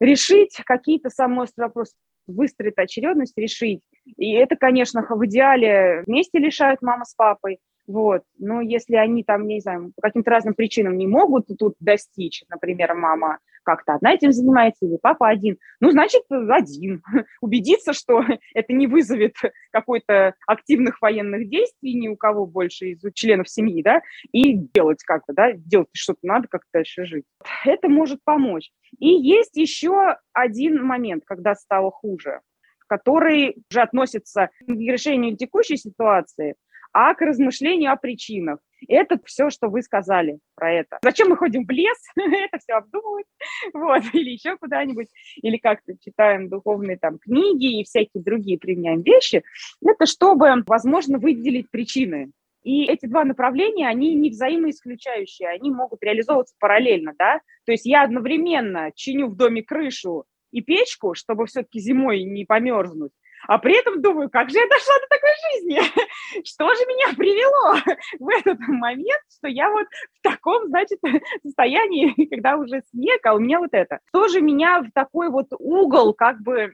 Решить 0.00 0.56
какие-то 0.64 1.10
самые 1.10 1.42
острые 1.42 1.66
вопросы, 1.66 1.94
выстроить 2.26 2.78
очередность, 2.78 3.36
решить. 3.36 3.80
И 4.16 4.32
это, 4.32 4.56
конечно, 4.56 5.04
в 5.08 5.26
идеале 5.26 6.02
вместе 6.06 6.38
решают 6.38 6.82
мама 6.82 7.04
с 7.04 7.14
папой, 7.14 7.58
вот. 7.86 8.22
Но 8.38 8.60
если 8.60 8.96
они 8.96 9.22
там, 9.22 9.46
не 9.46 9.60
знаю, 9.60 9.92
по 9.96 10.02
каким-то 10.02 10.30
разным 10.30 10.54
причинам 10.54 10.96
не 10.96 11.06
могут 11.06 11.46
тут 11.58 11.74
достичь, 11.80 12.44
например, 12.48 12.94
мама 12.94 13.38
как-то 13.66 13.94
одна 13.94 14.14
этим 14.14 14.32
занимается 14.32 14.86
или 14.86 14.96
папа 15.02 15.28
один, 15.28 15.58
ну, 15.80 15.90
значит, 15.90 16.22
один. 16.30 17.02
Убедиться, 17.40 17.92
что 17.92 18.22
это 18.54 18.72
не 18.72 18.86
вызовет 18.86 19.34
какой-то 19.72 20.34
активных 20.46 21.02
военных 21.02 21.50
действий 21.50 21.94
ни 21.94 22.08
у 22.08 22.16
кого 22.16 22.46
больше 22.46 22.90
из 22.90 23.02
членов 23.14 23.48
семьи, 23.48 23.82
да, 23.82 24.00
и 24.32 24.54
делать 24.54 25.02
как-то, 25.02 25.32
да, 25.34 25.52
делать 25.52 25.88
что-то 25.92 26.20
надо, 26.22 26.46
как 26.48 26.62
дальше 26.72 27.04
жить. 27.04 27.24
Это 27.64 27.88
может 27.88 28.20
помочь. 28.24 28.70
И 28.98 29.08
есть 29.08 29.56
еще 29.56 30.16
один 30.32 30.82
момент, 30.82 31.24
когда 31.26 31.54
стало 31.54 31.90
хуже 31.90 32.40
который 32.88 33.56
уже 33.68 33.80
относится 33.80 34.50
к 34.60 34.68
решению 34.68 35.36
текущей 35.36 35.76
ситуации, 35.76 36.54
а 36.98 37.14
к 37.14 37.20
размышлению 37.20 37.92
о 37.92 37.96
причинах. 37.96 38.58
Это 38.88 39.20
все, 39.26 39.50
что 39.50 39.68
вы 39.68 39.82
сказали 39.82 40.38
про 40.54 40.72
это. 40.72 40.98
Зачем 41.02 41.28
мы 41.28 41.36
ходим 41.36 41.66
в 41.66 41.70
лес, 41.70 41.98
это 42.16 42.58
все 42.58 42.72
обдумывать, 42.72 43.26
вот, 43.74 44.02
или 44.14 44.30
еще 44.30 44.56
куда-нибудь, 44.56 45.08
или 45.42 45.58
как-то 45.58 45.92
читаем 46.02 46.48
духовные 46.48 46.96
там 46.96 47.18
книги 47.18 47.80
и 47.80 47.84
всякие 47.84 48.22
другие 48.22 48.58
применяем 48.58 49.02
вещи, 49.02 49.42
это 49.84 50.06
чтобы, 50.06 50.64
возможно, 50.66 51.18
выделить 51.18 51.70
причины. 51.70 52.30
И 52.62 52.86
эти 52.86 53.04
два 53.04 53.24
направления, 53.24 53.88
они 53.88 54.14
не 54.14 54.30
взаимоисключающие, 54.30 55.50
они 55.50 55.70
могут 55.70 56.02
реализовываться 56.02 56.54
параллельно, 56.58 57.12
да. 57.18 57.40
То 57.66 57.72
есть 57.72 57.84
я 57.84 58.04
одновременно 58.04 58.90
чиню 58.94 59.28
в 59.28 59.36
доме 59.36 59.62
крышу 59.62 60.24
и 60.50 60.62
печку, 60.62 61.14
чтобы 61.14 61.44
все-таки 61.44 61.78
зимой 61.78 62.22
не 62.22 62.46
померзнуть, 62.46 63.12
а 63.46 63.58
при 63.58 63.78
этом 63.78 64.02
думаю, 64.02 64.30
как 64.30 64.50
же 64.50 64.58
я 64.58 64.66
дошла 64.66 64.94
до 65.00 65.06
такой 65.08 65.30
жизни? 65.52 65.80
Что 66.44 66.74
же 66.74 66.80
меня 66.86 67.14
привело 67.16 67.96
в 68.18 68.28
этот 68.28 68.58
момент, 68.68 69.22
что 69.30 69.48
я 69.48 69.70
вот 69.70 69.86
в 69.86 70.22
таком, 70.22 70.66
значит, 70.66 70.98
состоянии, 71.42 72.26
когда 72.26 72.56
уже 72.56 72.82
снег, 72.90 73.24
а 73.24 73.34
у 73.34 73.38
меня 73.38 73.60
вот 73.60 73.70
это. 73.72 74.00
Что 74.08 74.28
же 74.28 74.40
меня 74.40 74.82
в 74.82 74.90
такой 74.92 75.30
вот 75.30 75.46
угол 75.58 76.14
как 76.14 76.40
бы 76.40 76.72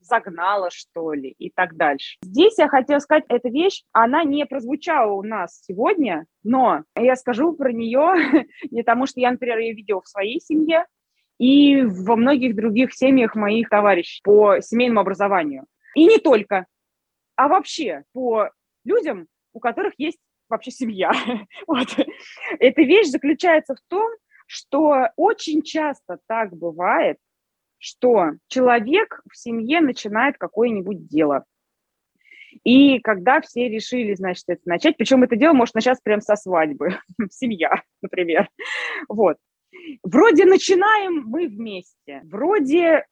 загнала, 0.00 0.68
что 0.70 1.12
ли, 1.12 1.34
и 1.38 1.50
так 1.50 1.76
дальше. 1.76 2.16
Здесь 2.22 2.58
я 2.58 2.68
хотела 2.68 2.98
сказать, 2.98 3.24
эта 3.28 3.48
вещь, 3.48 3.84
она 3.92 4.24
не 4.24 4.44
прозвучала 4.46 5.12
у 5.12 5.22
нас 5.22 5.62
сегодня, 5.62 6.26
но 6.42 6.82
я 6.96 7.14
скажу 7.16 7.52
про 7.52 7.72
нее 7.72 8.46
не 8.70 8.82
потому, 8.82 9.06
что 9.06 9.20
я, 9.20 9.30
например, 9.30 9.58
ее 9.58 9.74
видела 9.74 10.02
в 10.02 10.08
своей 10.08 10.40
семье 10.40 10.86
и 11.38 11.82
во 11.82 12.16
многих 12.16 12.54
других 12.54 12.92
семьях 12.92 13.34
моих 13.34 13.68
товарищей 13.68 14.20
по 14.22 14.60
семейному 14.60 15.00
образованию. 15.00 15.64
И 15.94 16.06
не 16.06 16.18
только, 16.18 16.66
а 17.36 17.48
вообще 17.48 18.04
по 18.12 18.50
людям, 18.84 19.28
у 19.52 19.60
которых 19.60 19.94
есть 19.98 20.18
вообще 20.48 20.70
семья. 20.70 21.12
вот. 21.66 21.88
Эта 22.58 22.82
вещь 22.82 23.08
заключается 23.08 23.74
в 23.74 23.80
том, 23.88 24.10
что 24.46 25.08
очень 25.16 25.62
часто 25.62 26.18
так 26.26 26.54
бывает, 26.54 27.18
что 27.78 28.32
человек 28.48 29.22
в 29.30 29.36
семье 29.36 29.80
начинает 29.80 30.36
какое-нибудь 30.38 31.06
дело. 31.08 31.44
И 32.64 33.00
когда 33.00 33.40
все 33.40 33.68
решили, 33.68 34.14
значит, 34.14 34.44
это 34.46 34.60
начать, 34.66 34.96
причем 34.96 35.22
это 35.22 35.36
дело 35.36 35.54
может 35.54 35.74
начаться 35.74 36.02
прямо 36.04 36.20
со 36.20 36.36
свадьбы, 36.36 36.98
семья, 37.30 37.82
например. 38.02 38.48
Вот. 39.08 39.38
Вроде 40.02 40.44
начинаем 40.44 41.24
мы 41.26 41.48
вместе, 41.48 42.20
вроде 42.24 43.06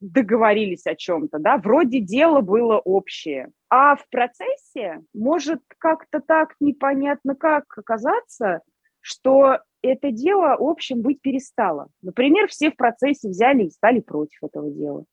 договорились 0.00 0.86
о 0.86 0.94
чем-то, 0.94 1.38
да, 1.38 1.58
вроде 1.58 2.00
дело 2.00 2.40
было 2.40 2.78
общее. 2.78 3.50
А 3.68 3.96
в 3.96 4.08
процессе 4.08 5.02
может 5.14 5.60
как-то 5.78 6.20
так 6.20 6.54
непонятно 6.58 7.34
как 7.34 7.64
оказаться, 7.76 8.62
что 9.00 9.58
это 9.82 10.10
дело 10.10 10.56
общим 10.58 11.02
быть 11.02 11.20
перестало. 11.20 11.88
Например, 12.02 12.48
все 12.48 12.70
в 12.70 12.76
процессе 12.76 13.28
взяли 13.28 13.64
и 13.64 13.70
стали 13.70 14.00
против 14.00 14.42
этого 14.42 14.70
дела. 14.70 15.04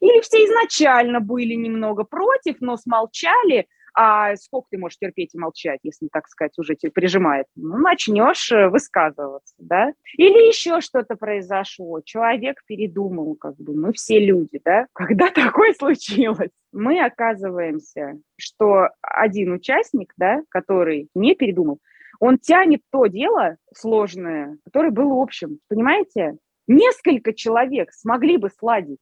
Или 0.00 0.20
все 0.20 0.44
изначально 0.44 1.20
были 1.20 1.54
немного 1.54 2.04
против, 2.04 2.56
но 2.60 2.76
смолчали, 2.76 3.66
а 3.98 4.36
сколько 4.36 4.68
ты 4.70 4.78
можешь 4.78 4.98
терпеть 4.98 5.34
и 5.34 5.38
молчать, 5.38 5.80
если, 5.82 6.08
так 6.12 6.28
сказать, 6.28 6.52
уже 6.58 6.74
тебе 6.74 6.92
прижимает? 6.92 7.46
Ну, 7.56 7.78
начнешь 7.78 8.52
э, 8.52 8.68
высказываться, 8.68 9.54
да? 9.58 9.94
Или 10.18 10.46
еще 10.46 10.82
что-то 10.82 11.16
произошло, 11.16 12.02
человек 12.02 12.60
передумал, 12.66 13.36
как 13.36 13.56
бы, 13.56 13.74
мы 13.74 13.94
все 13.94 14.20
люди, 14.20 14.60
да? 14.62 14.86
Когда 14.92 15.30
такое 15.30 15.72
случилось? 15.72 16.50
Мы 16.72 17.02
оказываемся, 17.02 18.18
что 18.36 18.90
один 19.00 19.52
участник, 19.52 20.12
да, 20.18 20.42
который 20.50 21.08
не 21.14 21.34
передумал, 21.34 21.78
он 22.20 22.38
тянет 22.38 22.82
то 22.92 23.06
дело 23.06 23.56
сложное, 23.74 24.58
которое 24.64 24.90
было 24.90 25.22
общим, 25.22 25.58
понимаете? 25.68 26.36
Несколько 26.66 27.32
человек 27.32 27.92
смогли 27.92 28.36
бы 28.36 28.50
сладить. 28.50 28.98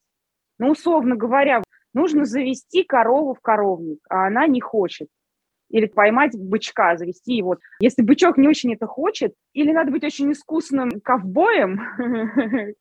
Ну, 0.58 0.70
условно 0.70 1.16
говоря, 1.16 1.63
нужно 1.94 2.24
завести 2.24 2.82
корову 2.82 3.34
в 3.34 3.40
коровник, 3.40 4.00
а 4.08 4.26
она 4.26 4.46
не 4.46 4.60
хочет. 4.60 5.08
Или 5.70 5.86
поймать 5.86 6.38
бычка, 6.38 6.96
завести 6.96 7.34
его. 7.34 7.56
Если 7.80 8.02
бычок 8.02 8.36
не 8.36 8.48
очень 8.48 8.74
это 8.74 8.86
хочет, 8.86 9.34
или 9.54 9.72
надо 9.72 9.90
быть 9.90 10.04
очень 10.04 10.30
искусным 10.30 11.00
ковбоем, 11.02 11.80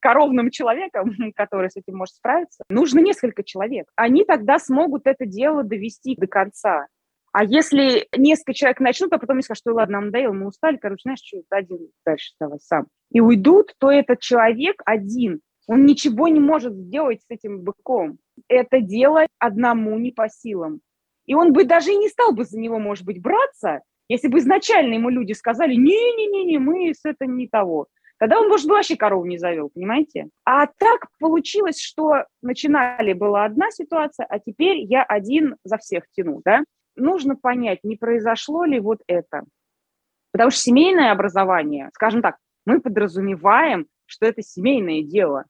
коровным 0.00 0.50
человеком, 0.50 1.14
который 1.36 1.70
с 1.70 1.76
этим 1.76 1.96
может 1.96 2.16
справиться, 2.16 2.64
нужно 2.68 3.00
несколько 3.00 3.44
человек. 3.44 3.86
Они 3.96 4.24
тогда 4.24 4.58
смогут 4.58 5.06
это 5.06 5.26
дело 5.26 5.62
довести 5.62 6.16
до 6.16 6.26
конца. 6.26 6.86
А 7.32 7.44
если 7.44 8.06
несколько 8.16 8.54
человек 8.54 8.78
начнут, 8.78 9.12
а 9.12 9.18
потом 9.18 9.42
скажут, 9.42 9.60
что 9.60 9.74
ладно, 9.74 10.00
надоело, 10.00 10.32
мы 10.32 10.46
устали, 10.46 10.76
короче, 10.76 11.02
знаешь, 11.02 11.18
что 11.24 11.40
один 11.50 11.88
дальше 12.06 12.32
давай 12.38 12.60
сам. 12.60 12.86
И 13.10 13.20
уйдут, 13.20 13.74
то 13.78 13.90
этот 13.90 14.20
человек 14.20 14.80
один, 14.84 15.40
он 15.66 15.84
ничего 15.84 16.28
не 16.28 16.38
может 16.40 16.74
сделать 16.74 17.22
с 17.22 17.26
этим 17.28 17.62
быком 17.62 18.18
это 18.48 18.80
дело 18.80 19.26
одному 19.38 19.98
не 19.98 20.12
по 20.12 20.28
силам. 20.28 20.80
И 21.26 21.34
он 21.34 21.52
бы 21.52 21.64
даже 21.64 21.92
и 21.92 21.96
не 21.96 22.08
стал 22.08 22.32
бы 22.32 22.44
за 22.44 22.58
него, 22.58 22.78
может 22.78 23.04
быть, 23.04 23.20
браться, 23.20 23.80
если 24.08 24.28
бы 24.28 24.38
изначально 24.38 24.94
ему 24.94 25.08
люди 25.08 25.32
сказали, 25.32 25.74
не-не-не, 25.74 26.58
мы 26.58 26.92
с 26.92 27.04
это 27.04 27.26
не 27.26 27.48
того. 27.48 27.86
Тогда 28.18 28.38
он, 28.38 28.48
может, 28.48 28.66
бы 28.66 28.74
вообще 28.74 28.96
корову 28.96 29.24
не 29.24 29.38
завел, 29.38 29.70
понимаете? 29.70 30.28
А 30.44 30.66
так 30.66 31.08
получилось, 31.18 31.80
что 31.80 32.24
начинали 32.42 33.12
была 33.12 33.44
одна 33.44 33.70
ситуация, 33.70 34.26
а 34.26 34.38
теперь 34.38 34.78
я 34.78 35.02
один 35.02 35.56
за 35.64 35.78
всех 35.78 36.04
тяну, 36.12 36.40
да? 36.44 36.64
Нужно 36.96 37.34
понять, 37.34 37.80
не 37.82 37.96
произошло 37.96 38.64
ли 38.64 38.78
вот 38.78 39.00
это. 39.08 39.42
Потому 40.32 40.50
что 40.50 40.60
семейное 40.60 41.12
образование, 41.12 41.90
скажем 41.94 42.22
так, 42.22 42.36
мы 42.66 42.80
подразумеваем, 42.80 43.86
что 44.06 44.26
это 44.26 44.42
семейное 44.42 45.02
дело 45.02 45.44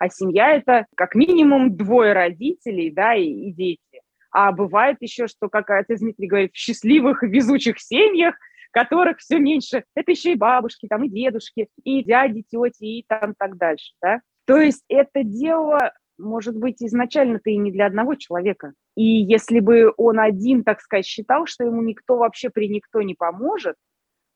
а 0.00 0.08
семья– 0.08 0.50
это 0.56 0.86
как 0.96 1.14
минимум 1.14 1.76
двое 1.76 2.14
родителей, 2.14 2.90
да, 2.90 3.14
и, 3.14 3.26
и 3.26 3.52
дети. 3.52 4.00
А 4.32 4.50
бывает 4.50 4.96
еще, 5.00 5.26
что, 5.26 5.50
как 5.50 5.68
отец 5.68 6.00
Дмитрий 6.00 6.26
говорит, 6.26 6.52
в 6.54 6.56
счастливых, 6.56 7.22
везучих 7.22 7.78
семьях, 7.78 8.34
которых 8.70 9.18
все 9.18 9.38
меньше, 9.38 9.84
это 9.94 10.12
еще 10.12 10.32
и 10.32 10.36
бабушки, 10.36 10.86
там, 10.88 11.04
и 11.04 11.10
дедушки, 11.10 11.68
и 11.84 12.02
дяди, 12.02 12.42
тети, 12.50 12.84
и 12.84 13.04
там 13.06 13.34
так 13.36 13.58
дальше, 13.58 13.92
да. 14.00 14.22
То 14.46 14.56
есть 14.56 14.82
это 14.88 15.22
дело, 15.22 15.92
может 16.16 16.56
быть, 16.56 16.82
изначально-то 16.82 17.50
и 17.50 17.58
не 17.58 17.70
для 17.70 17.84
одного 17.84 18.14
человека. 18.14 18.72
И 18.96 19.04
если 19.04 19.60
бы 19.60 19.92
он 19.98 20.18
один, 20.18 20.64
так 20.64 20.80
сказать, 20.80 21.04
считал, 21.04 21.44
что 21.44 21.64
ему 21.64 21.82
никто 21.82 22.16
вообще 22.16 22.48
при 22.48 22.70
никто 22.70 23.02
не 23.02 23.14
поможет, 23.14 23.74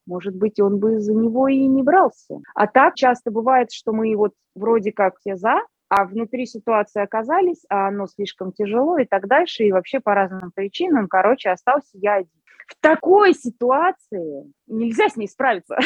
может 0.07 0.35
быть, 0.35 0.61
он 0.61 0.79
бы 0.79 1.01
за 1.01 1.15
него 1.15 1.49
и 1.49 1.67
не 1.67 1.83
брался. 1.83 2.41
А 2.55 2.67
так 2.67 2.95
часто 2.95 3.31
бывает, 3.31 3.73
что 3.73 3.93
мы 3.93 4.15
вот 4.17 4.33
вроде 4.55 4.93
как 4.93 5.19
все 5.19 5.37
за, 5.37 5.61
а 5.89 6.05
внутри 6.05 6.47
ситуации 6.47 7.03
оказались, 7.03 7.65
а 7.69 7.89
оно 7.89 8.07
слишком 8.07 8.53
тяжело 8.53 8.99
и 8.99 9.05
так 9.05 9.29
дальше, 9.29 9.65
и 9.65 9.73
вообще 9.73 10.01
по 10.01 10.15
разным 10.15 10.51
причинам, 10.55 11.09
короче, 11.09 11.51
остался 11.51 11.91
я 11.95 12.17
один. 12.17 12.31
В 12.67 12.81
такой 12.81 13.35
ситуации 13.35 14.51
нельзя 14.67 15.09
с 15.09 15.17
ней 15.17 15.29
справиться. 15.29 15.77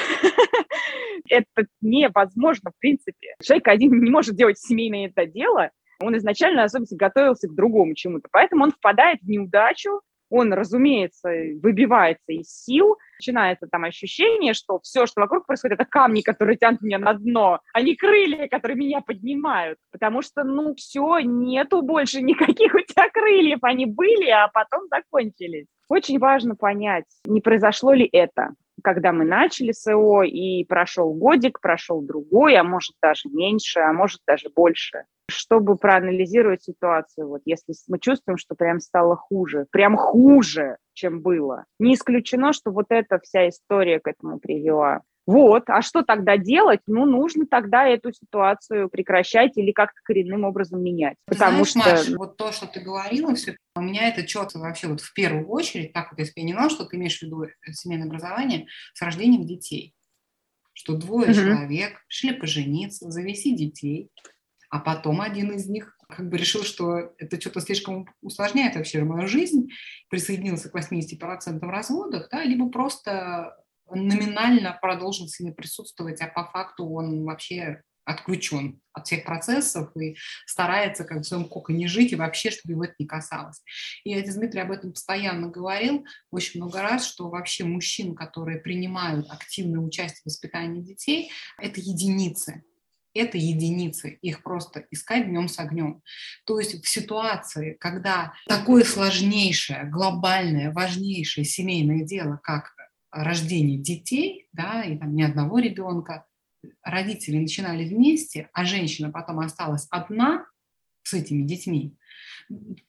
Это 1.28 1.66
невозможно, 1.80 2.70
в 2.70 2.78
принципе. 2.78 3.34
Человек 3.42 3.68
один 3.68 4.00
не 4.00 4.10
может 4.10 4.36
делать 4.36 4.58
семейное 4.58 5.08
это 5.08 5.26
дело, 5.26 5.70
он 6.00 6.16
изначально 6.16 6.62
особенно 6.62 6.86
готовился 6.92 7.48
к 7.48 7.54
другому 7.54 7.94
чему-то. 7.94 8.28
Поэтому 8.30 8.64
он 8.64 8.70
впадает 8.70 9.20
в 9.20 9.28
неудачу, 9.28 10.00
он, 10.30 10.52
разумеется, 10.52 11.30
выбивается 11.62 12.32
из 12.32 12.48
сил, 12.48 12.96
начинается 13.18 13.66
там 13.66 13.84
ощущение, 13.84 14.54
что 14.54 14.78
все, 14.80 15.06
что 15.06 15.20
вокруг 15.20 15.46
происходит, 15.46 15.80
это 15.80 15.88
камни, 15.88 16.20
которые 16.20 16.56
тянут 16.56 16.82
меня 16.82 16.98
на 16.98 17.14
дно, 17.14 17.60
а 17.72 17.82
не 17.82 17.96
крылья, 17.96 18.48
которые 18.48 18.76
меня 18.76 19.00
поднимают. 19.00 19.78
Потому 19.90 20.22
что, 20.22 20.44
ну, 20.44 20.74
все, 20.74 21.18
нету 21.20 21.82
больше 21.82 22.20
никаких 22.22 22.74
у 22.74 22.80
тебя 22.80 23.08
крыльев. 23.10 23.58
Они 23.62 23.86
были, 23.86 24.28
а 24.30 24.48
потом 24.48 24.82
закончились. 24.88 25.66
Очень 25.88 26.18
важно 26.18 26.54
понять, 26.54 27.06
не 27.24 27.40
произошло 27.40 27.92
ли 27.92 28.08
это 28.12 28.50
когда 28.84 29.12
мы 29.12 29.24
начали 29.24 29.72
СО, 29.72 30.22
и 30.22 30.64
прошел 30.64 31.12
годик, 31.12 31.60
прошел 31.60 32.00
другой, 32.00 32.56
а 32.56 32.64
может 32.64 32.94
даже 33.02 33.28
меньше, 33.28 33.80
а 33.80 33.92
может 33.92 34.20
даже 34.26 34.50
больше, 34.54 35.04
чтобы 35.28 35.76
проанализировать 35.76 36.62
ситуацию. 36.62 37.28
Вот 37.28 37.42
если 37.44 37.74
мы 37.88 37.98
чувствуем, 37.98 38.38
что 38.38 38.54
прям 38.54 38.80
стало 38.80 39.16
хуже, 39.16 39.66
прям 39.70 39.96
хуже, 39.96 40.78
чем 40.94 41.20
было, 41.20 41.64
не 41.78 41.94
исключено, 41.94 42.52
что 42.52 42.70
вот 42.70 42.86
эта 42.88 43.20
вся 43.20 43.48
история 43.48 44.00
к 44.00 44.08
этому 44.08 44.38
привела. 44.38 45.02
Вот, 45.26 45.64
а 45.66 45.82
что 45.82 46.02
тогда 46.02 46.38
делать? 46.38 46.80
Ну, 46.86 47.04
нужно 47.04 47.46
тогда 47.46 47.86
эту 47.86 48.14
ситуацию 48.14 48.88
прекращать 48.88 49.58
или 49.58 49.72
как-то 49.72 50.00
коренным 50.02 50.44
образом 50.44 50.82
менять. 50.82 51.16
Потому 51.26 51.66
Знаешь, 51.66 52.00
что... 52.00 52.10
Маш, 52.12 52.18
вот 52.18 52.36
то, 52.38 52.50
что 52.50 52.66
ты 52.66 52.80
говорила, 52.80 53.34
все, 53.34 53.58
у 53.76 53.82
меня 53.82 54.08
это 54.08 54.26
четко 54.26 54.58
вообще 54.58 54.86
вот 54.88 55.02
в 55.02 55.12
первую 55.12 55.46
очередь, 55.48 55.92
так 55.92 56.10
вот 56.10 56.18
я 56.18 56.24
поняла, 56.34 56.70
что 56.70 56.86
ты 56.86 56.96
имеешь 56.96 57.18
в 57.18 57.22
виду 57.24 57.44
семейное 57.72 58.06
образование 58.06 58.68
с 58.94 59.02
рождением 59.02 59.44
детей. 59.44 59.92
Что 60.72 60.94
двое 60.94 61.28
mm-hmm. 61.28 61.34
человек 61.34 61.92
шли 62.08 62.32
пожениться, 62.32 63.10
завести 63.10 63.54
детей, 63.54 64.10
а 64.70 64.80
потом 64.80 65.20
один 65.20 65.52
из 65.52 65.66
них 65.66 65.96
как 66.08 66.28
бы 66.28 66.36
решил, 66.36 66.62
что 66.62 67.12
это 67.18 67.40
что-то 67.40 67.60
слишком 67.60 68.08
усложняет 68.22 68.76
вообще 68.76 69.04
мою 69.04 69.28
жизнь, 69.28 69.68
присоединился 70.08 70.70
к 70.70 70.74
80% 70.74 71.60
разводах, 71.60 72.28
да, 72.30 72.42
либо 72.44 72.70
просто 72.70 73.56
номинально 73.90 74.78
продолжил 74.80 75.28
с 75.28 75.40
ними 75.40 75.52
присутствовать, 75.52 76.20
а 76.20 76.28
по 76.28 76.44
факту 76.44 76.86
он 76.86 77.24
вообще 77.24 77.82
отключен 78.08 78.80
от 78.94 79.06
всех 79.06 79.24
процессов 79.24 79.94
и 79.96 80.16
старается 80.46 81.04
как 81.04 81.18
в 81.18 81.24
своем 81.24 81.46
коконе 81.46 81.88
жить 81.88 82.12
и 82.12 82.16
вообще, 82.16 82.50
чтобы 82.50 82.72
его 82.72 82.84
это 82.84 82.94
не 82.98 83.06
касалось. 83.06 83.62
И 84.04 84.14
отец 84.14 84.34
Дмитрий 84.34 84.60
об 84.60 84.70
этом 84.70 84.92
постоянно 84.92 85.48
говорил 85.48 86.06
очень 86.30 86.60
много 86.60 86.80
раз, 86.80 87.06
что 87.06 87.28
вообще 87.28 87.64
мужчин, 87.64 88.14
которые 88.14 88.60
принимают 88.60 89.30
активное 89.30 89.80
участие 89.80 90.22
в 90.22 90.26
воспитании 90.26 90.80
детей, 90.80 91.30
это 91.58 91.80
единицы 91.80 92.64
это 93.18 93.38
единицы, 93.38 94.18
их 94.22 94.42
просто 94.42 94.86
искать 94.90 95.26
днем 95.26 95.48
с 95.48 95.58
огнем. 95.58 96.02
То 96.44 96.58
есть 96.58 96.84
в 96.84 96.88
ситуации, 96.88 97.76
когда 97.78 98.32
такое 98.46 98.84
сложнейшее, 98.84 99.84
глобальное, 99.84 100.72
важнейшее 100.72 101.44
семейное 101.44 102.04
дело, 102.04 102.40
как 102.42 102.74
рождение 103.10 103.78
детей, 103.78 104.48
да, 104.52 104.82
и 104.82 104.96
там 104.96 105.14
ни 105.14 105.22
одного 105.22 105.58
ребенка, 105.58 106.26
родители 106.82 107.38
начинали 107.38 107.88
вместе, 107.88 108.48
а 108.52 108.64
женщина 108.64 109.10
потом 109.10 109.40
осталась 109.40 109.86
одна 109.90 110.46
с 111.02 111.14
этими 111.14 111.42
детьми, 111.42 111.96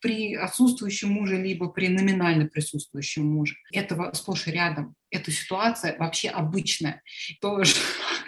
при 0.02 0.36
отсутствующем 0.36 1.10
муже, 1.10 1.42
либо 1.42 1.70
при 1.70 1.88
номинально 1.88 2.48
присутствующем 2.48 3.26
муже. 3.26 3.56
Этого 3.72 4.12
сплошь 4.14 4.48
и 4.48 4.52
рядом. 4.52 4.96
Эта 5.10 5.32
ситуация 5.32 5.98
вообще 5.98 6.30
обычная. 6.30 7.02
То, 7.42 7.64
что 7.64 7.80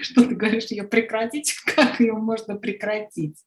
ты 0.15 0.35
говоришь, 0.35 0.65
ее 0.65 0.83
прекратить, 0.83 1.53
как 1.75 1.99
ее 1.99 2.13
можно 2.13 2.55
прекратить? 2.55 3.37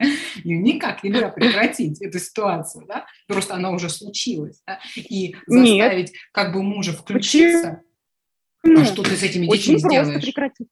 Ее 0.43 0.59
никак 0.59 1.03
нельзя 1.03 1.29
прекратить, 1.31 2.01
эту 2.03 2.19
ситуацию, 2.19 2.87
да? 2.87 3.07
Просто 3.27 3.55
она 3.55 3.71
уже 3.71 3.89
случилась. 3.89 4.63
Да? 4.67 4.81
И 4.97 5.37
заставить 5.47 6.13
Нет. 6.13 6.21
как 6.33 6.53
бы 6.53 6.63
мужа 6.63 6.93
включиться... 6.93 7.83
Почему? 8.63 8.77
Ну, 8.77 8.81
а 8.81 8.85
что 8.87 9.03
ты 9.03 9.11
с 9.11 9.23
этими 9.23 9.47
детьми 9.47 9.79
сделаешь? 9.79 10.23
прекратить. 10.23 10.69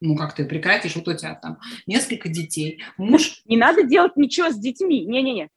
Ну, 0.00 0.16
как 0.16 0.34
ты 0.34 0.44
прекратишь? 0.44 0.94
Вот 0.96 1.08
у 1.08 1.14
тебя 1.14 1.34
там 1.34 1.58
несколько 1.86 2.28
детей, 2.28 2.82
муж... 2.96 3.42
Не 3.44 3.56
надо 3.56 3.84
делать 3.84 4.16
ничего 4.16 4.50
с 4.50 4.58
детьми. 4.58 5.04
Не-не-не. 5.04 5.48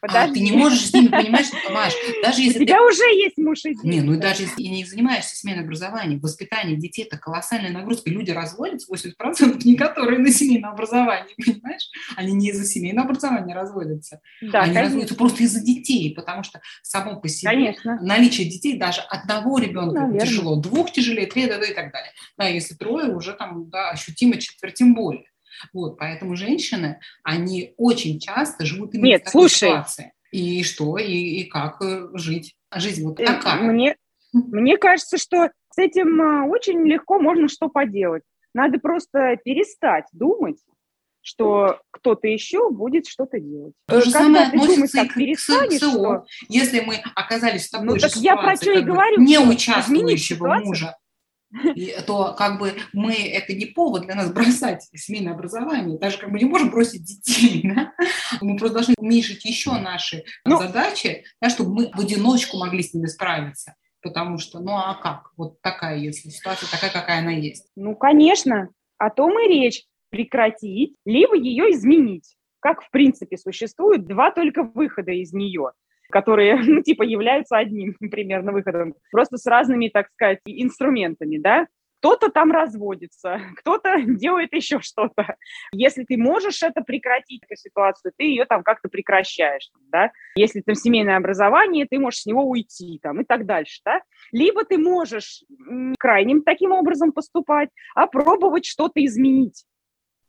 Подожди. 0.00 0.30
А, 0.30 0.34
ты 0.34 0.40
не 0.40 0.52
можешь 0.52 0.86
с 0.86 0.92
ними, 0.92 1.08
понимаешь, 1.08 1.46
Маш, 1.70 1.92
даже 2.22 2.42
если 2.42 2.62
У 2.62 2.66
тебя 2.66 2.78
ты... 2.78 2.82
уже 2.84 3.02
есть 3.14 3.38
муж 3.38 3.64
и 3.64 3.74
дети. 3.74 3.86
Не, 3.86 4.00
ну 4.00 4.14
и 4.14 4.16
даже 4.16 4.42
если 4.42 4.62
не 4.62 4.84
занимаешься 4.84 5.36
семейным 5.36 5.64
образованием, 5.64 6.20
воспитание 6.20 6.76
детей– 6.76 7.04
это 7.10 7.18
колоссальная 7.18 7.70
нагрузка. 7.70 8.10
Люди 8.10 8.30
разводятся, 8.30 8.92
80% 8.92 9.60
не 9.64 9.76
которые 9.76 10.18
на 10.18 10.30
семейном 10.30 10.72
образовании, 10.72 11.34
понимаешь? 11.36 11.88
Они 12.16 12.32
не 12.32 12.50
из-за 12.50 12.64
семейного 12.64 13.08
образования 13.08 13.54
разводятся. 13.54 14.20
Да, 14.40 14.60
Они 14.62 14.74
конечно. 14.74 14.82
разводятся 14.82 15.14
просто 15.14 15.42
из-за 15.44 15.60
детей, 15.60 16.14
потому 16.14 16.42
что 16.42 16.60
само 16.82 17.20
по 17.20 17.28
себе 17.28 17.50
конечно. 17.50 17.98
наличие 18.00 18.48
детей 18.48 18.78
даже 18.78 19.00
одного 19.02 19.58
ребенка 19.58 20.00
Наверное. 20.00 20.20
тяжело, 20.20 20.56
двух 20.56 20.92
тяжелее, 20.92 21.26
три 21.26 21.46
да, 21.46 21.58
да, 21.58 21.66
и 21.66 21.74
так 21.74 21.92
далее. 21.92 22.12
Да, 22.36 22.46
если 22.46 22.74
трое, 22.74 23.14
уже 23.14 23.32
там 23.32 23.68
да, 23.70 23.90
ощутимо 23.90 24.38
четверть, 24.38 24.74
тем 24.74 24.94
более. 24.94 25.24
Вот, 25.72 25.98
поэтому 25.98 26.36
женщины, 26.36 27.00
они 27.22 27.74
очень 27.76 28.18
часто 28.18 28.64
живут 28.64 28.94
именно 28.94 29.06
Нет, 29.06 29.22
в 29.22 29.24
такой 29.26 29.40
слушай. 29.42 29.68
ситуации. 29.68 30.12
И 30.30 30.62
что, 30.62 30.98
и, 30.98 31.12
и 31.12 31.44
как 31.44 31.80
э, 31.82 32.08
жить? 32.14 32.54
Жизнь 32.74 33.04
вот 33.04 33.18
э, 33.18 33.24
такая. 33.24 33.62
Мне, 33.62 33.96
мне 34.32 34.76
кажется, 34.76 35.16
что 35.16 35.50
с 35.70 35.78
этим 35.78 36.20
э, 36.20 36.48
очень 36.48 36.86
легко 36.86 37.18
можно 37.18 37.48
что 37.48 37.68
поделать. 37.68 38.22
Надо 38.52 38.78
просто 38.78 39.38
перестать 39.44 40.04
думать, 40.12 40.58
что 41.22 41.80
кто-то 41.90 42.26
еще 42.26 42.70
будет 42.70 43.06
что-то 43.06 43.38
делать. 43.38 43.74
То 43.86 44.00
же 44.00 44.10
самое 44.10 44.46
относится 44.46 45.02
и 45.02 45.34
к, 45.34 45.38
к 45.38 45.72
что... 45.72 46.24
Если 46.48 46.80
мы 46.80 46.96
оказались 47.14 47.68
в 47.68 47.70
такой 47.70 47.86
ну, 47.86 47.94
же 47.96 48.00
так 48.02 48.10
ситуации, 48.10 48.24
я 48.24 48.36
про 48.36 48.56
что 48.56 48.72
и 48.72 48.82
говорю, 48.82 49.20
не 49.20 49.38
участвующего 49.38 50.54
мужа, 50.54 50.96
и, 51.74 51.94
то 52.06 52.34
как 52.36 52.58
бы 52.58 52.74
мы, 52.92 53.14
это 53.14 53.54
не 53.54 53.66
повод 53.66 54.02
для 54.02 54.14
нас 54.14 54.32
бросать 54.32 54.88
семейное 54.94 55.34
образование, 55.34 55.98
даже 55.98 56.18
как 56.18 56.30
бы 56.30 56.38
не 56.38 56.44
можем 56.44 56.70
бросить 56.70 57.04
детей, 57.04 57.62
да? 57.74 57.92
мы 58.40 58.56
просто 58.56 58.74
должны 58.74 58.94
уменьшить 58.98 59.44
еще 59.44 59.72
наши 59.72 60.24
ну, 60.44 60.58
задачи, 60.58 61.24
да, 61.40 61.48
чтобы 61.48 61.74
мы 61.74 61.90
в 61.90 62.00
одиночку 62.00 62.58
могли 62.58 62.82
с 62.82 62.94
ними 62.94 63.06
справиться. 63.06 63.74
Потому 64.00 64.38
что, 64.38 64.60
ну 64.60 64.72
а 64.72 64.94
как? 64.94 65.32
Вот 65.36 65.60
такая, 65.60 65.98
если 65.98 66.28
ситуация 66.28 66.70
такая, 66.70 66.92
какая 66.92 67.20
она 67.20 67.32
есть. 67.32 67.68
Ну, 67.74 67.96
конечно, 67.96 68.68
о 68.96 69.10
том 69.10 69.38
и 69.40 69.48
речь. 69.48 69.84
Прекратить, 70.10 70.94
либо 71.04 71.36
ее 71.36 71.70
изменить. 71.72 72.36
Как, 72.60 72.82
в 72.82 72.90
принципе, 72.90 73.36
существует 73.36 74.06
два 74.06 74.30
только 74.30 74.62
выхода 74.62 75.12
из 75.12 75.34
нее 75.34 75.72
которые, 76.10 76.56
ну, 76.66 76.82
типа, 76.82 77.02
являются 77.02 77.56
одним 77.56 77.94
примерно 78.10 78.52
выходом, 78.52 78.94
просто 79.10 79.36
с 79.36 79.46
разными, 79.46 79.88
так 79.88 80.08
сказать, 80.12 80.40
инструментами, 80.46 81.38
да, 81.38 81.66
кто-то 82.00 82.30
там 82.30 82.50
разводится, 82.52 83.40
кто-то 83.58 84.00
делает 84.02 84.52
еще 84.52 84.80
что-то. 84.80 85.36
Если 85.72 86.04
ты 86.04 86.16
можешь 86.16 86.62
это 86.62 86.82
прекратить, 86.82 87.42
эту 87.44 87.56
ситуацию, 87.56 88.12
ты 88.16 88.24
ее 88.24 88.44
там 88.44 88.62
как-то 88.62 88.88
прекращаешь, 88.88 89.70
да. 89.90 90.10
Если 90.36 90.60
там 90.60 90.74
семейное 90.74 91.16
образование, 91.16 91.86
ты 91.90 91.98
можешь 91.98 92.20
с 92.20 92.26
него 92.26 92.44
уйти 92.44 92.98
там 93.02 93.20
и 93.20 93.24
так 93.24 93.46
дальше, 93.46 93.80
да. 93.84 94.00
Либо 94.32 94.64
ты 94.64 94.78
можешь 94.78 95.42
крайним 95.98 96.42
таким 96.42 96.72
образом 96.72 97.12
поступать, 97.12 97.70
а 97.94 98.06
пробовать 98.06 98.66
что-то 98.66 99.04
изменить 99.04 99.64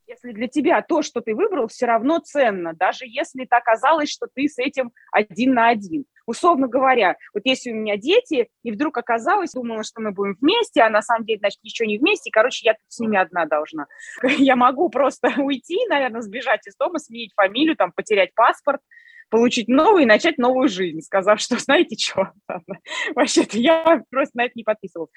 если 0.09 0.31
для 0.31 0.47
тебя 0.47 0.81
то, 0.81 1.01
что 1.01 1.21
ты 1.21 1.35
выбрал, 1.35 1.67
все 1.67 1.85
равно 1.85 2.19
ценно, 2.19 2.73
даже 2.73 3.05
если 3.05 3.43
это 3.43 3.57
оказалось, 3.57 4.09
что 4.09 4.27
ты 4.33 4.47
с 4.47 4.57
этим 4.57 4.91
один 5.11 5.53
на 5.53 5.69
один. 5.69 6.05
Условно 6.25 6.67
говоря, 6.67 7.15
вот 7.33 7.43
если 7.45 7.71
у 7.71 7.75
меня 7.75 7.95
дети, 7.95 8.49
и 8.63 8.71
вдруг 8.71 8.97
оказалось, 8.97 9.51
думала, 9.51 9.83
что 9.83 10.01
мы 10.01 10.11
будем 10.11 10.35
вместе, 10.41 10.81
а 10.81 10.89
на 10.89 11.01
самом 11.01 11.25
деле, 11.25 11.39
значит, 11.39 11.59
еще 11.63 11.85
не 11.85 11.97
вместе, 11.97 12.31
короче, 12.31 12.65
я 12.65 12.73
тут 12.73 12.83
с 12.87 12.99
ними 12.99 13.17
одна 13.17 13.45
должна. 13.45 13.85
Я 14.37 14.55
могу 14.55 14.89
просто 14.89 15.31
уйти, 15.37 15.77
наверное, 15.89 16.21
сбежать 16.21 16.65
из 16.67 16.75
дома, 16.75 16.99
сменить 16.99 17.33
фамилию, 17.35 17.75
там, 17.75 17.91
потерять 17.91 18.33
паспорт, 18.33 18.81
получить 19.29 19.67
новый 19.67 20.03
и 20.03 20.07
начать 20.07 20.37
новую 20.37 20.67
жизнь, 20.69 21.01
сказав, 21.01 21.39
что 21.39 21.57
знаете 21.57 21.95
что, 21.97 22.31
вообще-то 23.15 23.57
я 23.57 24.03
просто 24.09 24.37
на 24.37 24.45
это 24.45 24.53
не 24.55 24.63
подписывалась. 24.63 25.11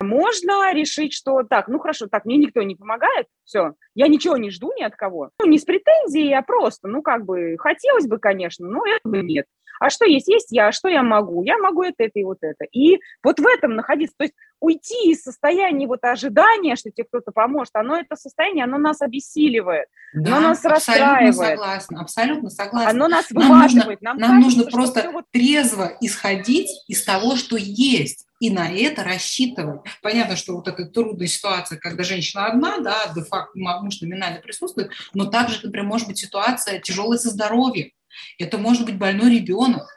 Можно 0.00 0.72
решить, 0.72 1.12
что 1.12 1.42
так, 1.42 1.68
ну 1.68 1.78
хорошо, 1.78 2.06
так, 2.06 2.24
мне 2.24 2.36
никто 2.36 2.62
не 2.62 2.76
помогает, 2.76 3.26
все, 3.44 3.74
я 3.94 4.08
ничего 4.08 4.36
не 4.36 4.50
жду 4.50 4.72
ни 4.76 4.82
от 4.82 4.94
кого. 4.94 5.30
Ну, 5.40 5.46
не 5.46 5.58
с 5.58 5.64
претензией, 5.64 6.34
а 6.34 6.42
просто, 6.42 6.88
ну, 6.88 7.02
как 7.02 7.24
бы, 7.24 7.56
хотелось 7.58 8.06
бы, 8.06 8.18
конечно, 8.18 8.68
но 8.68 8.82
этого 8.86 9.22
нет. 9.22 9.46
А 9.80 9.90
что 9.90 10.04
есть? 10.04 10.28
Есть 10.28 10.48
я, 10.50 10.68
а 10.68 10.72
что 10.72 10.88
я 10.88 11.02
могу? 11.02 11.42
Я 11.44 11.58
могу 11.58 11.82
это, 11.82 12.04
это 12.04 12.18
и 12.18 12.24
вот 12.24 12.38
это. 12.42 12.64
И 12.72 12.98
вот 13.22 13.38
в 13.38 13.46
этом 13.46 13.74
находиться, 13.74 14.14
то 14.16 14.24
есть 14.24 14.34
уйти 14.60 15.10
из 15.10 15.22
состояния 15.22 15.86
вот 15.86 16.02
ожидания, 16.02 16.76
что 16.76 16.90
тебе 16.90 17.04
кто-то 17.04 17.32
поможет, 17.32 17.74
оно 17.74 17.96
это 17.96 18.16
состояние, 18.16 18.64
оно 18.64 18.78
нас 18.78 19.00
обессиливает, 19.00 19.86
да, 20.12 20.36
оно 20.36 20.48
нас 20.48 20.64
абсолютно 20.64 21.04
расстраивает. 21.04 21.34
согласна, 21.34 22.00
абсолютно 22.00 22.50
согласна. 22.50 22.90
Оно 22.90 23.08
нас 23.08 23.30
выматывает. 23.30 24.02
Нам, 24.02 24.16
нужно, 24.16 24.28
нам 24.28 24.42
кажется, 24.42 24.58
нужно 24.58 24.70
просто 24.72 25.10
вот... 25.12 25.24
трезво 25.30 25.92
исходить 26.00 26.70
из 26.88 27.04
того, 27.04 27.36
что 27.36 27.56
есть 27.56 28.26
и 28.40 28.50
на 28.50 28.70
это 28.70 29.02
рассчитывать. 29.02 29.80
Понятно, 30.02 30.36
что 30.36 30.54
вот 30.54 30.68
эта 30.68 30.86
трудная 30.86 31.26
ситуация, 31.26 31.78
когда 31.78 32.04
женщина 32.04 32.46
одна, 32.46 32.78
да, 32.78 33.12
де-факто 33.14 33.58
муж 33.58 34.00
номинально 34.00 34.40
присутствует, 34.40 34.90
но 35.12 35.26
также, 35.26 35.58
например, 35.64 35.86
может 35.86 36.06
быть 36.06 36.18
ситуация 36.18 36.78
тяжелая 36.78 37.18
со 37.18 37.30
здоровьем. 37.30 37.90
Это 38.38 38.58
может 38.58 38.84
быть 38.84 38.96
больной 38.96 39.36
ребенок, 39.36 39.88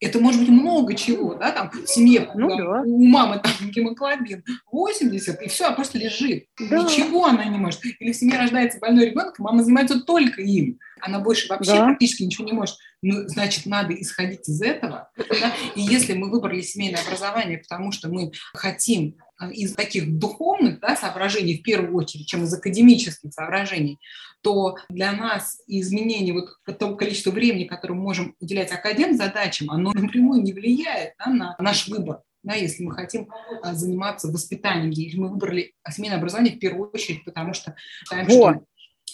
Это 0.00 0.18
может 0.18 0.40
быть 0.40 0.48
много 0.48 0.94
чего, 0.94 1.34
да, 1.34 1.52
там 1.52 1.70
в 1.70 1.86
семье 1.86 2.30
ну, 2.34 2.56
да, 2.56 2.82
у 2.86 3.04
мамы 3.04 3.38
там 3.38 3.52
гемоглобин 3.70 4.42
80, 4.72 5.42
и 5.42 5.48
все, 5.48 5.66
она 5.66 5.74
просто 5.74 5.98
лежит. 5.98 6.46
Да. 6.58 6.82
Ничего 6.82 7.26
она 7.26 7.44
не 7.44 7.58
может. 7.58 7.84
Или 7.84 8.12
в 8.12 8.16
семье 8.16 8.38
рождается 8.38 8.78
больной 8.78 9.06
ребенок, 9.06 9.38
мама 9.38 9.62
занимается 9.62 10.00
только 10.00 10.40
им. 10.40 10.78
Она 11.02 11.20
больше 11.20 11.48
вообще 11.48 11.72
да. 11.72 11.84
практически 11.84 12.22
ничего 12.22 12.46
не 12.46 12.52
может. 12.52 12.76
Ну, 13.02 13.28
значит, 13.28 13.66
надо 13.66 13.94
исходить 13.94 14.48
из 14.48 14.60
этого. 14.62 15.10
Да? 15.16 15.52
И 15.74 15.80
если 15.80 16.14
мы 16.14 16.30
выбрали 16.30 16.60
семейное 16.60 17.02
образование, 17.02 17.58
потому 17.58 17.92
что 17.92 18.08
мы 18.08 18.32
хотим 18.54 19.16
из 19.48 19.74
таких 19.74 20.18
духовных 20.18 20.80
да, 20.80 20.96
соображений 20.96 21.58
в 21.58 21.62
первую 21.62 21.96
очередь, 21.96 22.26
чем 22.26 22.44
из 22.44 22.52
академических 22.52 23.32
соображений, 23.32 23.98
то 24.42 24.76
для 24.88 25.12
нас 25.12 25.60
изменение 25.66 26.34
вот 26.34 26.78
того 26.78 26.96
количества 26.96 27.30
времени, 27.30 27.64
которое 27.64 27.94
мы 27.94 28.02
можем 28.02 28.34
уделять 28.40 28.72
академ 28.72 29.16
задачам, 29.16 29.70
оно 29.70 29.92
напрямую 29.92 30.42
не 30.42 30.52
влияет 30.52 31.14
да, 31.18 31.30
на 31.30 31.56
наш 31.58 31.88
выбор. 31.88 32.20
Да, 32.42 32.54
если 32.54 32.82
мы 32.84 32.92
хотим 32.92 33.28
а, 33.62 33.74
заниматься 33.74 34.28
воспитанием, 34.28 34.90
если 34.90 35.18
мы 35.18 35.28
выбрали 35.28 35.74
семейное 35.90 36.16
образование 36.16 36.56
в 36.56 36.58
первую 36.58 36.88
очередь, 36.90 37.22
потому 37.24 37.52
что 37.52 37.76
считаем, 38.02 38.26
вот. 38.28 38.54
что 38.54 38.64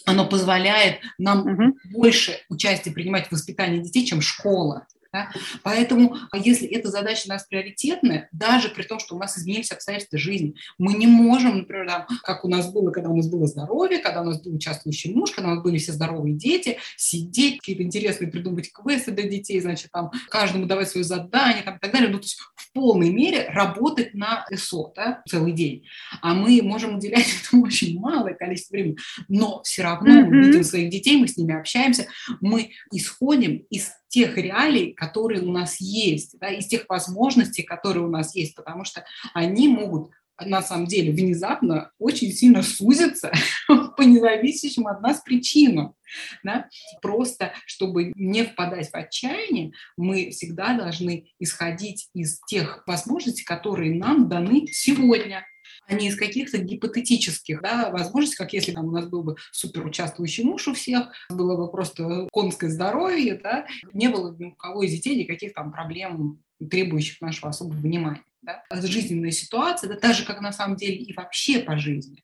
оно 0.06 0.28
позволяет 0.28 1.00
нам 1.18 1.40
угу. 1.40 1.76
больше 1.90 2.38
участия 2.48 2.92
принимать 2.92 3.26
в 3.26 3.32
воспитании 3.32 3.82
детей, 3.82 4.06
чем 4.06 4.20
школа. 4.20 4.86
Да? 5.12 5.30
Поэтому, 5.62 6.16
а 6.30 6.38
если 6.38 6.66
эта 6.66 6.88
задача 6.88 7.22
у 7.26 7.30
нас 7.30 7.44
приоритетная, 7.44 8.28
даже 8.32 8.68
при 8.68 8.82
том, 8.82 8.98
что 8.98 9.16
у 9.16 9.18
нас 9.18 9.38
изменились 9.38 9.70
обстоятельства 9.70 10.18
жизни, 10.18 10.54
мы 10.78 10.94
не 10.94 11.06
можем, 11.06 11.58
например, 11.58 11.86
там, 11.86 12.06
как 12.22 12.44
у 12.44 12.48
нас 12.48 12.72
было, 12.72 12.90
когда 12.90 13.10
у 13.10 13.16
нас 13.16 13.28
было 13.28 13.46
здоровье, 13.46 13.98
когда 13.98 14.22
у 14.22 14.24
нас 14.24 14.42
был 14.42 14.54
участвующий 14.54 15.14
муж, 15.14 15.30
когда 15.30 15.52
у 15.52 15.54
нас 15.54 15.62
были 15.62 15.78
все 15.78 15.92
здоровые 15.92 16.34
дети, 16.34 16.78
сидеть, 16.96 17.58
какие-то 17.58 17.82
интересные 17.82 18.30
придумывать 18.30 18.72
квесты 18.72 19.12
для 19.12 19.28
детей, 19.28 19.60
значит, 19.60 19.90
там, 19.92 20.10
каждому 20.28 20.66
давать 20.66 20.88
свое 20.88 21.04
задание 21.04 21.62
там, 21.62 21.76
и 21.76 21.78
так 21.78 21.92
далее. 21.92 22.08
Ну, 22.08 22.18
то 22.18 22.24
есть 22.24 22.38
в 22.54 22.72
полной 22.72 23.10
мере 23.10 23.48
работать 23.48 24.14
на 24.14 24.46
СО 24.54 24.92
да, 24.94 25.22
целый 25.28 25.52
день. 25.52 25.84
А 26.20 26.34
мы 26.34 26.60
можем 26.62 26.96
уделять 26.96 27.26
этому 27.42 27.64
очень 27.64 27.98
малое 27.98 28.34
количество 28.34 28.74
времени, 28.74 28.96
но 29.28 29.62
все 29.62 29.82
равно 29.82 30.10
mm-hmm. 30.10 30.28
мы 30.28 30.46
видим 30.46 30.64
своих 30.64 30.90
детей, 30.90 31.16
мы 31.16 31.28
с 31.28 31.36
ними 31.36 31.58
общаемся, 31.58 32.06
мы 32.40 32.70
исходим 32.92 33.64
из 33.70 33.92
тех 34.16 34.38
реалий, 34.38 34.94
которые 34.94 35.42
у 35.42 35.52
нас 35.52 35.78
есть, 35.78 36.38
да, 36.38 36.48
из 36.48 36.66
тех 36.68 36.86
возможностей, 36.88 37.62
которые 37.62 38.06
у 38.06 38.08
нас 38.08 38.34
есть, 38.34 38.54
потому 38.54 38.86
что 38.86 39.04
они 39.34 39.68
могут 39.68 40.10
на 40.40 40.62
самом 40.62 40.86
деле 40.86 41.12
внезапно 41.12 41.90
очень 41.98 42.32
сильно 42.32 42.62
сузиться 42.62 43.30
по 43.68 44.00
независящим 44.00 44.86
от 44.86 45.02
нас 45.02 45.20
причинам. 45.20 45.94
Да? 46.42 46.70
Просто, 47.02 47.52
чтобы 47.66 48.12
не 48.14 48.44
впадать 48.44 48.88
в 48.88 48.94
отчаяние, 48.94 49.72
мы 49.98 50.30
всегда 50.30 50.78
должны 50.78 51.28
исходить 51.38 52.08
из 52.14 52.40
тех 52.46 52.84
возможностей, 52.86 53.44
которые 53.44 53.94
нам 53.94 54.30
даны 54.30 54.66
сегодня 54.68 55.44
а 55.86 55.94
не 55.94 56.08
из 56.08 56.16
каких-то 56.16 56.58
гипотетических 56.58 57.62
да, 57.62 57.90
возможностей, 57.90 58.36
как 58.36 58.52
если 58.52 58.72
там, 58.72 58.86
у 58.86 58.90
нас 58.90 59.06
был 59.06 59.22
бы 59.22 59.36
супер 59.52 59.86
участвующий 59.86 60.44
муж 60.44 60.68
у 60.68 60.74
всех, 60.74 61.08
было 61.30 61.56
бы 61.56 61.70
просто 61.70 62.28
конское 62.32 62.70
здоровье, 62.70 63.40
да, 63.42 63.66
не 63.92 64.08
было 64.08 64.32
бы 64.32 64.44
ни 64.44 64.48
у 64.48 64.54
кого 64.54 64.82
из 64.82 64.92
детей 64.92 65.16
никаких 65.16 65.54
там 65.54 65.72
проблем, 65.72 66.42
требующих 66.70 67.20
нашего 67.20 67.50
особого 67.50 67.76
внимания. 67.76 68.22
Да. 68.42 68.62
Жизненная 68.70 69.30
ситуация, 69.30 69.88
да, 69.88 69.96
так 69.96 70.14
же, 70.14 70.24
как 70.24 70.40
на 70.40 70.52
самом 70.52 70.76
деле 70.76 70.96
и 70.96 71.12
вообще 71.12 71.60
по 71.60 71.76
жизни, 71.76 72.22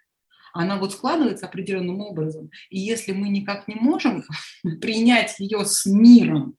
она 0.52 0.76
вот 0.76 0.92
складывается 0.92 1.46
определенным 1.46 2.00
образом. 2.00 2.50
И 2.70 2.78
если 2.78 3.12
мы 3.12 3.28
никак 3.28 3.68
не 3.68 3.74
можем 3.74 4.24
принять 4.80 5.38
ее 5.38 5.64
с 5.64 5.86
миром, 5.86 6.56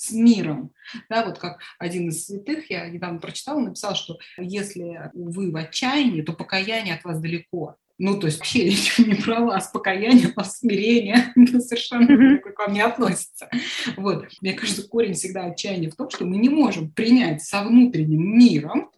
с 0.00 0.12
миром. 0.12 0.72
Да, 1.10 1.26
вот 1.26 1.38
как 1.38 1.60
один 1.78 2.08
из 2.08 2.24
святых, 2.24 2.70
я 2.70 2.88
недавно 2.88 3.18
прочитала, 3.18 3.60
написал, 3.60 3.94
что 3.94 4.18
если 4.38 5.10
вы 5.12 5.50
в 5.50 5.56
отчаянии, 5.56 6.22
то 6.22 6.32
покаяние 6.32 6.94
от 6.94 7.04
вас 7.04 7.20
далеко. 7.20 7.76
Ну, 7.98 8.18
то 8.18 8.26
есть 8.26 8.38
вообще 8.38 8.64
речь 8.64 8.98
не 8.98 9.14
про 9.14 9.40
вас, 9.40 9.68
покаяние, 9.68 10.32
а 10.34 10.44
смирение 10.44 11.34
совершенно 11.60 12.38
к 12.38 12.58
вам 12.58 12.72
не 12.72 12.80
относится. 12.80 13.50
Вот. 13.98 14.26
Мне 14.40 14.54
кажется, 14.54 14.88
корень 14.88 15.12
всегда 15.12 15.44
отчаяния 15.44 15.90
в 15.90 15.96
том, 15.96 16.08
что 16.08 16.24
мы 16.24 16.38
не 16.38 16.48
можем 16.48 16.90
принять 16.90 17.42
со 17.42 17.62
внутренним 17.62 18.38
миром 18.38 18.90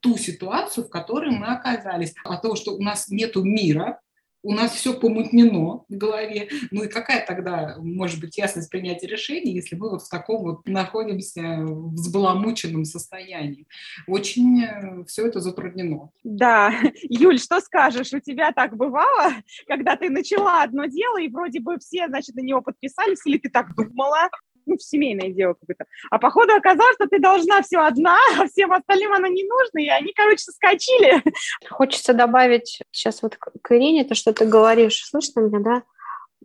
ту 0.00 0.18
ситуацию, 0.18 0.86
в 0.86 0.90
которой 0.90 1.30
мы 1.30 1.46
оказались. 1.46 2.14
А 2.24 2.36
то, 2.36 2.56
что 2.56 2.72
у 2.72 2.82
нас 2.82 3.08
нет 3.08 3.36
мира, 3.36 4.00
у 4.42 4.52
нас 4.52 4.72
все 4.72 4.94
помутнено 4.94 5.84
в 5.88 5.96
голове. 5.96 6.48
Ну 6.70 6.84
и 6.84 6.88
какая 6.88 7.26
тогда 7.26 7.76
может 7.78 8.20
быть 8.20 8.38
ясность 8.38 8.70
принятия 8.70 9.06
решений, 9.06 9.52
если 9.52 9.76
мы 9.76 9.90
вот 9.90 10.02
в 10.02 10.08
таком 10.08 10.42
вот 10.42 10.66
находимся 10.66 11.40
в 11.60 11.94
взбаламученном 11.94 12.84
состоянии? 12.84 13.66
Очень 14.06 14.62
э, 14.62 15.04
все 15.06 15.26
это 15.26 15.40
затруднено. 15.40 16.10
Да. 16.24 16.72
Юль, 17.02 17.38
что 17.38 17.60
скажешь? 17.60 18.12
У 18.12 18.20
тебя 18.20 18.52
так 18.52 18.76
бывало, 18.76 19.34
когда 19.66 19.96
ты 19.96 20.08
начала 20.10 20.62
одно 20.62 20.84
дело, 20.86 21.20
и 21.20 21.28
вроде 21.28 21.60
бы 21.60 21.78
все, 21.78 22.06
значит, 22.08 22.34
на 22.36 22.40
него 22.40 22.62
подписались, 22.62 23.20
или 23.24 23.38
ты 23.38 23.50
так 23.50 23.74
думала, 23.74 24.28
ну, 24.68 24.78
семейное 24.78 25.30
дело 25.30 25.54
какое-то. 25.54 25.86
А 26.10 26.18
походу 26.18 26.52
оказалось, 26.54 26.94
что 26.94 27.08
ты 27.08 27.18
должна 27.18 27.62
все 27.62 27.78
одна, 27.78 28.18
а 28.38 28.46
всем 28.46 28.72
остальным 28.72 29.12
она 29.12 29.28
не 29.28 29.44
нужна, 29.44 29.80
и 29.80 29.88
они, 29.88 30.12
короче, 30.14 30.38
соскочили. 30.38 31.22
Хочется 31.68 32.12
добавить 32.12 32.80
сейчас 32.90 33.22
вот 33.22 33.36
к 33.36 33.74
Ирине, 33.74 34.04
то, 34.04 34.14
что 34.14 34.32
ты 34.32 34.46
говоришь, 34.46 35.04
слышно 35.04 35.40
меня, 35.40 35.60
да? 35.60 35.82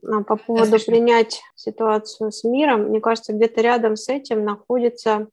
А, 0.06 0.24
по 0.24 0.36
поводу 0.36 0.72
да, 0.72 0.78
принять 0.86 1.42
ситуацию 1.56 2.32
с 2.32 2.44
миром, 2.44 2.90
мне 2.90 3.00
кажется, 3.00 3.34
где-то 3.34 3.62
рядом 3.62 3.96
с 3.96 4.10
этим 4.10 4.44
находится 4.44 5.28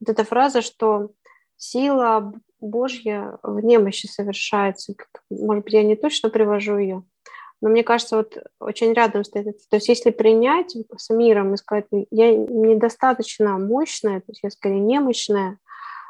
вот 0.00 0.08
эта 0.08 0.24
фраза, 0.24 0.62
что 0.62 1.10
сила 1.56 2.32
Божья 2.60 3.38
в 3.42 3.60
немощи 3.60 4.06
совершается. 4.06 4.94
Может 5.30 5.64
быть, 5.64 5.74
я 5.74 5.82
не 5.82 5.96
точно 5.96 6.30
привожу 6.30 6.78
ее, 6.78 7.04
но 7.60 7.70
мне 7.70 7.82
кажется, 7.82 8.16
вот 8.16 8.36
очень 8.60 8.92
рядом 8.92 9.24
стоит 9.24 9.46
это. 9.46 9.58
То 9.70 9.76
есть 9.76 9.88
если 9.88 10.10
принять 10.10 10.76
с 10.96 11.10
миром 11.10 11.54
и 11.54 11.56
сказать, 11.56 11.86
я 12.10 12.34
недостаточно 12.36 13.58
мощная, 13.58 14.20
то 14.20 14.26
есть 14.28 14.40
я 14.42 14.50
скорее 14.50 14.80
немощная, 14.80 15.58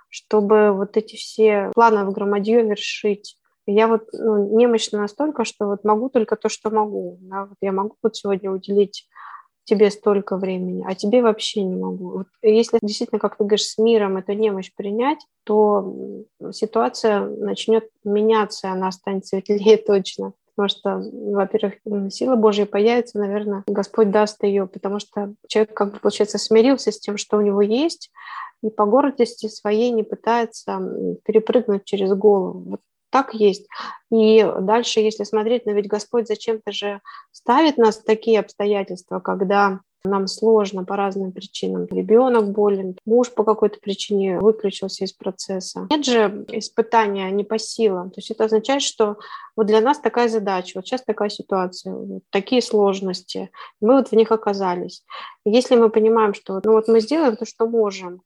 чтобы 0.09 0.73
вот 0.73 0.97
эти 0.97 1.17
все 1.17 1.71
планы 1.75 2.05
в 2.05 2.13
громадье 2.13 2.63
вершить. 2.63 3.39
Я 3.67 3.89
вот 3.89 4.09
ну, 4.13 4.57
немощна 4.59 4.99
настолько, 4.99 5.45
что 5.45 5.67
вот 5.67 5.85
могу 5.85 6.09
только 6.09 6.37
то, 6.37 6.49
что 6.49 6.71
могу. 6.71 7.19
Да? 7.23 7.47
Вот 7.47 7.57
я 7.61 7.73
могу 7.73 7.97
вот 8.03 8.17
сегодня 8.17 8.51
уделить 8.51 9.09
тебе 9.65 9.91
столько 9.91 10.37
времени, 10.37 10.85
а 10.87 10.95
тебе 10.95 11.23
вообще 11.23 11.63
не 11.63 11.75
могу. 11.75 12.11
Вот 12.11 12.27
если 12.43 12.79
действительно, 12.83 13.19
как 13.19 13.37
ты 13.37 13.45
говоришь, 13.45 13.67
с 13.67 13.79
миром 13.79 14.19
эту 14.19 14.33
немощь 14.33 14.71
принять, 14.75 15.25
то 15.45 15.97
ситуация 16.53 17.21
начнет 17.21 17.89
меняться, 18.05 18.71
она 18.71 18.93
станет 18.93 19.27
светлее 19.27 19.77
точно 19.87 20.35
потому 20.57 20.69
что, 20.69 21.03
во-первых, 21.13 21.75
сила 22.11 22.37
Божья 22.37 22.67
появится, 22.67 23.19
наверное, 23.19 23.65
Господь 23.67 24.11
даст 24.11 24.43
ее, 24.43 24.67
потому 24.67 24.99
что 24.99 25.35
человек, 25.49 25.75
как 25.75 25.93
бы, 25.93 25.99
получается, 25.99 26.39
смирился 26.39 26.93
с 26.93 26.99
тем, 26.99 27.17
что 27.17 27.39
у 27.39 27.41
него 27.41 27.63
есть, 27.63 28.11
и 28.63 28.71
по 28.71 28.87
гордости 28.87 29.49
своей 29.49 29.91
не 29.91 30.03
пытается 30.03 30.81
перепрыгнуть 31.25 31.85
через 31.85 32.13
голову. 32.13 32.61
Вот 32.71 32.81
так 33.11 33.35
есть. 33.35 33.69
И 34.11 34.45
дальше, 34.61 35.01
если 35.01 35.25
смотреть, 35.25 35.67
но 35.67 35.73
ведь 35.73 35.87
Господь 35.87 36.27
зачем-то 36.27 36.73
же 36.73 37.01
ставит 37.31 37.77
нас 37.77 37.99
в 37.99 38.05
такие 38.05 38.41
обстоятельства, 38.41 39.21
когда 39.21 39.81
нам 40.05 40.27
сложно 40.27 40.85
по 40.85 40.97
разным 40.97 41.33
причинам. 41.33 41.87
Ребенок 41.91 42.51
болен, 42.51 42.97
муж 43.07 43.31
по 43.31 43.45
какой-то 43.45 43.79
причине 43.81 44.39
выключился 44.39 45.05
из 45.05 45.13
процесса. 45.13 45.87
Нет 45.91 46.05
же 46.05 46.45
испытания 46.49 47.31
не 47.31 47.45
по 47.45 47.59
силам. 47.59 48.11
То 48.11 48.19
есть 48.19 48.31
это 48.31 48.45
означает, 48.45 48.83
что 48.83 49.17
вот 49.57 49.67
для 49.67 49.81
нас 49.81 49.99
такая 49.99 50.29
задача, 50.29 50.73
вот 50.77 50.87
сейчас 50.87 51.03
такая 51.03 51.31
ситуация, 51.31 51.95
вот 51.95 52.23
такие 52.31 52.61
сложности, 52.61 53.51
мы 53.81 53.95
вот 53.95 54.09
в 54.09 54.13
них 54.13 54.31
оказались. 54.31 55.05
Если 55.45 55.77
мы 55.77 55.89
понимаем, 55.89 56.35
что 56.35 56.61
ну 56.63 56.73
вот 56.73 56.89
мы 56.89 57.01
сделаем 57.01 57.37
то, 57.37 57.47
что 57.47 57.67
можем, 57.67 58.23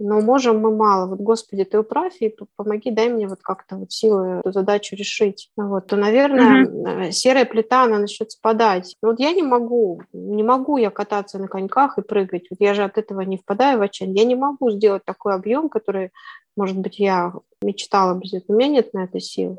но 0.00 0.20
можем 0.20 0.58
мы 0.60 0.74
мало. 0.74 1.06
Вот, 1.06 1.20
Господи, 1.20 1.64
Ты 1.64 1.78
управь 1.78 2.16
и 2.20 2.34
помоги, 2.56 2.90
дай 2.90 3.10
мне 3.10 3.28
вот 3.28 3.40
как-то 3.42 3.76
вот 3.76 3.92
силы 3.92 4.40
эту 4.40 4.50
задачу 4.50 4.96
решить. 4.96 5.50
Вот, 5.56 5.86
то, 5.88 5.96
наверное, 5.96 6.64
mm-hmm. 6.64 7.12
серая 7.12 7.44
плита, 7.44 7.84
она 7.84 7.98
начнет 7.98 8.32
спадать. 8.32 8.96
Но 9.02 9.10
вот 9.10 9.20
я 9.20 9.32
не 9.32 9.42
могу, 9.42 10.02
не 10.14 10.42
могу 10.42 10.78
я 10.78 10.90
кататься 10.90 11.38
на 11.38 11.48
коньках 11.48 11.98
и 11.98 12.02
прыгать. 12.02 12.46
Вот 12.50 12.60
я 12.60 12.72
же 12.72 12.82
от 12.82 12.96
этого 12.96 13.20
не 13.20 13.36
впадаю 13.36 13.78
в 13.78 13.82
отчаяние. 13.82 14.22
Я 14.22 14.28
не 14.28 14.36
могу 14.36 14.70
сделать 14.70 15.04
такой 15.04 15.34
объем, 15.34 15.68
который, 15.68 16.12
может 16.56 16.78
быть, 16.78 16.98
я 16.98 17.34
мечтала 17.60 18.14
бы 18.14 18.26
сделать. 18.26 18.46
У 18.48 18.54
меня 18.54 18.68
нет 18.68 18.94
на 18.94 19.04
это 19.04 19.20
сил. 19.20 19.58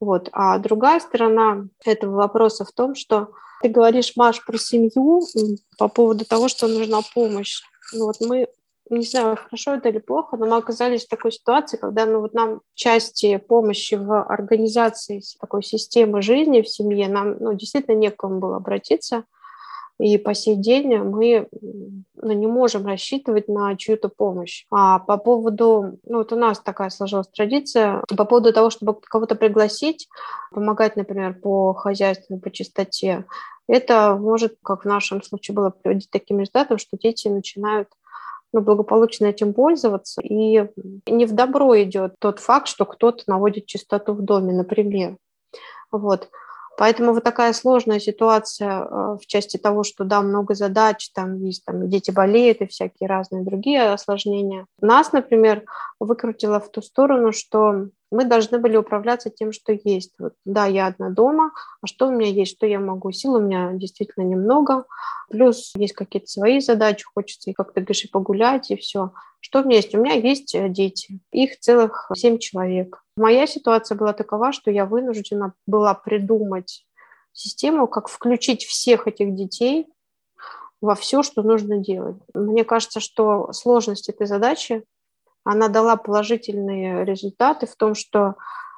Вот. 0.00 0.30
А 0.32 0.58
другая 0.58 1.00
сторона 1.00 1.66
этого 1.84 2.16
вопроса 2.16 2.64
в 2.64 2.72
том, 2.72 2.94
что 2.94 3.28
ты 3.60 3.68
говоришь, 3.68 4.14
Маш, 4.16 4.42
про 4.44 4.56
семью 4.56 5.22
по 5.78 5.88
поводу 5.88 6.24
того, 6.24 6.48
что 6.48 6.66
нужна 6.66 7.00
помощь. 7.14 7.60
Ну, 7.92 8.06
вот 8.06 8.16
мы 8.20 8.48
не 8.90 9.02
знаю, 9.02 9.36
хорошо 9.36 9.74
это 9.74 9.88
или 9.88 9.98
плохо, 9.98 10.36
но 10.36 10.46
мы 10.46 10.56
оказались 10.56 11.04
в 11.04 11.08
такой 11.08 11.32
ситуации, 11.32 11.76
когда 11.76 12.06
ну, 12.06 12.20
вот 12.20 12.34
нам 12.34 12.60
части 12.74 13.36
помощи 13.36 13.94
в 13.94 14.22
организации 14.22 15.22
такой 15.40 15.62
системы 15.62 16.22
жизни 16.22 16.62
в 16.62 16.68
семье, 16.68 17.08
нам 17.08 17.36
ну, 17.38 17.54
действительно 17.54 17.96
некому 17.96 18.38
было 18.38 18.56
обратиться. 18.56 19.24
И 19.98 20.18
по 20.18 20.34
сей 20.34 20.56
день 20.56 20.98
мы 20.98 21.48
но 22.26 22.32
не 22.32 22.46
можем 22.46 22.86
рассчитывать 22.86 23.48
на 23.48 23.76
чью-то 23.76 24.08
помощь. 24.08 24.66
А 24.70 24.98
по 24.98 25.16
поводу, 25.16 25.98
ну 26.04 26.18
вот 26.18 26.32
у 26.32 26.36
нас 26.36 26.60
такая 26.60 26.90
сложилась 26.90 27.28
традиция, 27.28 28.02
по 28.16 28.24
поводу 28.24 28.52
того, 28.52 28.70
чтобы 28.70 28.94
кого-то 29.00 29.36
пригласить, 29.36 30.08
помогать, 30.50 30.96
например, 30.96 31.34
по 31.40 31.72
хозяйству, 31.72 32.38
по 32.38 32.50
чистоте, 32.50 33.24
это 33.68 34.16
может, 34.16 34.56
как 34.62 34.84
в 34.84 34.88
нашем 34.88 35.22
случае 35.22 35.54
было, 35.54 35.70
приводить 35.70 36.08
к 36.08 36.12
таким 36.12 36.40
результатам, 36.40 36.78
что 36.78 36.96
дети 36.96 37.28
начинают 37.28 37.88
ну, 38.56 38.62
благополучно 38.62 39.26
этим 39.26 39.52
пользоваться. 39.52 40.22
И 40.22 40.66
не 41.06 41.26
в 41.26 41.32
добро 41.32 41.82
идет 41.82 42.14
тот 42.18 42.40
факт, 42.40 42.68
что 42.68 42.86
кто-то 42.86 43.22
наводит 43.26 43.66
чистоту 43.66 44.14
в 44.14 44.22
доме, 44.22 44.54
например. 44.54 45.18
Вот. 45.92 46.30
Поэтому 46.76 47.12
вот 47.12 47.24
такая 47.24 47.52
сложная 47.52 48.00
ситуация 48.00 48.82
э, 48.82 49.16
в 49.20 49.26
части 49.26 49.56
того, 49.56 49.82
что, 49.82 50.04
да, 50.04 50.20
много 50.20 50.54
задач, 50.54 51.10
там 51.12 51.42
есть 51.42 51.64
там, 51.64 51.88
дети 51.88 52.10
болеют 52.10 52.60
и 52.60 52.66
всякие 52.66 53.08
разные 53.08 53.44
другие 53.44 53.92
осложнения. 53.92 54.66
Нас, 54.80 55.12
например, 55.12 55.64
выкрутило 56.00 56.60
в 56.60 56.70
ту 56.70 56.82
сторону, 56.82 57.32
что 57.32 57.88
мы 58.10 58.24
должны 58.24 58.58
были 58.58 58.76
управляться 58.76 59.30
тем, 59.30 59.52
что 59.52 59.72
есть. 59.72 60.12
Вот, 60.18 60.34
да, 60.44 60.66
я 60.66 60.86
одна 60.86 61.10
дома, 61.10 61.52
а 61.80 61.86
что 61.86 62.08
у 62.08 62.10
меня 62.12 62.30
есть, 62.30 62.56
что 62.56 62.66
я 62.66 62.78
могу? 62.78 63.10
Сил 63.10 63.34
у 63.34 63.40
меня 63.40 63.72
действительно 63.72 64.24
немного, 64.24 64.84
плюс 65.30 65.72
есть 65.76 65.94
какие-то 65.94 66.28
свои 66.28 66.60
задачи, 66.60 67.04
хочется 67.14 67.52
как-то 67.52 67.80
говоришь, 67.80 68.10
погулять 68.10 68.70
и 68.70 68.76
все. 68.76 69.12
Что 69.46 69.60
у 69.60 69.64
меня 69.64 69.76
есть? 69.76 69.94
У 69.94 70.02
меня 70.02 70.14
есть 70.14 70.56
дети, 70.72 71.20
их 71.30 71.60
целых 71.60 72.10
семь 72.16 72.38
человек. 72.38 73.00
Моя 73.16 73.46
ситуация 73.46 73.96
была 73.96 74.12
такова, 74.12 74.50
что 74.50 74.72
я 74.72 74.86
вынуждена 74.86 75.54
была 75.68 75.94
придумать 75.94 76.84
систему, 77.32 77.86
как 77.86 78.08
включить 78.08 78.64
всех 78.64 79.06
этих 79.06 79.36
детей 79.36 79.86
во 80.80 80.96
все, 80.96 81.22
что 81.22 81.44
нужно 81.44 81.78
делать. 81.78 82.16
Мне 82.34 82.64
кажется, 82.64 82.98
что 82.98 83.52
сложность 83.52 84.08
этой 84.08 84.26
задачи 84.26 84.82
она 85.44 85.68
дала 85.68 85.94
положительные 85.94 87.04
результаты 87.04 87.68
в 87.68 87.76
том, 87.76 87.94
что 87.94 88.34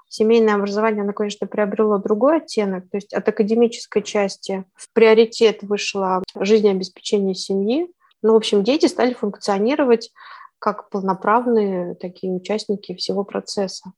семейное 0.07 0.57
образование, 0.57 1.01
оно, 1.01 1.15
конечно, 1.15 1.47
приобрело 1.47 1.97
другой 1.97 2.43
оттенок, 2.43 2.91
то 2.91 2.99
есть 2.99 3.15
от 3.15 3.27
академической 3.27 4.03
части 4.03 4.67
в 4.75 4.93
приоритет 4.93 5.63
вышло 5.63 6.23
жизнеобеспечение 6.39 7.35
семьи. 7.35 7.91
Ну, 8.21 8.35
в 8.35 8.37
общем, 8.37 8.65
дети 8.65 8.85
стали 8.85 9.15
функционировать 9.15 10.11
как 10.59 10.91
полноправные 10.91 11.95
такие 11.95 12.33
участники 12.33 12.95
всего 12.95 13.25
процесса. 13.25 13.93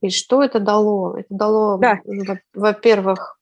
И 0.00 0.10
что 0.10 0.42
это 0.42 0.60
дало? 0.60 1.16
Это 1.16 1.28
дало, 1.30 1.78
да. 1.78 2.00
во-первых, 2.54 3.38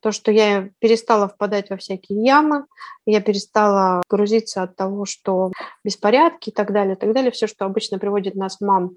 то, 0.00 0.12
что 0.12 0.30
я 0.30 0.70
перестала 0.78 1.28
впадать 1.28 1.70
во 1.70 1.76
всякие 1.76 2.22
ямы, 2.22 2.66
я 3.04 3.20
перестала 3.20 4.02
грузиться 4.08 4.62
от 4.62 4.76
того, 4.76 5.04
что 5.04 5.52
беспорядки 5.84 6.50
и 6.50 6.52
так 6.52 6.72
далее, 6.72 6.94
и 6.94 6.98
так 6.98 7.12
далее, 7.12 7.30
все, 7.30 7.46
что 7.46 7.64
обычно 7.64 7.98
приводит 7.98 8.34
нас, 8.34 8.60
мам, 8.60 8.90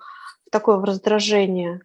в 0.46 0.52
такое 0.52 0.80
раздражение, 0.80 1.82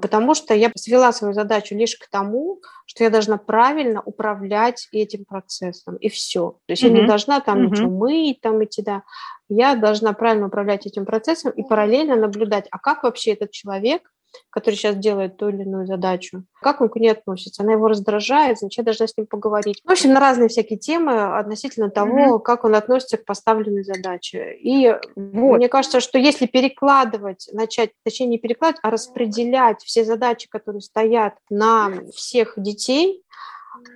потому 0.00 0.34
что 0.34 0.54
я 0.54 0.70
свела 0.76 1.12
свою 1.12 1.34
задачу 1.34 1.74
лишь 1.74 1.96
к 1.96 2.08
тому, 2.10 2.60
что 2.86 3.04
я 3.04 3.10
должна 3.10 3.36
правильно 3.36 4.02
управлять 4.02 4.88
этим 4.92 5.24
процессом, 5.24 5.96
и 5.96 6.08
все. 6.08 6.58
То 6.66 6.72
есть 6.72 6.82
mm-hmm. 6.82 6.96
я 6.96 7.00
не 7.02 7.06
должна 7.06 7.40
там 7.40 7.58
mm-hmm. 7.58 7.70
ничего 7.70 7.90
мыть, 7.90 8.40
там 8.40 8.64
идти, 8.64 8.82
да. 8.82 9.02
Я 9.48 9.74
должна 9.74 10.12
правильно 10.12 10.46
управлять 10.46 10.86
этим 10.86 11.06
процессом 11.06 11.52
и 11.52 11.62
параллельно 11.62 12.16
наблюдать, 12.16 12.66
а 12.70 12.78
как 12.78 13.02
вообще 13.02 13.32
этот 13.32 13.50
человек 13.50 14.10
который 14.50 14.74
сейчас 14.74 14.96
делает 14.96 15.36
ту 15.36 15.48
или 15.48 15.62
иную 15.62 15.86
задачу, 15.86 16.44
как 16.60 16.80
он 16.80 16.88
к 16.88 16.96
ней 16.96 17.10
относится, 17.10 17.62
она 17.62 17.72
его 17.72 17.88
раздражает, 17.88 18.58
значит, 18.58 18.78
я 18.78 18.84
должна 18.84 19.06
с 19.06 19.16
ним 19.16 19.26
поговорить. 19.26 19.80
В 19.84 19.90
общем, 19.90 20.12
на 20.12 20.20
разные 20.20 20.48
всякие 20.48 20.78
темы 20.78 21.38
относительно 21.38 21.90
того, 21.90 22.36
mm-hmm. 22.36 22.42
как 22.42 22.64
он 22.64 22.74
относится 22.74 23.16
к 23.16 23.24
поставленной 23.24 23.84
задаче. 23.84 24.56
И 24.60 24.94
вот. 25.16 25.56
мне 25.56 25.68
кажется, 25.68 26.00
что 26.00 26.18
если 26.18 26.46
перекладывать, 26.46 27.48
начать, 27.52 27.90
точнее 28.04 28.26
не 28.26 28.38
перекладывать, 28.38 28.80
а 28.82 28.90
распределять 28.90 29.82
все 29.82 30.04
задачи, 30.04 30.48
которые 30.48 30.80
стоят 30.80 31.34
на 31.48 31.90
всех 32.14 32.54
детей, 32.56 33.22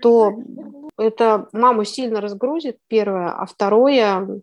то 0.01 0.33
это 0.97 1.49
маму 1.53 1.85
сильно 1.85 2.21
разгрузит, 2.21 2.79
первое, 2.89 3.31
а 3.31 3.47
второе, 3.47 4.41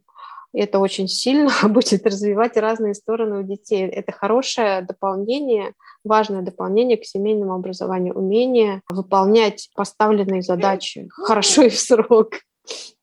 это 0.54 0.80
очень 0.80 1.08
сильно 1.08 1.50
будет 1.68 2.06
развивать 2.06 2.58
разные 2.58 2.94
стороны 2.94 3.40
у 3.40 3.44
детей. 3.44 3.88
Это 3.88 4.12
хорошее 4.12 4.82
дополнение, 4.82 5.74
важное 6.04 6.42
дополнение 6.42 6.98
к 6.98 7.06
семейному 7.06 7.54
образованию, 7.54 8.14
умение 8.16 8.82
выполнять 8.90 9.70
поставленные 9.76 10.42
задачи 10.42 11.08
хорошо 11.10 11.64
и 11.64 11.70
в 11.70 11.80
срок. 11.80 12.34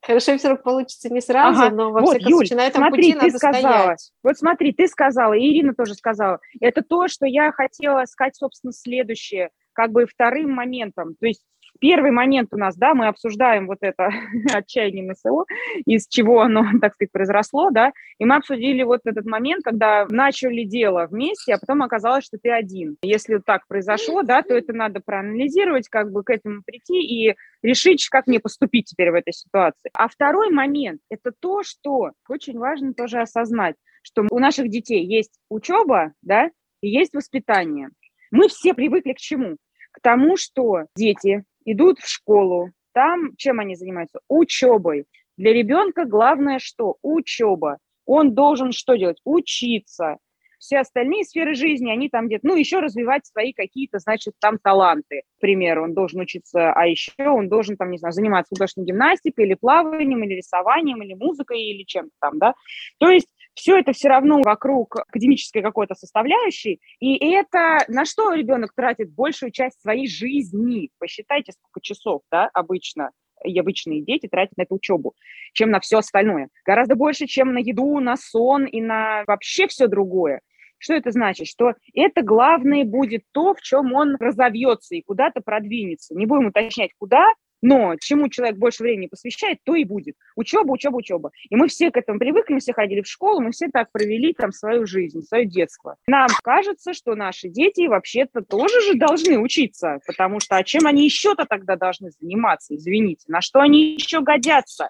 Хорошо 0.00 0.32
и 0.32 0.38
в 0.38 0.40
срок 0.40 0.62
получится 0.62 1.12
не 1.12 1.20
сразу, 1.20 1.64
ага. 1.64 1.74
но 1.74 1.90
во 1.90 2.00
вот, 2.00 2.10
всяком 2.10 2.30
Юль, 2.30 2.46
случае 2.46 2.56
на 2.56 2.66
этом 2.66 2.82
смотри, 2.82 3.12
пути 3.12 3.14
надо 3.14 3.38
сказала, 3.38 3.60
стоять. 3.60 4.12
Вот 4.22 4.38
смотри, 4.38 4.72
ты 4.72 4.88
сказала, 4.88 5.32
и 5.34 5.50
Ирина 5.50 5.74
тоже 5.74 5.94
сказала. 5.94 6.38
Это 6.60 6.82
то, 6.82 7.08
что 7.08 7.26
я 7.26 7.52
хотела 7.52 8.04
сказать, 8.06 8.36
собственно, 8.36 8.72
следующее, 8.72 9.50
как 9.72 9.92
бы 9.92 10.06
вторым 10.06 10.52
моментом. 10.52 11.14
То 11.20 11.26
есть 11.26 11.42
Первый 11.80 12.10
момент 12.10 12.52
у 12.52 12.56
нас, 12.56 12.76
да, 12.76 12.94
мы 12.94 13.06
обсуждаем 13.06 13.66
вот 13.66 13.78
это 13.82 14.10
отчаяние 14.52 15.10
МСО, 15.10 15.44
из 15.86 16.08
чего 16.08 16.40
оно, 16.40 16.64
так 16.80 16.94
сказать, 16.94 17.12
произросло, 17.12 17.70
да, 17.70 17.92
и 18.18 18.24
мы 18.24 18.36
обсудили 18.36 18.82
вот 18.82 19.02
этот 19.04 19.26
момент, 19.26 19.62
когда 19.64 20.06
начали 20.10 20.64
дело 20.64 21.06
вместе, 21.10 21.54
а 21.54 21.58
потом 21.58 21.82
оказалось, 21.82 22.24
что 22.24 22.38
ты 22.38 22.50
один. 22.50 22.96
Если 23.02 23.38
так 23.38 23.66
произошло, 23.68 24.22
да, 24.22 24.42
то 24.42 24.54
это 24.54 24.72
надо 24.72 25.00
проанализировать, 25.00 25.88
как 25.88 26.10
бы 26.10 26.24
к 26.24 26.30
этому 26.30 26.62
прийти 26.64 27.00
и 27.00 27.36
решить, 27.62 28.08
как 28.08 28.26
мне 28.26 28.40
поступить 28.40 28.86
теперь 28.86 29.10
в 29.10 29.14
этой 29.14 29.32
ситуации. 29.32 29.90
А 29.94 30.08
второй 30.08 30.50
момент– 30.50 31.00
это 31.10 31.32
то, 31.38 31.62
что 31.62 32.12
очень 32.28 32.58
важно 32.58 32.92
тоже 32.92 33.20
осознать, 33.20 33.76
что 34.02 34.26
у 34.30 34.38
наших 34.38 34.68
детей 34.68 35.04
есть 35.04 35.38
учеба, 35.48 36.12
да, 36.22 36.50
и 36.80 36.88
есть 36.88 37.14
воспитание. 37.14 37.90
Мы 38.30 38.48
все 38.48 38.74
привыкли 38.74 39.12
к 39.12 39.18
чему? 39.18 39.56
К 39.92 40.00
тому, 40.00 40.36
что 40.36 40.84
дети 40.96 41.44
идут 41.72 41.98
в 41.98 42.08
школу. 42.08 42.70
Там 42.92 43.36
чем 43.36 43.60
они 43.60 43.76
занимаются? 43.76 44.20
Учебой. 44.28 45.04
Для 45.36 45.52
ребенка 45.52 46.04
главное 46.04 46.58
что? 46.58 46.96
Учеба. 47.02 47.78
Он 48.06 48.34
должен 48.34 48.72
что 48.72 48.96
делать? 48.96 49.20
Учиться. 49.24 50.16
Все 50.58 50.78
остальные 50.80 51.24
сферы 51.24 51.54
жизни, 51.54 51.88
они 51.88 52.08
там 52.08 52.26
где-то, 52.26 52.44
ну, 52.44 52.56
еще 52.56 52.80
развивать 52.80 53.24
свои 53.26 53.52
какие-то, 53.52 54.00
значит, 54.00 54.34
там 54.40 54.58
таланты. 54.58 55.22
К 55.36 55.40
примеру, 55.40 55.84
он 55.84 55.94
должен 55.94 56.20
учиться, 56.20 56.72
а 56.72 56.86
еще 56.86 57.28
он 57.28 57.48
должен, 57.48 57.76
там, 57.76 57.92
не 57.92 57.98
знаю, 57.98 58.12
заниматься 58.12 58.48
художественной 58.56 58.86
гимнастикой 58.86 59.46
или 59.46 59.54
плаванием, 59.54 60.24
или 60.24 60.34
рисованием, 60.34 61.00
или 61.00 61.14
музыкой, 61.14 61.62
или 61.62 61.84
чем-то 61.84 62.10
там, 62.20 62.38
да. 62.38 62.54
То 62.98 63.08
есть 63.08 63.28
все 63.58 63.76
это 63.76 63.92
все 63.92 64.08
равно 64.08 64.40
вокруг 64.40 65.00
академической 65.00 65.62
какой-то 65.62 65.94
составляющей, 65.96 66.80
и 67.00 67.16
это 67.32 67.78
на 67.88 68.04
что 68.04 68.32
ребенок 68.32 68.72
тратит 68.72 69.12
большую 69.12 69.50
часть 69.50 69.80
своей 69.82 70.08
жизни? 70.08 70.90
Посчитайте, 70.98 71.52
сколько 71.52 71.80
часов, 71.82 72.22
да, 72.30 72.48
обычно 72.54 73.10
и 73.44 73.58
обычные 73.58 74.02
дети 74.02 74.28
тратят 74.28 74.56
на 74.56 74.62
эту 74.62 74.76
учебу, 74.76 75.14
чем 75.54 75.70
на 75.70 75.80
все 75.80 75.98
остальное. 75.98 76.48
Гораздо 76.64 76.94
больше, 76.94 77.26
чем 77.26 77.52
на 77.52 77.58
еду, 77.58 77.98
на 77.98 78.16
сон 78.16 78.64
и 78.64 78.80
на 78.80 79.24
вообще 79.26 79.66
все 79.66 79.88
другое. 79.88 80.40
Что 80.78 80.94
это 80.94 81.10
значит? 81.10 81.48
Что 81.48 81.74
это 81.94 82.22
главное 82.22 82.84
будет 82.84 83.24
то, 83.32 83.54
в 83.54 83.60
чем 83.60 83.92
он 83.92 84.16
разовьется 84.20 84.94
и 84.94 85.02
куда-то 85.02 85.40
продвинется. 85.40 86.14
Не 86.14 86.26
будем 86.26 86.46
уточнять, 86.46 86.92
куда, 86.96 87.26
но 87.62 87.96
чему 88.00 88.28
человек 88.28 88.56
больше 88.56 88.82
времени 88.82 89.06
посвящает, 89.06 89.58
то 89.64 89.74
и 89.74 89.84
будет. 89.84 90.16
Учеба, 90.36 90.72
учеба, 90.72 90.96
учеба. 90.96 91.30
И 91.50 91.56
мы 91.56 91.68
все 91.68 91.90
к 91.90 91.96
этому 91.96 92.18
привыкли, 92.18 92.54
мы 92.54 92.60
все 92.60 92.72
ходили 92.72 93.02
в 93.02 93.06
школу, 93.06 93.40
мы 93.40 93.50
все 93.50 93.68
так 93.68 93.90
провели 93.92 94.32
там 94.32 94.52
свою 94.52 94.86
жизнь, 94.86 95.22
свое 95.22 95.46
детство. 95.46 95.96
Нам 96.06 96.28
кажется, 96.42 96.92
что 96.92 97.14
наши 97.14 97.48
дети 97.48 97.86
вообще-то 97.86 98.42
тоже 98.42 98.80
же 98.82 98.94
должны 98.94 99.38
учиться, 99.38 99.98
потому 100.06 100.40
что 100.40 100.56
а 100.56 100.64
чем 100.64 100.86
они 100.86 101.04
еще-то 101.04 101.44
тогда 101.44 101.76
должны 101.76 102.10
заниматься, 102.10 102.74
извините, 102.74 103.24
на 103.28 103.40
что 103.40 103.60
они 103.60 103.94
еще 103.94 104.20
годятся? 104.20 104.88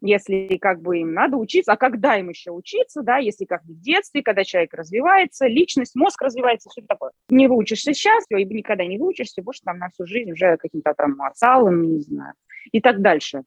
Если 0.00 0.58
как 0.60 0.80
бы 0.80 0.98
им 0.98 1.12
надо 1.12 1.36
учиться, 1.36 1.72
а 1.72 1.76
когда 1.76 2.16
им 2.16 2.28
еще 2.28 2.50
учиться, 2.50 3.02
да, 3.02 3.18
если 3.18 3.44
как 3.44 3.62
в 3.64 3.80
детстве, 3.80 4.22
когда 4.22 4.44
человек 4.44 4.74
развивается, 4.74 5.46
личность, 5.46 5.94
мозг 5.94 6.20
развивается, 6.22 6.70
все 6.70 6.82
такое. 6.82 7.12
Не 7.28 7.48
выучишься 7.48 7.92
сейчас, 7.92 8.24
и 8.30 8.44
никогда 8.44 8.84
не 8.84 8.98
выучишься, 8.98 9.42
больше 9.42 9.60
там 9.64 9.78
на 9.78 9.88
всю 9.90 10.06
жизнь 10.06 10.32
уже 10.32 10.56
каким-то 10.56 10.94
там 10.94 11.20
отцалом, 11.22 11.82
не 11.82 12.00
знаю, 12.00 12.34
и 12.72 12.80
так 12.80 13.00
дальше. 13.00 13.42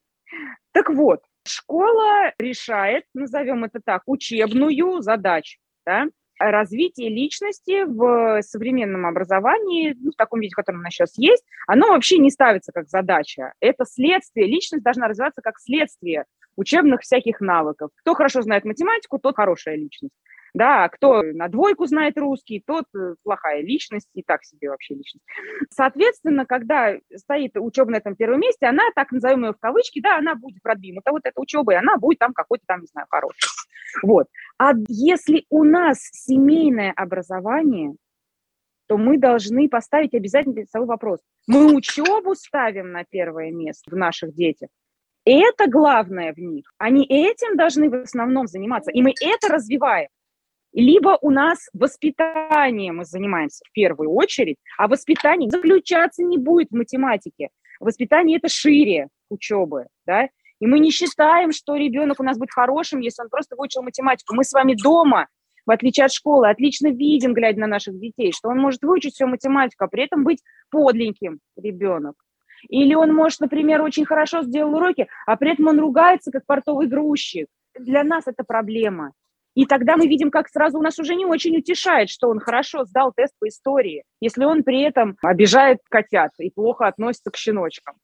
Так 0.72 0.90
вот, 0.90 1.22
школа 1.46 2.34
решает, 2.40 3.06
назовем 3.14 3.64
это 3.64 3.80
так, 3.84 4.04
учебную 4.06 5.02
задачу, 5.02 5.60
да, 5.86 6.08
развитие 6.50 7.10
личности 7.10 7.84
в 7.84 8.42
современном 8.42 9.06
образовании, 9.06 9.96
ну, 10.00 10.12
в 10.12 10.16
таком 10.16 10.40
виде, 10.40 10.54
в 10.54 10.56
котором 10.56 10.80
она 10.80 10.90
сейчас 10.90 11.18
есть, 11.18 11.44
оно 11.68 11.90
вообще 11.90 12.18
не 12.18 12.32
ставится 12.32 12.72
как 12.72 12.90
задача. 12.90 13.54
Это 13.60 13.86
следствие. 13.86 14.48
Личность 14.48 14.84
должна 14.84 15.08
развиваться 15.08 15.42
как 15.42 15.60
следствие 15.60 16.26
учебных 16.56 17.02
всяких 17.02 17.42
навыков. 17.42 17.92
Кто 17.96 18.14
хорошо 18.14 18.42
знает 18.42 18.66
математику, 18.66 19.20
тот 19.20 19.36
хорошая 19.36 19.76
личность. 19.76 20.14
да, 20.54 20.90
кто 20.90 21.22
на 21.24 21.48
двойку 21.48 21.86
знает 21.86 22.18
русский, 22.18 22.62
тот 22.66 22.86
э, 22.96 23.16
плохая 23.24 23.62
личность 23.62 24.10
и 24.14 24.22
так 24.22 24.44
себе 24.44 24.70
вообще 24.70 24.96
личность. 24.96 25.26
Соответственно, 25.70 26.46
когда 26.46 26.98
стоит 27.16 27.56
учеба 27.56 27.92
на 27.92 27.98
этом 27.98 28.16
первом 28.16 28.42
месте, 28.42 28.66
она, 28.66 28.84
так 28.96 29.12
назовем 29.12 29.46
ее 29.46 29.54
в 29.54 29.60
кавычки, 29.60 30.02
да, 30.02 30.18
она 30.18 30.36
будет 30.36 30.62
продвинута, 30.62 31.12
вот 31.12 31.22
эта 31.24 31.40
учеба, 31.40 31.74
и 31.74 31.78
она 31.78 31.98
будет 31.98 32.20
там 32.20 32.34
какой-то 32.34 32.66
там, 32.68 32.82
не 32.82 32.88
знаю, 32.88 33.08
хороший. 33.10 33.48
Вот. 34.04 34.28
А 34.58 34.72
если 34.88 35.46
у 35.50 35.64
нас 35.64 36.00
семейное 36.12 36.92
образование, 36.92 37.96
то 38.88 38.98
мы 38.98 39.18
должны 39.18 39.70
поставить 39.70 40.14
обязательно 40.14 40.56
перед 40.56 40.70
собой 40.70 40.88
вопрос. 40.88 41.20
Мы 41.48 41.74
учебу 41.74 42.36
ставим 42.36 42.92
на 42.92 43.06
первое 43.06 43.52
место 43.52 43.90
в 43.90 43.96
наших 43.96 44.34
детях. 44.34 44.70
Это 45.26 45.70
главное 45.70 46.34
в 46.34 46.38
них. 46.38 46.72
Они 46.78 47.06
этим 47.06 47.56
должны 47.56 47.90
в 47.90 47.94
основном 47.94 48.48
заниматься, 48.48 48.92
и 48.92 49.02
мы 49.02 49.14
это 49.22 49.50
развиваем. 49.50 50.10
Либо 50.74 51.18
у 51.22 51.30
нас 51.30 51.68
воспитанием 51.74 52.98
мы 52.98 53.06
занимаемся 53.06 53.64
в 53.68 53.72
первую 53.74 54.12
очередь, 54.12 54.58
а 54.78 54.88
воспитание 54.88 55.50
заключаться 55.50 56.24
не 56.24 56.38
будет 56.38 56.70
в 56.70 56.76
математике. 56.76 57.50
Воспитание– 57.80 58.38
это 58.40 58.48
шире 58.48 59.10
учебы, 59.30 59.88
да, 60.06 60.30
и 60.60 60.68
мы 60.68 60.80
не 60.80 60.92
считаем, 60.92 61.52
что 61.52 61.76
ребенок 61.76 62.20
у 62.20 62.24
нас 62.24 62.38
будет 62.38 62.52
хорошим, 62.52 63.00
если 63.00 63.24
он 63.24 63.30
просто 63.30 63.56
выучил 63.56 63.82
математику. 63.82 64.36
Мы 64.36 64.44
с 64.44 64.54
вами 64.54 64.76
дома, 64.76 65.28
в 65.66 65.72
отличие 65.72 66.06
от 66.06 66.14
школы, 66.14 66.50
отлично 66.50 66.88
видим, 66.88 67.34
глядя 67.34 67.60
на 67.60 67.68
наших 67.68 68.00
детей, 68.00 68.32
что 68.32 68.50
он 68.50 68.60
может 68.60 68.82
выучить 68.84 69.16
всю 69.16 69.28
математику, 69.28 69.84
а 69.84 69.88
при 69.88 70.04
этом 70.04 70.24
быть 70.24 70.42
подленьким 70.70 71.40
ребенок. 71.58 72.16
Или 72.70 72.94
он 72.94 73.14
может, 73.14 73.40
например, 73.40 73.82
очень 73.82 74.06
хорошо 74.06 74.44
сделал 74.44 74.76
уроки, 74.76 75.08
а 75.26 75.38
при 75.38 75.54
этом 75.54 75.68
он 75.68 75.80
ругается, 75.80 76.32
как 76.32 76.46
портовый 76.46 76.88
грузчик. 76.88 77.48
Для 77.78 78.04
нас 78.04 78.28
это 78.28 78.44
проблема. 78.44 79.14
И 79.54 79.66
тогда 79.66 79.98
мы 79.98 80.08
видим, 80.08 80.32
как 80.32 80.48
сразу 80.48 80.80
у 80.80 80.82
нас 80.82 80.98
уже 80.98 81.16
не 81.16 81.26
очень 81.26 81.58
утешает, 81.58 82.10
что 82.10 82.30
он 82.30 82.40
хорошо 82.40 82.86
сдал 82.86 83.12
тест 83.14 83.34
по 83.40 83.48
истории, 83.48 84.04
если 84.22 84.46
он 84.46 84.64
при 84.64 84.82
этом 84.82 85.18
обижает 85.22 85.80
котят 85.90 86.32
и 86.40 86.50
плохо 86.50 86.88
относится 86.88 87.32
к 87.32 87.36
щеночкам. 87.36 87.96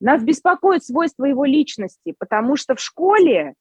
Нас 0.00 0.22
беспокоит 0.22 0.84
свойства 0.84 1.24
его 1.24 1.44
личности, 1.44 2.14
потому 2.18 2.56
что 2.56 2.74
в 2.74 2.80
школе 2.80 3.54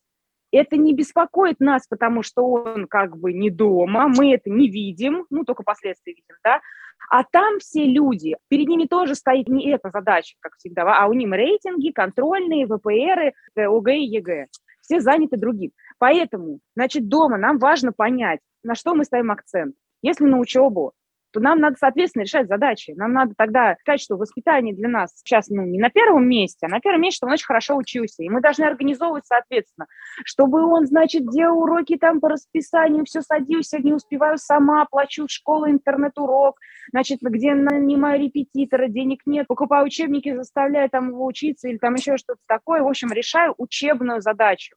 это 0.52 0.78
не 0.78 0.94
беспокоит 0.94 1.60
нас, 1.60 1.88
потому 1.88 2.24
что 2.24 2.46
он 2.46 2.88
как 2.88 3.18
бы 3.18 3.34
не 3.34 3.50
дома, 3.50 4.08
мы 4.08 4.34
это 4.34 4.50
не 4.50 4.70
видим, 4.70 5.26
ну, 5.30 5.44
только 5.44 5.64
последствия 5.64 6.14
видим, 6.14 6.36
да, 6.44 6.62
а 7.10 7.24
там 7.24 7.60
все 7.60 7.86
люди, 7.86 8.36
перед 8.50 8.68
ними 8.68 8.86
тоже 8.86 9.16
стоит 9.16 9.48
не 9.48 9.70
эта 9.70 9.90
задача, 9.92 10.36
как 10.40 10.56
всегда, 10.58 10.84
а 10.98 11.08
у 11.08 11.14
них 11.14 11.32
рейтинги, 11.32 11.92
контрольные, 11.92 12.66
ВПРы, 12.66 13.34
ОГЭ 13.56 13.98
и 13.98 14.06
ЕГЭ. 14.06 14.48
Все 14.82 15.02
заняты 15.02 15.38
другим. 15.38 15.72
Поэтому, 16.00 16.60
значит, 16.76 17.08
дома 17.08 17.38
нам 17.38 17.60
важно 17.60 17.92
понять, 17.92 18.40
на 18.64 18.76
что 18.76 18.94
мы 18.94 19.04
ставим 19.04 19.32
акцент. 19.32 19.76
Если 20.02 20.26
на 20.26 20.40
учебу, 20.40 20.94
то 21.38 21.44
нам 21.44 21.60
надо, 21.60 21.76
соответственно, 21.80 22.24
решать 22.24 22.48
задачи. 22.48 22.96
Нам 22.98 23.14
надо 23.14 23.36
тогда 23.38 23.76
сказать, 23.82 24.02
что 24.02 24.18
воспитание 24.18 24.74
для 24.74 24.90
нас 24.90 25.12
сейчас 25.16 25.50
ну, 25.50 25.62
не 25.62 25.78
на 25.78 25.92
первом 25.92 26.28
месте, 26.28 26.66
а 26.66 26.70
на 26.70 26.80
первом 26.80 27.02
месте, 27.02 27.18
чтобы 27.18 27.30
он 27.30 27.34
очень 27.34 27.46
хорошо 27.46 27.76
учился. 27.76 28.24
И 28.24 28.30
мы 28.30 28.42
должны 28.42 28.64
организовывать, 28.64 29.28
соответственно, 29.28 29.86
чтобы 30.26 30.66
он, 30.66 30.88
значит, 30.88 31.30
делал 31.30 31.60
уроки 31.60 31.96
там 31.96 32.22
по 32.22 32.30
расписанию, 32.30 33.06
все 33.06 33.22
садился, 33.22 33.78
не 33.78 33.94
успеваю 33.94 34.40
сама, 34.40 34.86
плачу 34.90 35.28
в 35.28 35.32
школу 35.32 35.70
интернет-урок, 35.70 36.58
значит, 36.92 37.20
где 37.22 37.54
нанимаю 37.54 38.20
репетитора, 38.20 38.88
денег 38.88 39.20
нет, 39.28 39.46
покупаю 39.46 39.86
учебники, 39.86 40.36
заставляю 40.36 40.90
там 40.90 41.10
его 41.10 41.24
учиться 41.24 41.68
или 41.68 41.78
там 41.78 41.94
еще 41.94 42.18
что-то 42.18 42.40
такое. 42.48 42.82
В 42.82 42.88
общем, 42.88 43.10
решаю 43.12 43.54
учебную 43.60 44.22
задачу. 44.22 44.76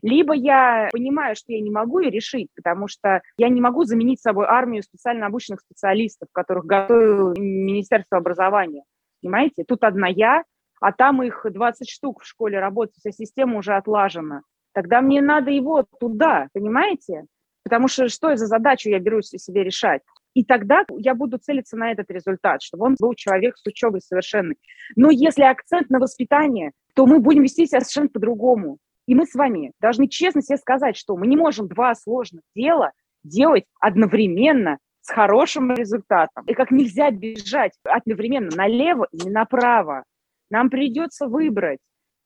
Либо 0.00 0.34
я 0.34 0.88
понимаю, 0.92 1.36
что 1.36 1.52
я 1.52 1.60
не 1.60 1.70
могу 1.70 1.98
ее 1.98 2.10
решить, 2.10 2.48
потому 2.54 2.88
что 2.88 3.20
я 3.36 3.48
не 3.48 3.60
могу 3.60 3.84
заменить 3.84 4.20
собой 4.20 4.46
армию 4.46 4.82
специально 4.82 5.26
обученных 5.26 5.60
специалистов, 5.60 6.28
которых 6.32 6.64
готовит 6.64 7.38
Министерство 7.38 8.18
образования. 8.18 8.84
Понимаете? 9.20 9.64
Тут 9.66 9.84
одна 9.84 10.08
я, 10.08 10.44
а 10.80 10.92
там 10.92 11.22
их 11.22 11.46
20 11.48 11.88
штук 11.88 12.22
в 12.22 12.26
школе 12.26 12.58
работает, 12.58 12.96
вся 12.96 13.12
система 13.12 13.58
уже 13.58 13.74
отлажена. 13.74 14.42
Тогда 14.72 15.00
мне 15.00 15.20
надо 15.20 15.50
его 15.50 15.84
туда, 16.00 16.48
понимаете? 16.52 17.26
Потому 17.62 17.88
что 17.88 18.08
что 18.08 18.34
за 18.36 18.46
задачу 18.46 18.88
я 18.88 18.98
берусь 18.98 19.28
себе 19.28 19.62
решать? 19.62 20.02
И 20.34 20.44
тогда 20.44 20.84
я 20.96 21.14
буду 21.14 21.38
целиться 21.38 21.76
на 21.76 21.92
этот 21.92 22.10
результат, 22.10 22.62
чтобы 22.62 22.86
он 22.86 22.96
был 22.98 23.14
человек 23.14 23.56
с 23.58 23.66
учебой 23.66 24.00
совершенный. 24.00 24.56
Но 24.96 25.10
если 25.10 25.42
акцент 25.42 25.90
на 25.90 25.98
воспитание, 25.98 26.72
то 26.94 27.06
мы 27.06 27.20
будем 27.20 27.42
вести 27.42 27.66
себя 27.66 27.80
совершенно 27.80 28.08
по-другому. 28.08 28.78
И 29.06 29.14
мы 29.14 29.26
с 29.26 29.34
вами 29.34 29.72
должны 29.80 30.08
честно 30.08 30.42
себе 30.42 30.58
сказать, 30.58 30.96
что 30.96 31.16
мы 31.16 31.26
не 31.26 31.36
можем 31.36 31.68
два 31.68 31.94
сложных 31.94 32.42
дела 32.54 32.92
делать 33.24 33.64
одновременно 33.80 34.78
с 35.00 35.10
хорошим 35.10 35.72
результатом. 35.74 36.44
И 36.46 36.54
как 36.54 36.70
нельзя 36.70 37.10
бежать 37.10 37.72
одновременно 37.84 38.50
налево 38.54 39.08
и 39.10 39.28
направо. 39.28 40.04
Нам 40.50 40.70
придется 40.70 41.26
выбрать. 41.26 41.78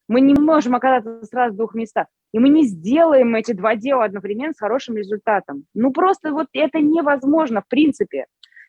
Мы 0.09 0.21
не 0.21 0.35
можем 0.35 0.75
оказаться 0.75 1.25
сразу 1.27 1.55
в 1.55 1.57
двух 1.57 1.75
местах. 1.75 2.07
И 2.33 2.39
мы 2.39 2.49
не 2.49 2.65
сделаем 2.65 3.35
эти 3.35 3.53
два 3.53 3.77
дела 3.77 4.05
одновременно 4.05 4.53
с 4.53 4.59
хорошим 4.59 4.97
результатом. 4.97 5.65
Ну, 5.75 5.93
просто 5.93 6.33
вот 6.33 6.49
это 6.53 6.81
невозможно 6.81 7.63
в 7.63 7.69
принципе. 7.69 8.27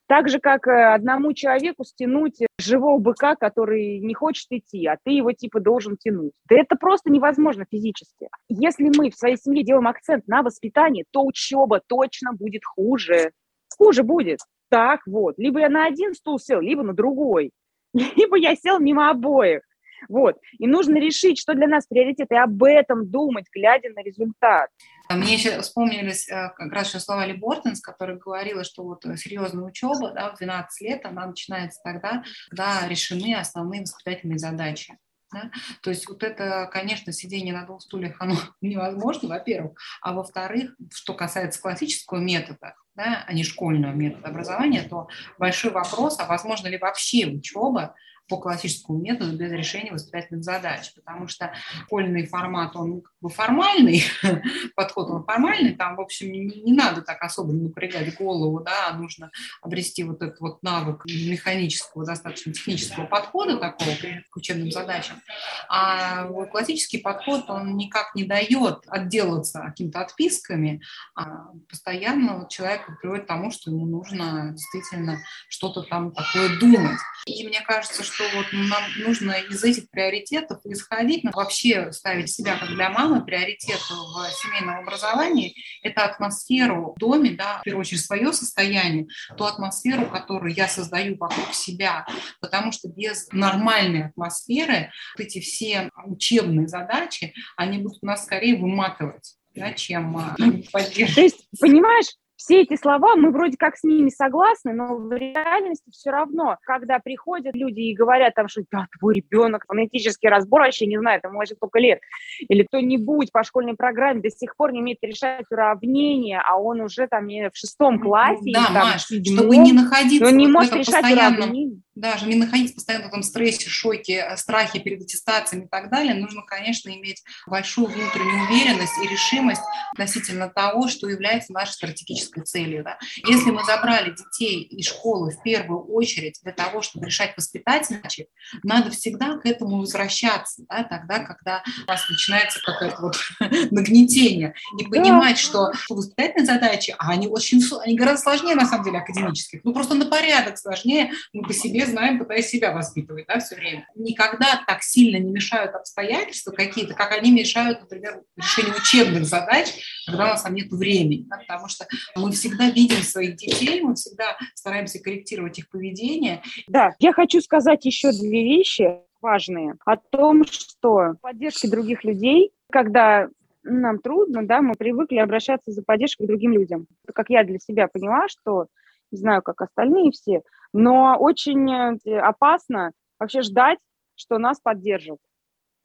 Так 0.08 0.30
же, 0.30 0.39
как 0.39 0.68
э, 0.68 0.93
одному 0.93 1.34
человеку 1.34 1.84
стянуть 1.84 2.39
живого 2.60 2.97
быка, 2.97 3.36
который 3.36 3.99
не 3.99 4.14
хочет 4.14 4.47
идти, 4.51 4.88
а 4.88 4.97
ты 5.03 5.12
его 5.12 5.34
типа 5.34 5.60
должен 5.60 5.97
тянуть. 5.97 6.32
Да 6.49 6.55
это 6.55 6.78
просто 6.78 7.12
невозможно 7.12 7.66
физически. 7.70 8.30
Если 8.47 8.89
мы 8.97 9.10
в 9.10 9.16
своей 9.16 9.36
семье 9.36 9.64
делаем 9.64 9.88
акцент 9.88 10.26
на 10.28 10.43
воспитание, 10.43 11.03
то 11.12 11.26
учеба 11.26 11.82
точно 11.86 12.32
будет 12.32 12.64
хуже. 12.64 13.32
Хуже 13.78 14.03
будет. 14.03 14.39
Так 14.70 15.01
вот. 15.05 15.36
Либо 15.38 15.60
я 15.60 15.70
на 15.70 15.86
один 15.86 16.14
стул 16.14 16.39
сел, 16.39 16.62
либо 16.62 16.84
на 16.84 16.93
другой. 16.93 17.51
Либо 17.93 18.38
я 18.38 18.55
сел 18.55 18.80
мимо 18.80 19.10
обоих. 19.10 19.62
Вот. 20.10 20.38
И 20.58 20.68
нужно 20.68 20.98
решить, 20.98 21.39
что 21.39 21.54
для 21.54 21.68
нас 21.68 21.88
приоритет, 21.88 22.32
и 22.32 22.36
об 22.36 22.64
этом 22.64 23.10
думать, 23.10 23.45
глядя 23.54 23.89
на 23.89 24.02
результат. 24.04 24.70
Мне 25.10 25.36
еще 25.36 25.62
вспомнились 25.62 26.28
э, 26.30 26.52
как 26.56 26.72
раз 26.74 26.89
еще 26.89 27.00
слова 27.00 27.26
Ли 27.26 27.34
Бортенс, 27.34 27.80
которая 27.80 28.18
говорила, 28.18 28.64
что 28.64 28.84
вот 28.84 29.04
серьезная 29.16 29.64
учеба 29.64 30.12
да, 30.12 30.32
в 30.32 30.38
12 30.38 30.82
лет, 30.82 31.06
она 31.06 31.28
начинается 31.28 31.80
тогда, 31.84 32.24
когда 32.50 32.88
решены 32.88 33.36
основные 33.36 33.82
воспитательные 33.82 34.38
задачи. 34.38 34.98
Да? 35.32 35.52
То 35.82 35.89
есть 35.89 36.08
вот 36.08 36.24
это, 36.24 36.70
конечно, 36.72 37.12
сидение 37.12 37.54
на 37.54 37.66
двух 37.66 37.82
стульях, 37.82 38.16
оно 38.20 38.36
невозможно, 38.62 39.30
во-первых, 39.30 39.78
а 40.02 40.14
во-вторых, 40.14 40.76
что 40.93 41.14
касается 41.14 41.62
классического 41.62 42.20
метода, 42.20 42.76
да, 42.95 43.24
а 43.28 43.34
не 43.34 43.43
школьного 43.43 43.93
метода 43.93 44.30
образования, 44.30 44.84
то 44.84 45.08
большой 45.38 45.72
вопрос, 45.72 46.20
а 46.20 46.26
возможно 46.26 46.68
ли 46.68 46.78
вообще 46.78 47.28
учеба 47.28 47.95
по 48.28 48.38
классическому 48.38 49.00
методу 49.00 49.36
без 49.36 49.52
решения 49.52 49.92
воспитательных 49.92 50.44
задач, 50.44 50.94
потому 50.94 51.28
что 51.28 51.54
школьный 51.84 52.26
формат, 52.26 52.76
он 52.76 53.02
как 53.02 53.14
бы 53.22 53.30
формальный, 53.30 54.04
подход 54.76 55.10
он 55.10 55.24
формальный, 55.24 55.76
там, 55.76 55.96
в 55.96 56.02
общем, 56.02 56.32
не, 56.32 56.40
не 56.40 56.74
надо 56.74 57.02
так 57.02 57.22
особо 57.24 57.54
напрягать 57.54 58.16
голову, 58.18 58.60
да, 58.60 58.90
а 58.90 58.98
нужно 58.98 59.32
обрести 59.62 60.04
вот 60.04 60.22
этот 60.22 60.40
вот 60.40 60.62
навык 60.64 61.04
механического, 61.06 62.06
достаточно 62.06 62.54
технического 62.54 63.06
подхода 63.06 63.58
такого 63.58 63.92
к 64.30 64.36
учебным 64.36 64.72
задачам. 64.72 65.22
А 65.70 66.26
классический 66.46 66.98
подход, 66.98 67.50
он 67.50 67.78
никак 67.78 68.14
не 68.16 68.24
дает 68.24 68.84
отделаться 68.88 69.62
какими-то 69.62 70.02
отписками, 70.02 70.82
а 71.16 71.52
постоянно 71.70 72.48
человек 72.50 72.82
приводит 73.02 73.26
к 73.26 73.28
тому, 73.28 73.52
что 73.52 73.72
ему 73.72 73.86
нужно 73.86 74.52
действительно 74.52 75.20
что-то 75.50 75.84
там 75.84 76.12
такое 76.12 76.58
думать. 76.60 77.00
И 77.26 77.46
мне 77.48 77.62
кажется, 77.62 78.04
что 78.04 78.16
вот 78.36 78.45
нам 78.51 78.84
нужно 78.99 79.32
из 79.32 79.63
этих 79.63 79.89
приоритетов 79.89 80.59
исходить, 80.65 81.24
но 81.24 81.32
вообще 81.34 81.91
ставить 81.91 82.30
себя 82.30 82.57
как 82.57 82.70
для 82.70 82.89
мамы 82.89 83.24
приоритет 83.26 83.80
в 83.80 84.30
семейном 84.41 84.80
образовании– 84.80 85.55
это 85.84 86.05
атмосферу 86.05 86.93
в 86.95 86.99
доме, 86.99 87.32
да, 87.32 87.59
в 87.59 87.63
первую 87.63 87.82
очередь 87.82 88.03
свое 88.03 88.34
состояние, 88.34 89.07
ту 89.38 89.45
атмосферу, 89.45 90.07
которую 90.07 90.53
я 90.53 90.68
создаю 90.68 91.18
вокруг 91.18 91.53
себя, 91.53 92.05
потому 92.41 92.72
что 92.72 92.88
без 92.89 93.28
нормальной 93.32 94.07
атмосферы 94.07 94.91
вот 95.18 95.26
эти 95.26 95.39
все 95.39 95.89
учебные 96.05 96.68
задачи, 96.68 97.34
они 97.55 97.80
будут 97.80 98.01
нас 98.03 98.24
скорее 98.24 98.57
выматывать 98.57 99.38
да, 99.57 99.74
чем 99.74 100.15
а, 100.18 100.36
поддерживать. 100.72 101.15
То 101.15 101.22
есть, 101.22 101.47
понимаешь, 101.59 102.07
все 102.38 102.62
эти 102.62 102.76
слова, 102.80 103.16
мы 103.16 103.32
вроде 103.32 103.58
как 103.58 103.76
с 103.76 103.84
ними 103.84 104.10
согласны, 104.10 104.72
но 104.72 104.96
в 104.96 105.12
реальности 105.12 105.90
все 105.92 106.12
равно, 106.12 106.58
когда 106.64 107.00
приходят 107.00 107.56
люди 107.56 107.82
и 107.82 107.96
говорят 107.96 108.36
там, 108.36 108.48
что 108.48 108.62
да, 108.72 108.88
твой 109.00 109.16
ребенок 109.16 109.66
фонетический 109.68 110.30
разбор 110.30 110.62
вообще 110.62 110.86
не 110.86 110.98
знает, 110.98 111.24
ему 111.24 111.40
вообще 111.40 111.56
только 111.56 111.80
лет, 111.80 112.00
или 112.48 112.64
кто-нибудь 112.64 113.32
по 113.32 113.44
школьной 113.44 113.76
программе 113.76 114.22
до 114.22 114.30
сих 114.30 114.56
пор 114.56 114.72
не 114.72 114.80
умеет 114.80 115.00
решать 115.02 115.46
уравнения, 115.50 116.42
а 116.48 116.58
он 116.58 116.82
уже 116.82 117.08
там 117.08 117.28
в 117.28 117.52
шестом 117.54 118.00
классе, 118.00 118.52
да, 118.54 118.60
или, 118.60 118.74
там, 118.74 118.88
Маш, 118.88 119.06
седьмом, 119.06 119.38
чтобы 119.38 119.58
не 119.58 119.74
находиться 119.74 120.28
он 120.28 120.38
не 120.38 120.48
может 120.48 120.74
решать 120.74 121.02
постоянном... 121.02 121.40
уравнения 121.40 121.82
даже 122.00 122.28
не 122.28 122.36
находиться 122.36 122.76
постоянно 122.76 123.06
в 123.06 123.08
этом 123.10 123.24
стрессе, 123.24 123.70
шоке, 123.70 124.26
э, 124.30 124.38
страхе 124.38 124.80
перед 124.80 125.02
аттестациями 125.02 125.66
и 125.66 125.68
так 125.68 125.89
далее, 125.89 126.14
нужно, 126.14 126.43
конечно, 126.43 126.89
иметь 126.89 127.24
большую 127.48 127.88
внутреннюю 127.88 128.45
уверенность 128.45 128.93
и 129.04 129.08
решимость 129.08 129.62
относительно 129.93 130.50
того, 130.50 130.88
что 130.88 131.08
является 131.10 131.54
нашей 131.54 131.74
стратегической 131.74 132.43
целью. 132.43 132.84
Да. 132.84 132.98
Если 133.28 133.52
мы 133.52 133.64
забрали 133.64 134.16
детей 134.16 134.62
из 134.64 134.88
школы 134.88 135.32
в 135.32 135.41
первую 135.41 135.84
очередь 135.86 136.39
для 136.43 136.52
того, 136.52 136.82
чтобы 136.82 137.08
решать 137.08 137.36
воспитательные 137.36 137.98
задачи, 137.98 138.28
надо 138.64 138.91
всегда 138.91 139.38
к 139.38 139.45
этому 139.45 139.80
возвращаться, 139.80 140.64
да, 140.70 140.84
тогда, 140.84 141.20
когда 141.20 141.64
у 141.86 141.88
вас 141.88 142.08
начинается 142.10 142.60
какое-то 142.62 143.02
вот 143.02 143.16
нагнетение, 143.72 144.54
и 144.78 144.84
понимать, 144.86 145.38
что 145.38 145.72
воспитательные 145.89 146.45
задачи, 146.45 146.95
а 146.98 147.12
они 147.12 147.28
очень, 147.28 147.62
они 147.84 147.95
гораздо 147.95 148.22
сложнее, 148.22 148.56
на 148.56 148.66
самом 148.66 148.86
деле, 148.86 149.00
академических, 149.00 149.62
ну, 149.64 149.74
просто 149.74 149.95
на 149.95 150.06
порядок 150.06 150.58
сложнее, 150.58 151.12
мы 151.34 151.43
по 151.43 151.54
себе 151.54 151.87
знаем, 151.88 152.20
пытаясь 152.20 152.48
себя 152.48 152.72
воспитывать, 152.72 153.26
да, 153.28 153.40
все 153.40 153.56
время. 153.56 153.88
Никогда 153.96 154.64
так 154.68 154.84
сильно 154.84 155.18
не 155.18 155.32
мешают 155.32 155.76
обстоятельства 155.76 156.52
какие-то, 156.52 156.94
как 156.94 157.12
они 157.12 157.32
мешают, 157.32 157.82
например, 157.82 158.22
решению 158.36 158.76
учебных 158.76 159.26
задач, 159.26 159.68
когда 160.06 160.26
у 160.26 160.28
нас 160.28 160.44
там 160.44 160.54
нет 160.54 160.72
времени, 160.72 161.26
да, 161.28 161.38
потому 161.38 161.68
что 161.68 161.86
мы 162.16 162.32
всегда 162.32 162.70
видим 162.70 163.02
своих 163.02 163.36
детей, 163.36 163.82
мы 163.82 163.96
всегда 163.96 164.38
стараемся 164.54 165.00
корректировать 165.00 165.58
их 165.60 165.70
поведение. 165.70 166.42
Да, 166.68 166.94
я 167.00 167.14
хочу 167.14 167.42
сказать 167.42 167.86
еще 167.86 168.12
две 168.12 168.44
вещи 168.44 169.00
важные 169.22 169.76
о 169.86 169.98
том, 169.98 170.46
что 170.46 171.16
поддержка 171.22 171.70
других 171.70 172.04
людей, 172.04 172.52
когда 172.72 173.30
нам 173.64 174.00
трудно, 174.00 174.46
да, 174.46 174.62
мы 174.62 174.76
привыкли 174.76 175.18
обращаться 175.18 175.72
за 175.72 175.84
поддержкой 175.84 176.26
к 176.26 176.28
другим 176.28 176.54
людям. 176.54 176.88
Как 177.14 177.30
я 177.30 177.44
для 177.44 177.60
себя 177.60 177.88
поняла, 177.88 178.28
что 178.30 178.68
не 179.12 179.18
знаю, 179.18 179.42
как 179.42 179.62
остальные 179.62 180.12
все, 180.12 180.42
но 180.74 181.18
очень 181.18 181.70
э, 181.72 182.20
опасно 182.20 182.91
вообще 183.20 183.41
ждать, 183.41 183.80
что 184.15 184.38
нас 184.38 184.59
поддержат 184.59 185.20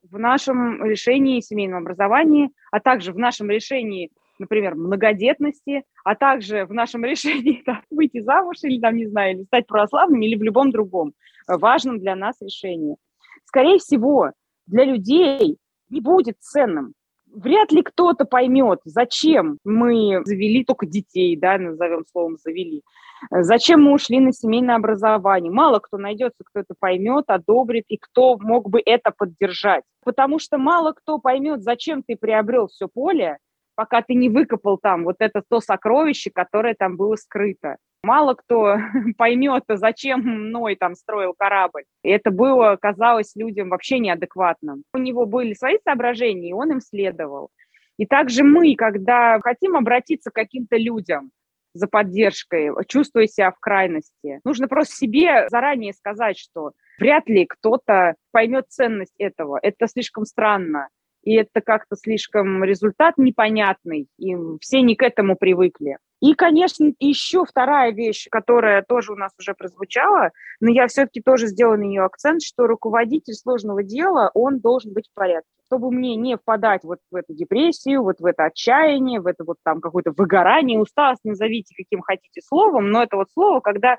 в 0.02 0.18
нашем 0.18 0.84
решении 0.84 1.40
семейного 1.40 1.82
образования, 1.82 2.50
а 2.70 2.80
также 2.80 3.12
в 3.12 3.18
нашем 3.18 3.50
решении, 3.50 4.10
например, 4.38 4.74
многодетности, 4.74 5.84
а 6.04 6.14
также 6.14 6.66
в 6.66 6.72
нашем 6.72 7.04
решении 7.04 7.62
там, 7.64 7.82
выйти 7.90 8.20
замуж 8.20 8.56
или, 8.62 8.80
там, 8.80 8.96
не 8.96 9.06
знаю, 9.06 9.36
или 9.36 9.44
стать 9.44 9.66
православными 9.66 10.26
или 10.26 10.36
в 10.36 10.42
любом 10.42 10.70
другом 10.70 11.14
важном 11.46 11.98
для 11.98 12.16
нас 12.16 12.40
решении. 12.40 12.96
Скорее 13.44 13.78
всего, 13.78 14.32
для 14.66 14.84
людей 14.84 15.58
не 15.90 16.00
будет 16.00 16.36
ценным 16.40 16.94
вряд 17.34 17.72
ли 17.72 17.82
кто-то 17.82 18.24
поймет, 18.24 18.80
зачем 18.84 19.58
мы 19.64 20.22
завели 20.24 20.64
только 20.64 20.86
детей, 20.86 21.36
да, 21.36 21.58
назовем 21.58 22.04
словом 22.10 22.36
завели, 22.36 22.82
зачем 23.30 23.82
мы 23.82 23.92
ушли 23.92 24.20
на 24.20 24.32
семейное 24.32 24.76
образование. 24.76 25.52
Мало 25.52 25.78
кто 25.78 25.98
найдется, 25.98 26.44
кто 26.44 26.60
это 26.60 26.74
поймет, 26.78 27.24
одобрит, 27.28 27.84
и 27.88 27.96
кто 27.96 28.36
мог 28.38 28.68
бы 28.68 28.80
это 28.84 29.12
поддержать. 29.16 29.84
Потому 30.04 30.38
что 30.38 30.58
мало 30.58 30.92
кто 30.92 31.18
поймет, 31.18 31.62
зачем 31.62 32.02
ты 32.02 32.16
приобрел 32.16 32.68
все 32.68 32.88
поле, 32.88 33.38
пока 33.74 34.02
ты 34.02 34.14
не 34.14 34.28
выкопал 34.28 34.78
там 34.78 35.04
вот 35.04 35.16
это 35.18 35.42
то 35.48 35.60
сокровище, 35.60 36.30
которое 36.32 36.74
там 36.74 36.96
было 36.96 37.16
скрыто. 37.16 37.76
Мало 38.02 38.34
кто 38.34 38.76
поймет, 39.16 39.64
зачем 39.68 40.20
мной 40.20 40.76
там 40.76 40.94
строил 40.94 41.34
корабль. 41.36 41.84
И 42.02 42.10
это 42.10 42.30
было, 42.30 42.76
казалось 42.80 43.36
людям 43.36 43.70
вообще 43.70 43.98
неадекватным. 43.98 44.82
У 44.92 44.98
него 44.98 45.26
были 45.26 45.54
свои 45.54 45.78
соображения, 45.84 46.50
и 46.50 46.54
он 46.54 46.72
им 46.72 46.80
следовал. 46.80 47.50
И 47.98 48.06
также 48.06 48.42
мы, 48.42 48.74
когда 48.74 49.38
хотим 49.40 49.76
обратиться 49.76 50.30
к 50.30 50.34
каким-то 50.34 50.76
людям, 50.76 51.30
за 51.74 51.86
поддержкой, 51.86 52.70
чувствуя 52.86 53.26
себя 53.26 53.50
в 53.50 53.58
крайности. 53.58 54.40
Нужно 54.44 54.68
просто 54.68 54.94
себе 54.94 55.48
заранее 55.48 55.92
сказать, 55.94 56.38
что 56.38 56.72
вряд 56.98 57.28
ли 57.28 57.46
кто-то 57.46 58.14
поймет 58.30 58.66
ценность 58.68 59.14
этого. 59.18 59.58
Это 59.62 59.86
слишком 59.86 60.26
странно 60.26 60.88
и 61.22 61.34
это 61.34 61.60
как-то 61.60 61.96
слишком 61.96 62.64
результат 62.64 63.18
непонятный, 63.18 64.08
и 64.18 64.34
все 64.60 64.82
не 64.82 64.96
к 64.96 65.02
этому 65.02 65.36
привыкли. 65.36 65.98
И, 66.20 66.34
конечно, 66.34 66.92
еще 67.00 67.44
вторая 67.44 67.92
вещь, 67.92 68.28
которая 68.30 68.82
тоже 68.82 69.12
у 69.12 69.16
нас 69.16 69.32
уже 69.38 69.54
прозвучала, 69.54 70.30
но 70.60 70.70
я 70.70 70.86
все-таки 70.86 71.20
тоже 71.20 71.48
сделала 71.48 71.76
на 71.76 71.82
нее 71.82 72.02
акцент, 72.04 72.42
что 72.42 72.66
руководитель 72.68 73.34
сложного 73.34 73.82
дела, 73.82 74.30
он 74.34 74.60
должен 74.60 74.92
быть 74.92 75.08
в 75.08 75.14
порядке 75.14 75.48
чтобы 75.72 75.90
мне 75.90 76.16
не 76.16 76.36
впадать 76.36 76.84
вот 76.84 76.98
в 77.10 77.16
эту 77.16 77.32
депрессию, 77.32 78.02
вот 78.02 78.20
в 78.20 78.26
это 78.26 78.44
отчаяние, 78.44 79.20
в 79.20 79.26
это 79.26 79.42
вот 79.42 79.56
там 79.64 79.80
какое-то 79.80 80.12
выгорание, 80.14 80.78
усталость, 80.78 81.24
назовите 81.24 81.74
каким 81.74 82.02
хотите 82.02 82.42
словом, 82.42 82.90
но 82.90 83.02
это 83.02 83.16
вот 83.16 83.28
слово, 83.32 83.60
когда 83.60 83.96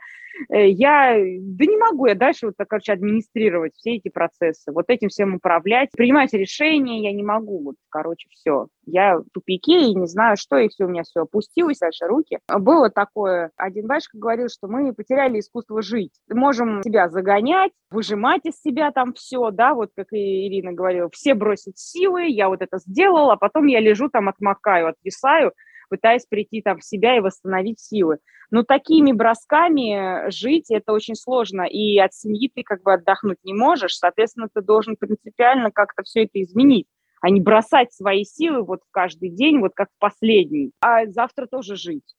э, 0.49 0.69
я, 0.69 1.15
да 1.15 1.65
не 1.65 1.77
могу 1.77 2.05
я 2.05 2.13
дальше 2.13 2.45
вот, 2.45 2.53
короче, 2.67 2.93
администрировать 2.93 3.73
все 3.75 3.95
эти 3.95 4.09
процессы, 4.09 4.71
вот 4.71 4.85
этим 4.89 5.09
всем 5.09 5.33
управлять, 5.33 5.89
принимать 5.97 6.31
решения 6.33 7.01
я 7.01 7.11
не 7.11 7.23
могу, 7.23 7.63
вот, 7.63 7.75
короче, 7.89 8.27
все. 8.29 8.67
Я 8.85 9.17
в 9.17 9.25
тупике 9.33 9.81
и 9.81 9.95
не 9.95 10.07
знаю, 10.07 10.37
что, 10.37 10.57
и 10.57 10.67
все, 10.67 10.85
у 10.85 10.89
меня 10.89 11.03
все 11.03 11.21
опустилось, 11.21 11.79
дальше 11.79 12.05
руки. 12.05 12.39
Было 12.47 12.89
такое, 12.89 13.51
один 13.55 13.87
батюшка 13.87 14.17
говорил, 14.17 14.49
что 14.49 14.67
мы 14.67 14.93
потеряли 14.93 15.39
искусство 15.39 15.81
жить. 15.81 16.11
Можем 16.29 16.83
себя 16.83 17.09
загонять, 17.09 17.71
выжимать 17.89 18.45
из 18.45 18.61
себя 18.61 18.91
там 18.91 19.13
все, 19.13 19.51
да, 19.51 19.73
вот 19.73 19.91
как 19.95 20.11
и 20.11 20.47
Ирина 20.47 20.73
говорила, 20.73 21.09
все 21.11 21.33
бросить 21.63 21.79
силы, 21.79 22.27
я 22.27 22.49
вот 22.49 22.61
это 22.61 22.77
сделал, 22.77 23.31
а 23.31 23.37
потом 23.37 23.67
я 23.67 23.79
лежу 23.79 24.09
там, 24.09 24.29
отмокаю, 24.29 24.89
отвисаю, 24.89 25.53
пытаясь 25.89 26.25
прийти 26.25 26.61
там 26.61 26.79
в 26.79 26.85
себя 26.85 27.17
и 27.17 27.19
восстановить 27.19 27.79
силы. 27.79 28.17
Но 28.51 28.63
такими 28.63 29.11
бросками 29.11 30.29
жить 30.29 30.69
это 30.69 30.93
очень 30.93 31.15
сложно, 31.15 31.63
и 31.63 31.97
от 31.97 32.13
семьи 32.13 32.51
ты 32.53 32.63
как 32.63 32.83
бы 32.83 32.93
отдохнуть 32.93 33.39
не 33.43 33.53
можешь, 33.53 33.97
соответственно, 33.97 34.47
ты 34.53 34.61
должен 34.61 34.95
принципиально 34.95 35.71
как-то 35.71 36.03
все 36.03 36.23
это 36.23 36.41
изменить 36.41 36.87
а 37.25 37.29
не 37.29 37.39
бросать 37.39 37.93
свои 37.93 38.25
силы 38.25 38.63
вот 38.63 38.81
в 38.81 38.91
каждый 38.91 39.29
день, 39.29 39.59
вот 39.59 39.71
как 39.73 39.87
в 39.87 39.97
последний, 39.97 40.73
а 40.81 41.05
завтра 41.05 41.47
тоже 41.47 41.77
жить 41.77 42.15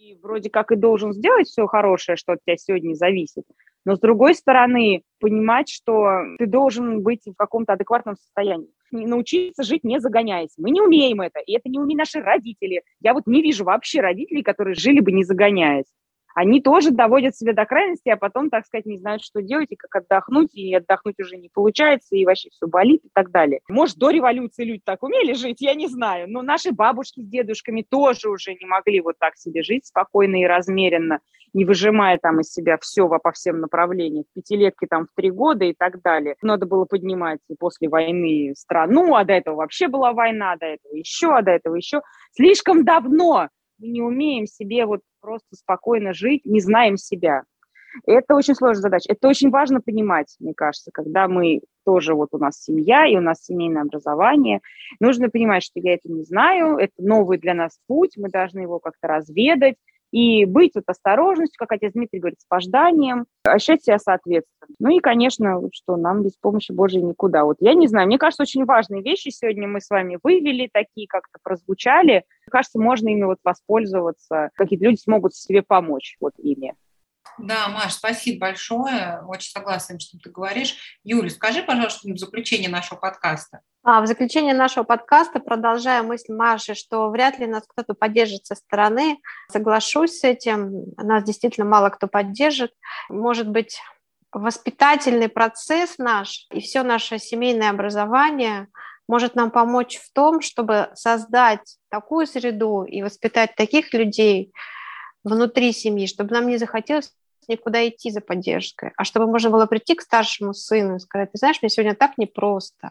и 0.00 0.14
вроде 0.22 0.50
как 0.50 0.72
и 0.72 0.76
должен 0.76 1.12
сделать 1.12 1.46
все 1.46 1.66
хорошее, 1.66 2.16
что 2.16 2.32
от 2.32 2.40
тебя 2.44 2.56
сегодня 2.56 2.94
зависит. 2.94 3.44
Но 3.84 3.96
с 3.96 4.00
другой 4.00 4.34
стороны, 4.34 5.02
понимать, 5.20 5.68
что 5.70 6.22
ты 6.38 6.46
должен 6.46 7.02
быть 7.02 7.22
в 7.26 7.34
каком-то 7.34 7.72
адекватном 7.74 8.16
состоянии. 8.16 8.70
Научиться 8.90 9.62
жить 9.62 9.84
не 9.84 10.00
загоняясь. 10.00 10.54
Мы 10.58 10.70
не 10.70 10.80
умеем 10.80 11.20
это, 11.20 11.38
и 11.40 11.56
это 11.56 11.68
не 11.68 11.78
умеют 11.78 11.98
наши 11.98 12.20
родители. 12.20 12.82
Я 13.00 13.14
вот 13.14 13.26
не 13.26 13.42
вижу 13.42 13.64
вообще 13.64 14.00
родителей, 14.00 14.42
которые 14.42 14.74
жили 14.74 15.00
бы 15.00 15.12
не 15.12 15.24
загоняясь 15.24 15.86
они 16.34 16.60
тоже 16.60 16.90
доводят 16.90 17.36
себя 17.36 17.52
до 17.52 17.64
крайности, 17.64 18.08
а 18.08 18.16
потом, 18.16 18.50
так 18.50 18.66
сказать, 18.66 18.86
не 18.86 18.98
знают, 18.98 19.22
что 19.22 19.42
делать 19.42 19.70
и 19.70 19.76
как 19.76 19.94
отдохнуть, 20.02 20.54
и 20.54 20.74
отдохнуть 20.74 21.18
уже 21.20 21.36
не 21.36 21.48
получается, 21.52 22.16
и 22.16 22.24
вообще 22.24 22.50
все 22.50 22.66
болит 22.66 23.04
и 23.04 23.10
так 23.12 23.30
далее. 23.30 23.60
Может, 23.68 23.96
до 23.96 24.10
революции 24.10 24.64
люди 24.64 24.82
так 24.84 25.02
умели 25.02 25.32
жить, 25.32 25.60
я 25.60 25.74
не 25.74 25.88
знаю, 25.88 26.30
но 26.30 26.42
наши 26.42 26.72
бабушки 26.72 27.20
с 27.20 27.26
дедушками 27.26 27.82
тоже 27.88 28.28
уже 28.28 28.54
не 28.54 28.66
могли 28.66 29.00
вот 29.00 29.16
так 29.18 29.36
себе 29.36 29.62
жить 29.62 29.86
спокойно 29.86 30.40
и 30.40 30.46
размеренно, 30.46 31.20
не 31.52 31.64
выжимая 31.64 32.18
там 32.18 32.40
из 32.40 32.52
себя 32.52 32.78
все 32.80 33.08
по 33.08 33.32
всем 33.32 33.60
направлениям, 33.60 34.24
пятилетки 34.34 34.86
там 34.86 35.06
в 35.06 35.08
три 35.16 35.30
года 35.30 35.64
и 35.64 35.74
так 35.74 36.00
далее. 36.02 36.36
Надо 36.42 36.66
было 36.66 36.84
поднимать 36.84 37.40
после 37.58 37.88
войны 37.88 38.54
страну, 38.56 39.14
а 39.14 39.24
до 39.24 39.32
этого 39.32 39.56
вообще 39.56 39.88
была 39.88 40.12
война, 40.12 40.56
до 40.56 40.66
этого 40.66 40.94
еще, 40.94 41.34
а 41.34 41.42
до 41.42 41.50
этого 41.50 41.74
еще. 41.74 42.02
Слишком 42.32 42.84
давно 42.84 43.48
мы 43.78 43.88
не 43.88 44.02
умеем 44.02 44.46
себе 44.46 44.86
вот 44.86 45.00
просто 45.20 45.56
спокойно 45.56 46.12
жить, 46.12 46.44
не 46.44 46.60
знаем 46.60 46.96
себя. 46.96 47.44
Это 48.06 48.34
очень 48.36 48.54
сложная 48.54 48.82
задача. 48.82 49.12
Это 49.12 49.28
очень 49.28 49.50
важно 49.50 49.80
понимать, 49.80 50.36
мне 50.38 50.54
кажется, 50.54 50.90
когда 50.92 51.26
мы 51.26 51.60
тоже 51.84 52.14
вот 52.14 52.28
у 52.32 52.38
нас 52.38 52.62
семья 52.62 53.06
и 53.06 53.16
у 53.16 53.20
нас 53.20 53.44
семейное 53.44 53.82
образование. 53.82 54.60
Нужно 55.00 55.28
понимать, 55.28 55.64
что 55.64 55.80
я 55.80 55.94
это 55.94 56.10
не 56.10 56.22
знаю, 56.22 56.76
это 56.76 56.92
новый 56.98 57.38
для 57.38 57.54
нас 57.54 57.78
путь, 57.86 58.16
мы 58.16 58.28
должны 58.28 58.60
его 58.60 58.78
как-то 58.78 59.08
разведать, 59.08 59.74
и 60.12 60.44
быть 60.44 60.72
вот 60.74 60.84
осторожностью, 60.86 61.56
как 61.58 61.72
отец 61.72 61.92
Дмитрий 61.92 62.20
говорит, 62.20 62.40
с 62.40 62.46
пожданием, 62.46 63.26
ощущать 63.44 63.84
себя 63.84 63.98
соответственно. 63.98 64.74
Ну 64.78 64.96
и, 64.96 65.00
конечно, 65.00 65.60
что 65.72 65.96
нам 65.96 66.22
без 66.22 66.36
помощи 66.36 66.72
Божьей 66.72 67.02
никуда. 67.02 67.44
Вот 67.44 67.56
я 67.60 67.74
не 67.74 67.86
знаю, 67.86 68.06
мне 68.06 68.18
кажется, 68.18 68.42
очень 68.42 68.64
важные 68.64 69.02
вещи 69.02 69.28
сегодня 69.28 69.68
мы 69.68 69.80
с 69.80 69.90
вами 69.90 70.18
вывели, 70.22 70.68
такие 70.72 71.06
как-то 71.08 71.38
прозвучали. 71.42 72.24
Мне 72.46 72.50
кажется, 72.50 72.80
можно 72.80 73.08
ими 73.08 73.24
вот 73.24 73.38
воспользоваться, 73.44 74.50
какие-то 74.54 74.84
люди 74.84 75.00
смогут 75.00 75.34
себе 75.34 75.62
помочь 75.62 76.16
вот 76.20 76.32
ими. 76.38 76.74
Да, 77.42 77.68
Маш, 77.68 77.94
спасибо 77.94 78.46
большое. 78.46 79.22
Очень 79.26 79.50
согласна 79.50 79.98
с 79.98 80.02
что 80.02 80.18
ты 80.18 80.30
говоришь. 80.30 80.98
Юля, 81.04 81.30
скажи, 81.30 81.62
пожалуйста, 81.62 82.08
в 82.08 82.18
заключение 82.18 82.68
нашего 82.68 82.98
подкаста. 82.98 83.60
А, 83.82 84.02
в 84.02 84.06
заключение 84.06 84.52
нашего 84.52 84.84
подкаста 84.84 85.40
продолжая 85.40 86.02
мысль 86.02 86.32
Маши, 86.32 86.74
что 86.74 87.08
вряд 87.08 87.38
ли 87.38 87.46
нас 87.46 87.64
кто-то 87.66 87.94
поддержит 87.94 88.46
со 88.46 88.54
стороны. 88.54 89.18
Соглашусь 89.50 90.18
с 90.18 90.24
этим. 90.24 90.92
Нас 90.96 91.24
действительно 91.24 91.66
мало 91.66 91.88
кто 91.88 92.06
поддержит. 92.06 92.72
Может 93.08 93.48
быть, 93.48 93.80
воспитательный 94.32 95.28
процесс 95.28 95.98
наш 95.98 96.46
и 96.52 96.60
все 96.60 96.82
наше 96.82 97.18
семейное 97.18 97.70
образование 97.70 98.68
может 99.08 99.34
нам 99.34 99.50
помочь 99.50 99.98
в 99.98 100.12
том, 100.12 100.40
чтобы 100.40 100.90
создать 100.94 101.78
такую 101.88 102.26
среду 102.26 102.84
и 102.84 103.02
воспитать 103.02 103.56
таких 103.56 103.92
людей 103.92 104.52
внутри 105.24 105.72
семьи, 105.72 106.06
чтобы 106.06 106.32
нам 106.32 106.46
не 106.46 106.58
захотелось 106.58 107.12
никуда 107.48 107.86
идти 107.88 108.10
за 108.10 108.20
поддержкой, 108.20 108.92
а 108.96 109.04
чтобы 109.04 109.26
можно 109.26 109.50
было 109.50 109.66
прийти 109.66 109.94
к 109.94 110.02
старшему 110.02 110.54
сыну 110.54 110.96
и 110.96 111.00
сказать, 111.00 111.32
ты 111.32 111.38
знаешь, 111.38 111.58
мне 111.62 111.68
сегодня 111.68 111.94
так 111.94 112.18
непросто, 112.18 112.90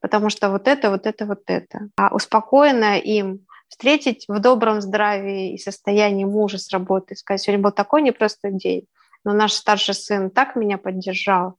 потому 0.00 0.30
что 0.30 0.50
вот 0.50 0.68
это, 0.68 0.90
вот 0.90 1.06
это, 1.06 1.26
вот 1.26 1.42
это. 1.46 1.88
А 1.96 2.14
успокоенная 2.14 2.98
им 2.98 3.46
встретить 3.68 4.26
в 4.28 4.38
добром 4.38 4.80
здравии 4.80 5.54
и 5.54 5.58
состоянии 5.58 6.24
мужа 6.24 6.58
с 6.58 6.70
работы, 6.70 7.16
сказать, 7.16 7.42
сегодня 7.42 7.62
был 7.62 7.72
такой 7.72 8.02
непростой 8.02 8.52
день, 8.52 8.86
но 9.24 9.32
наш 9.32 9.52
старший 9.52 9.94
сын 9.94 10.30
так 10.30 10.56
меня 10.56 10.78
поддержал, 10.78 11.56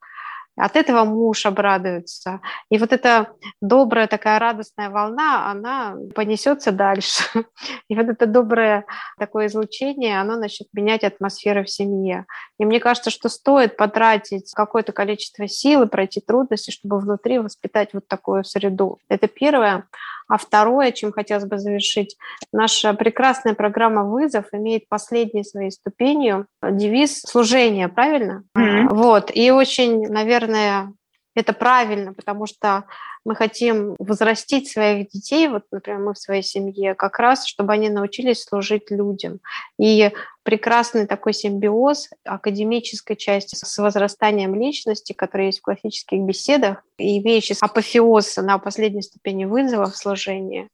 от 0.58 0.76
этого 0.76 1.06
муж 1.06 1.46
обрадуется. 1.46 2.42
И 2.70 2.78
вот 2.78 2.92
эта 2.92 3.34
добрая 3.62 4.08
такая 4.08 4.40
радостная 4.40 4.90
волна, 4.90 5.52
она 5.52 5.96
понесется 6.16 6.72
дальше. 6.72 7.24
И 7.90 7.96
вот 7.96 8.08
это 8.08 8.26
доброе 8.26 8.86
такое 9.20 9.48
излучение, 9.48 10.20
оно 10.20 10.36
начнет 10.38 10.68
менять 10.74 11.04
атмосферу 11.04 11.64
в 11.64 11.70
семье. 11.70 12.26
И 12.60 12.66
мне 12.66 12.80
кажется, 12.80 13.12
что 13.12 13.30
стоит 13.30 13.78
потратить 13.78 14.52
какое-то 14.54 14.92
количество 14.92 15.48
сил 15.48 15.84
и 15.84 15.88
пройти 15.88 16.22
трудности, 16.22 16.72
чтобы 16.72 17.00
внутри 17.00 17.40
воспитать 17.40 17.90
вот 17.94 18.08
такую 18.08 18.44
среду. 18.44 18.98
Это 19.10 19.28
первое. 19.28 19.88
А 20.28 20.38
второе, 20.38 20.92
чем 20.92 21.12
хотелось 21.12 21.46
бы 21.46 21.58
завершить, 21.58 22.18
наша 22.52 22.94
прекрасная 22.94 23.54
программа 23.54 24.04
«Вызов» 24.04 24.46
имеет 24.52 24.90
последней 24.90 25.44
своей 25.44 25.72
ступенью 25.72 26.48
девиз 26.62 27.22
служения, 27.22 27.88
правильно? 27.88 28.44
Mm-hmm. 28.58 28.88
Вот, 28.90 29.32
и 29.34 29.52
очень, 29.52 30.08
наверное, 30.08 30.94
это 31.38 31.54
правильно, 31.54 32.14
потому 32.14 32.48
что 32.48 32.86
мы 33.24 33.36
хотим 33.36 33.96
возрастить 34.00 34.70
своих 34.70 35.10
детей, 35.10 35.48
вот, 35.48 35.64
например, 35.72 36.00
мы 36.00 36.14
в 36.14 36.18
своей 36.18 36.42
семье, 36.42 36.96
как 36.96 37.20
раз, 37.20 37.46
чтобы 37.46 37.74
они 37.74 37.90
научились 37.90 38.44
служить 38.44 38.90
людям. 38.90 39.40
И 39.78 40.12
прекрасный 40.44 41.06
такой 41.06 41.34
симбиоз 41.34 42.10
академической 42.26 43.16
части 43.16 43.56
с 43.56 43.78
возрастанием 43.78 44.56
личности, 44.56 45.14
который 45.14 45.48
есть 45.48 45.60
в 45.60 45.64
классических 45.64 46.20
беседах, 46.22 46.84
и 46.98 47.20
имеющий 47.20 47.56
апофеоз 47.60 48.38
на 48.38 48.58
последней 48.58 49.04
ступени 49.04 49.46
вызова 49.46 49.86
в 49.86 49.96
служении, 49.96 50.70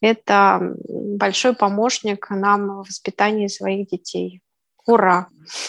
это 0.00 0.74
большой 0.88 1.54
помощник 1.54 2.30
нам 2.30 2.82
в 2.82 2.88
воспитании 2.88 3.48
своих 3.48 3.88
детей. 3.88 4.40
Ура! 4.86 5.28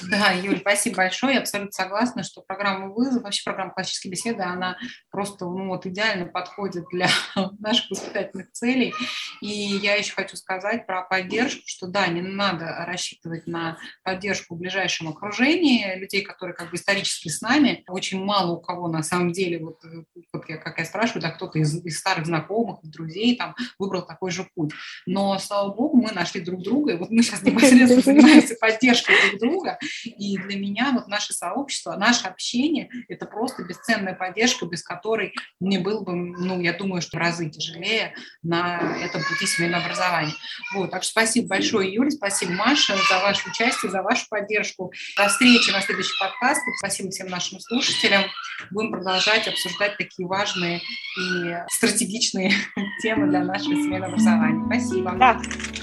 Да, 0.09 0.31
Юль, 0.31 0.59
спасибо 0.59 0.97
большое. 0.97 1.35
Я 1.35 1.39
абсолютно 1.41 1.71
согласна, 1.71 2.23
что 2.23 2.41
программа 2.41 2.89
вызов, 2.89 3.23
вообще 3.23 3.43
программа 3.43 3.73
классической 3.73 4.09
беседы, 4.09 4.43
она 4.43 4.77
просто 5.09 5.45
ну, 5.45 5.67
вот, 5.67 5.85
идеально 5.85 6.25
подходит 6.25 6.85
для 6.91 7.09
наших 7.59 7.91
воспитательных 7.91 8.51
целей. 8.51 8.93
И 9.41 9.47
я 9.47 9.95
еще 9.95 10.13
хочу 10.13 10.35
сказать 10.35 10.85
про 10.85 11.01
поддержку, 11.03 11.61
что 11.65 11.87
да, 11.87 12.07
не 12.07 12.21
надо 12.21 12.85
рассчитывать 12.87 13.47
на 13.47 13.77
поддержку 14.03 14.55
в 14.55 14.59
ближайшем 14.59 15.09
окружении 15.09 15.97
людей, 15.97 16.21
которые 16.21 16.55
как 16.55 16.71
бы 16.71 16.77
исторически 16.77 17.29
с 17.29 17.41
нами. 17.41 17.83
Очень 17.87 18.23
мало 18.23 18.53
у 18.53 18.61
кого 18.61 18.87
на 18.87 19.03
самом 19.03 19.31
деле, 19.31 19.59
вот, 19.59 19.81
вот 20.33 20.49
я, 20.49 20.57
как 20.57 20.79
я 20.79 20.85
спрашиваю, 20.85 21.21
да, 21.21 21.31
кто-то 21.31 21.59
из, 21.59 21.83
из 21.85 21.99
старых 21.99 22.25
знакомых, 22.25 22.79
друзей 22.83 23.35
там 23.35 23.55
выбрал 23.79 24.05
такой 24.05 24.31
же 24.31 24.47
путь. 24.55 24.73
Но, 25.05 25.37
слава 25.39 25.73
богу, 25.73 25.97
мы 25.97 26.11
нашли 26.11 26.41
друг 26.41 26.61
друга, 26.61 26.93
и 26.93 26.97
вот 26.97 27.09
мы 27.09 27.23
сейчас 27.23 27.41
непосредственно 27.43 28.01
занимаемся 28.01 28.55
поддержкой 28.59 29.15
друг 29.29 29.41
друга, 29.41 29.64
друга. 29.65 29.79
И 30.05 30.37
для 30.37 30.57
меня 30.57 30.91
вот 30.93 31.07
наше 31.07 31.33
сообщество, 31.33 31.95
наше 31.95 32.27
общение– 32.27 32.89
это 33.07 33.25
просто 33.25 33.63
бесценная 33.63 34.13
поддержка, 34.13 34.65
без 34.65 34.83
которой 34.83 35.33
мне 35.59 35.79
было 35.79 36.01
бы, 36.01 36.13
ну, 36.13 36.61
я 36.61 36.73
думаю, 36.73 37.01
что 37.01 37.17
в 37.17 37.19
разы 37.19 37.49
тяжелее 37.49 38.13
на 38.43 38.97
этом 39.01 39.21
пути 39.23 39.45
семейного 39.45 39.83
образования. 39.83 40.33
Вот, 40.73 40.91
так 40.91 41.03
что 41.03 41.11
спасибо 41.11 41.47
большое, 41.47 41.93
Юля, 41.93 42.11
спасибо, 42.11 42.53
Маша, 42.53 42.95
за 43.09 43.19
ваше 43.19 43.49
участие, 43.49 43.91
за 43.91 44.01
вашу 44.01 44.25
поддержку. 44.29 44.91
До 45.17 45.27
встречи 45.27 45.71
на 45.71 45.81
следующих 45.81 46.17
подкастах. 46.19 46.73
Спасибо 46.79 47.09
всем 47.09 47.27
нашим 47.27 47.59
слушателям. 47.59 48.23
Будем 48.71 48.91
продолжать 48.91 49.47
обсуждать 49.47 49.97
такие 49.97 50.27
важные 50.27 50.81
и 51.17 51.55
стратегичные 51.69 52.51
темы 53.01 53.27
для 53.27 53.43
нашего 53.43 53.75
семейного 53.75 54.13
образования. 54.13 54.65
Спасибо. 54.65 55.11
Да. 55.17 55.33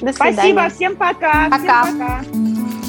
До 0.01 0.13
свидания. 0.13 0.13
Спасибо, 0.13 0.69
всем 0.69 0.97
пока. 0.97 1.49
Пока. 1.49 1.85
Всем 1.85 1.99
пока. 1.99 2.82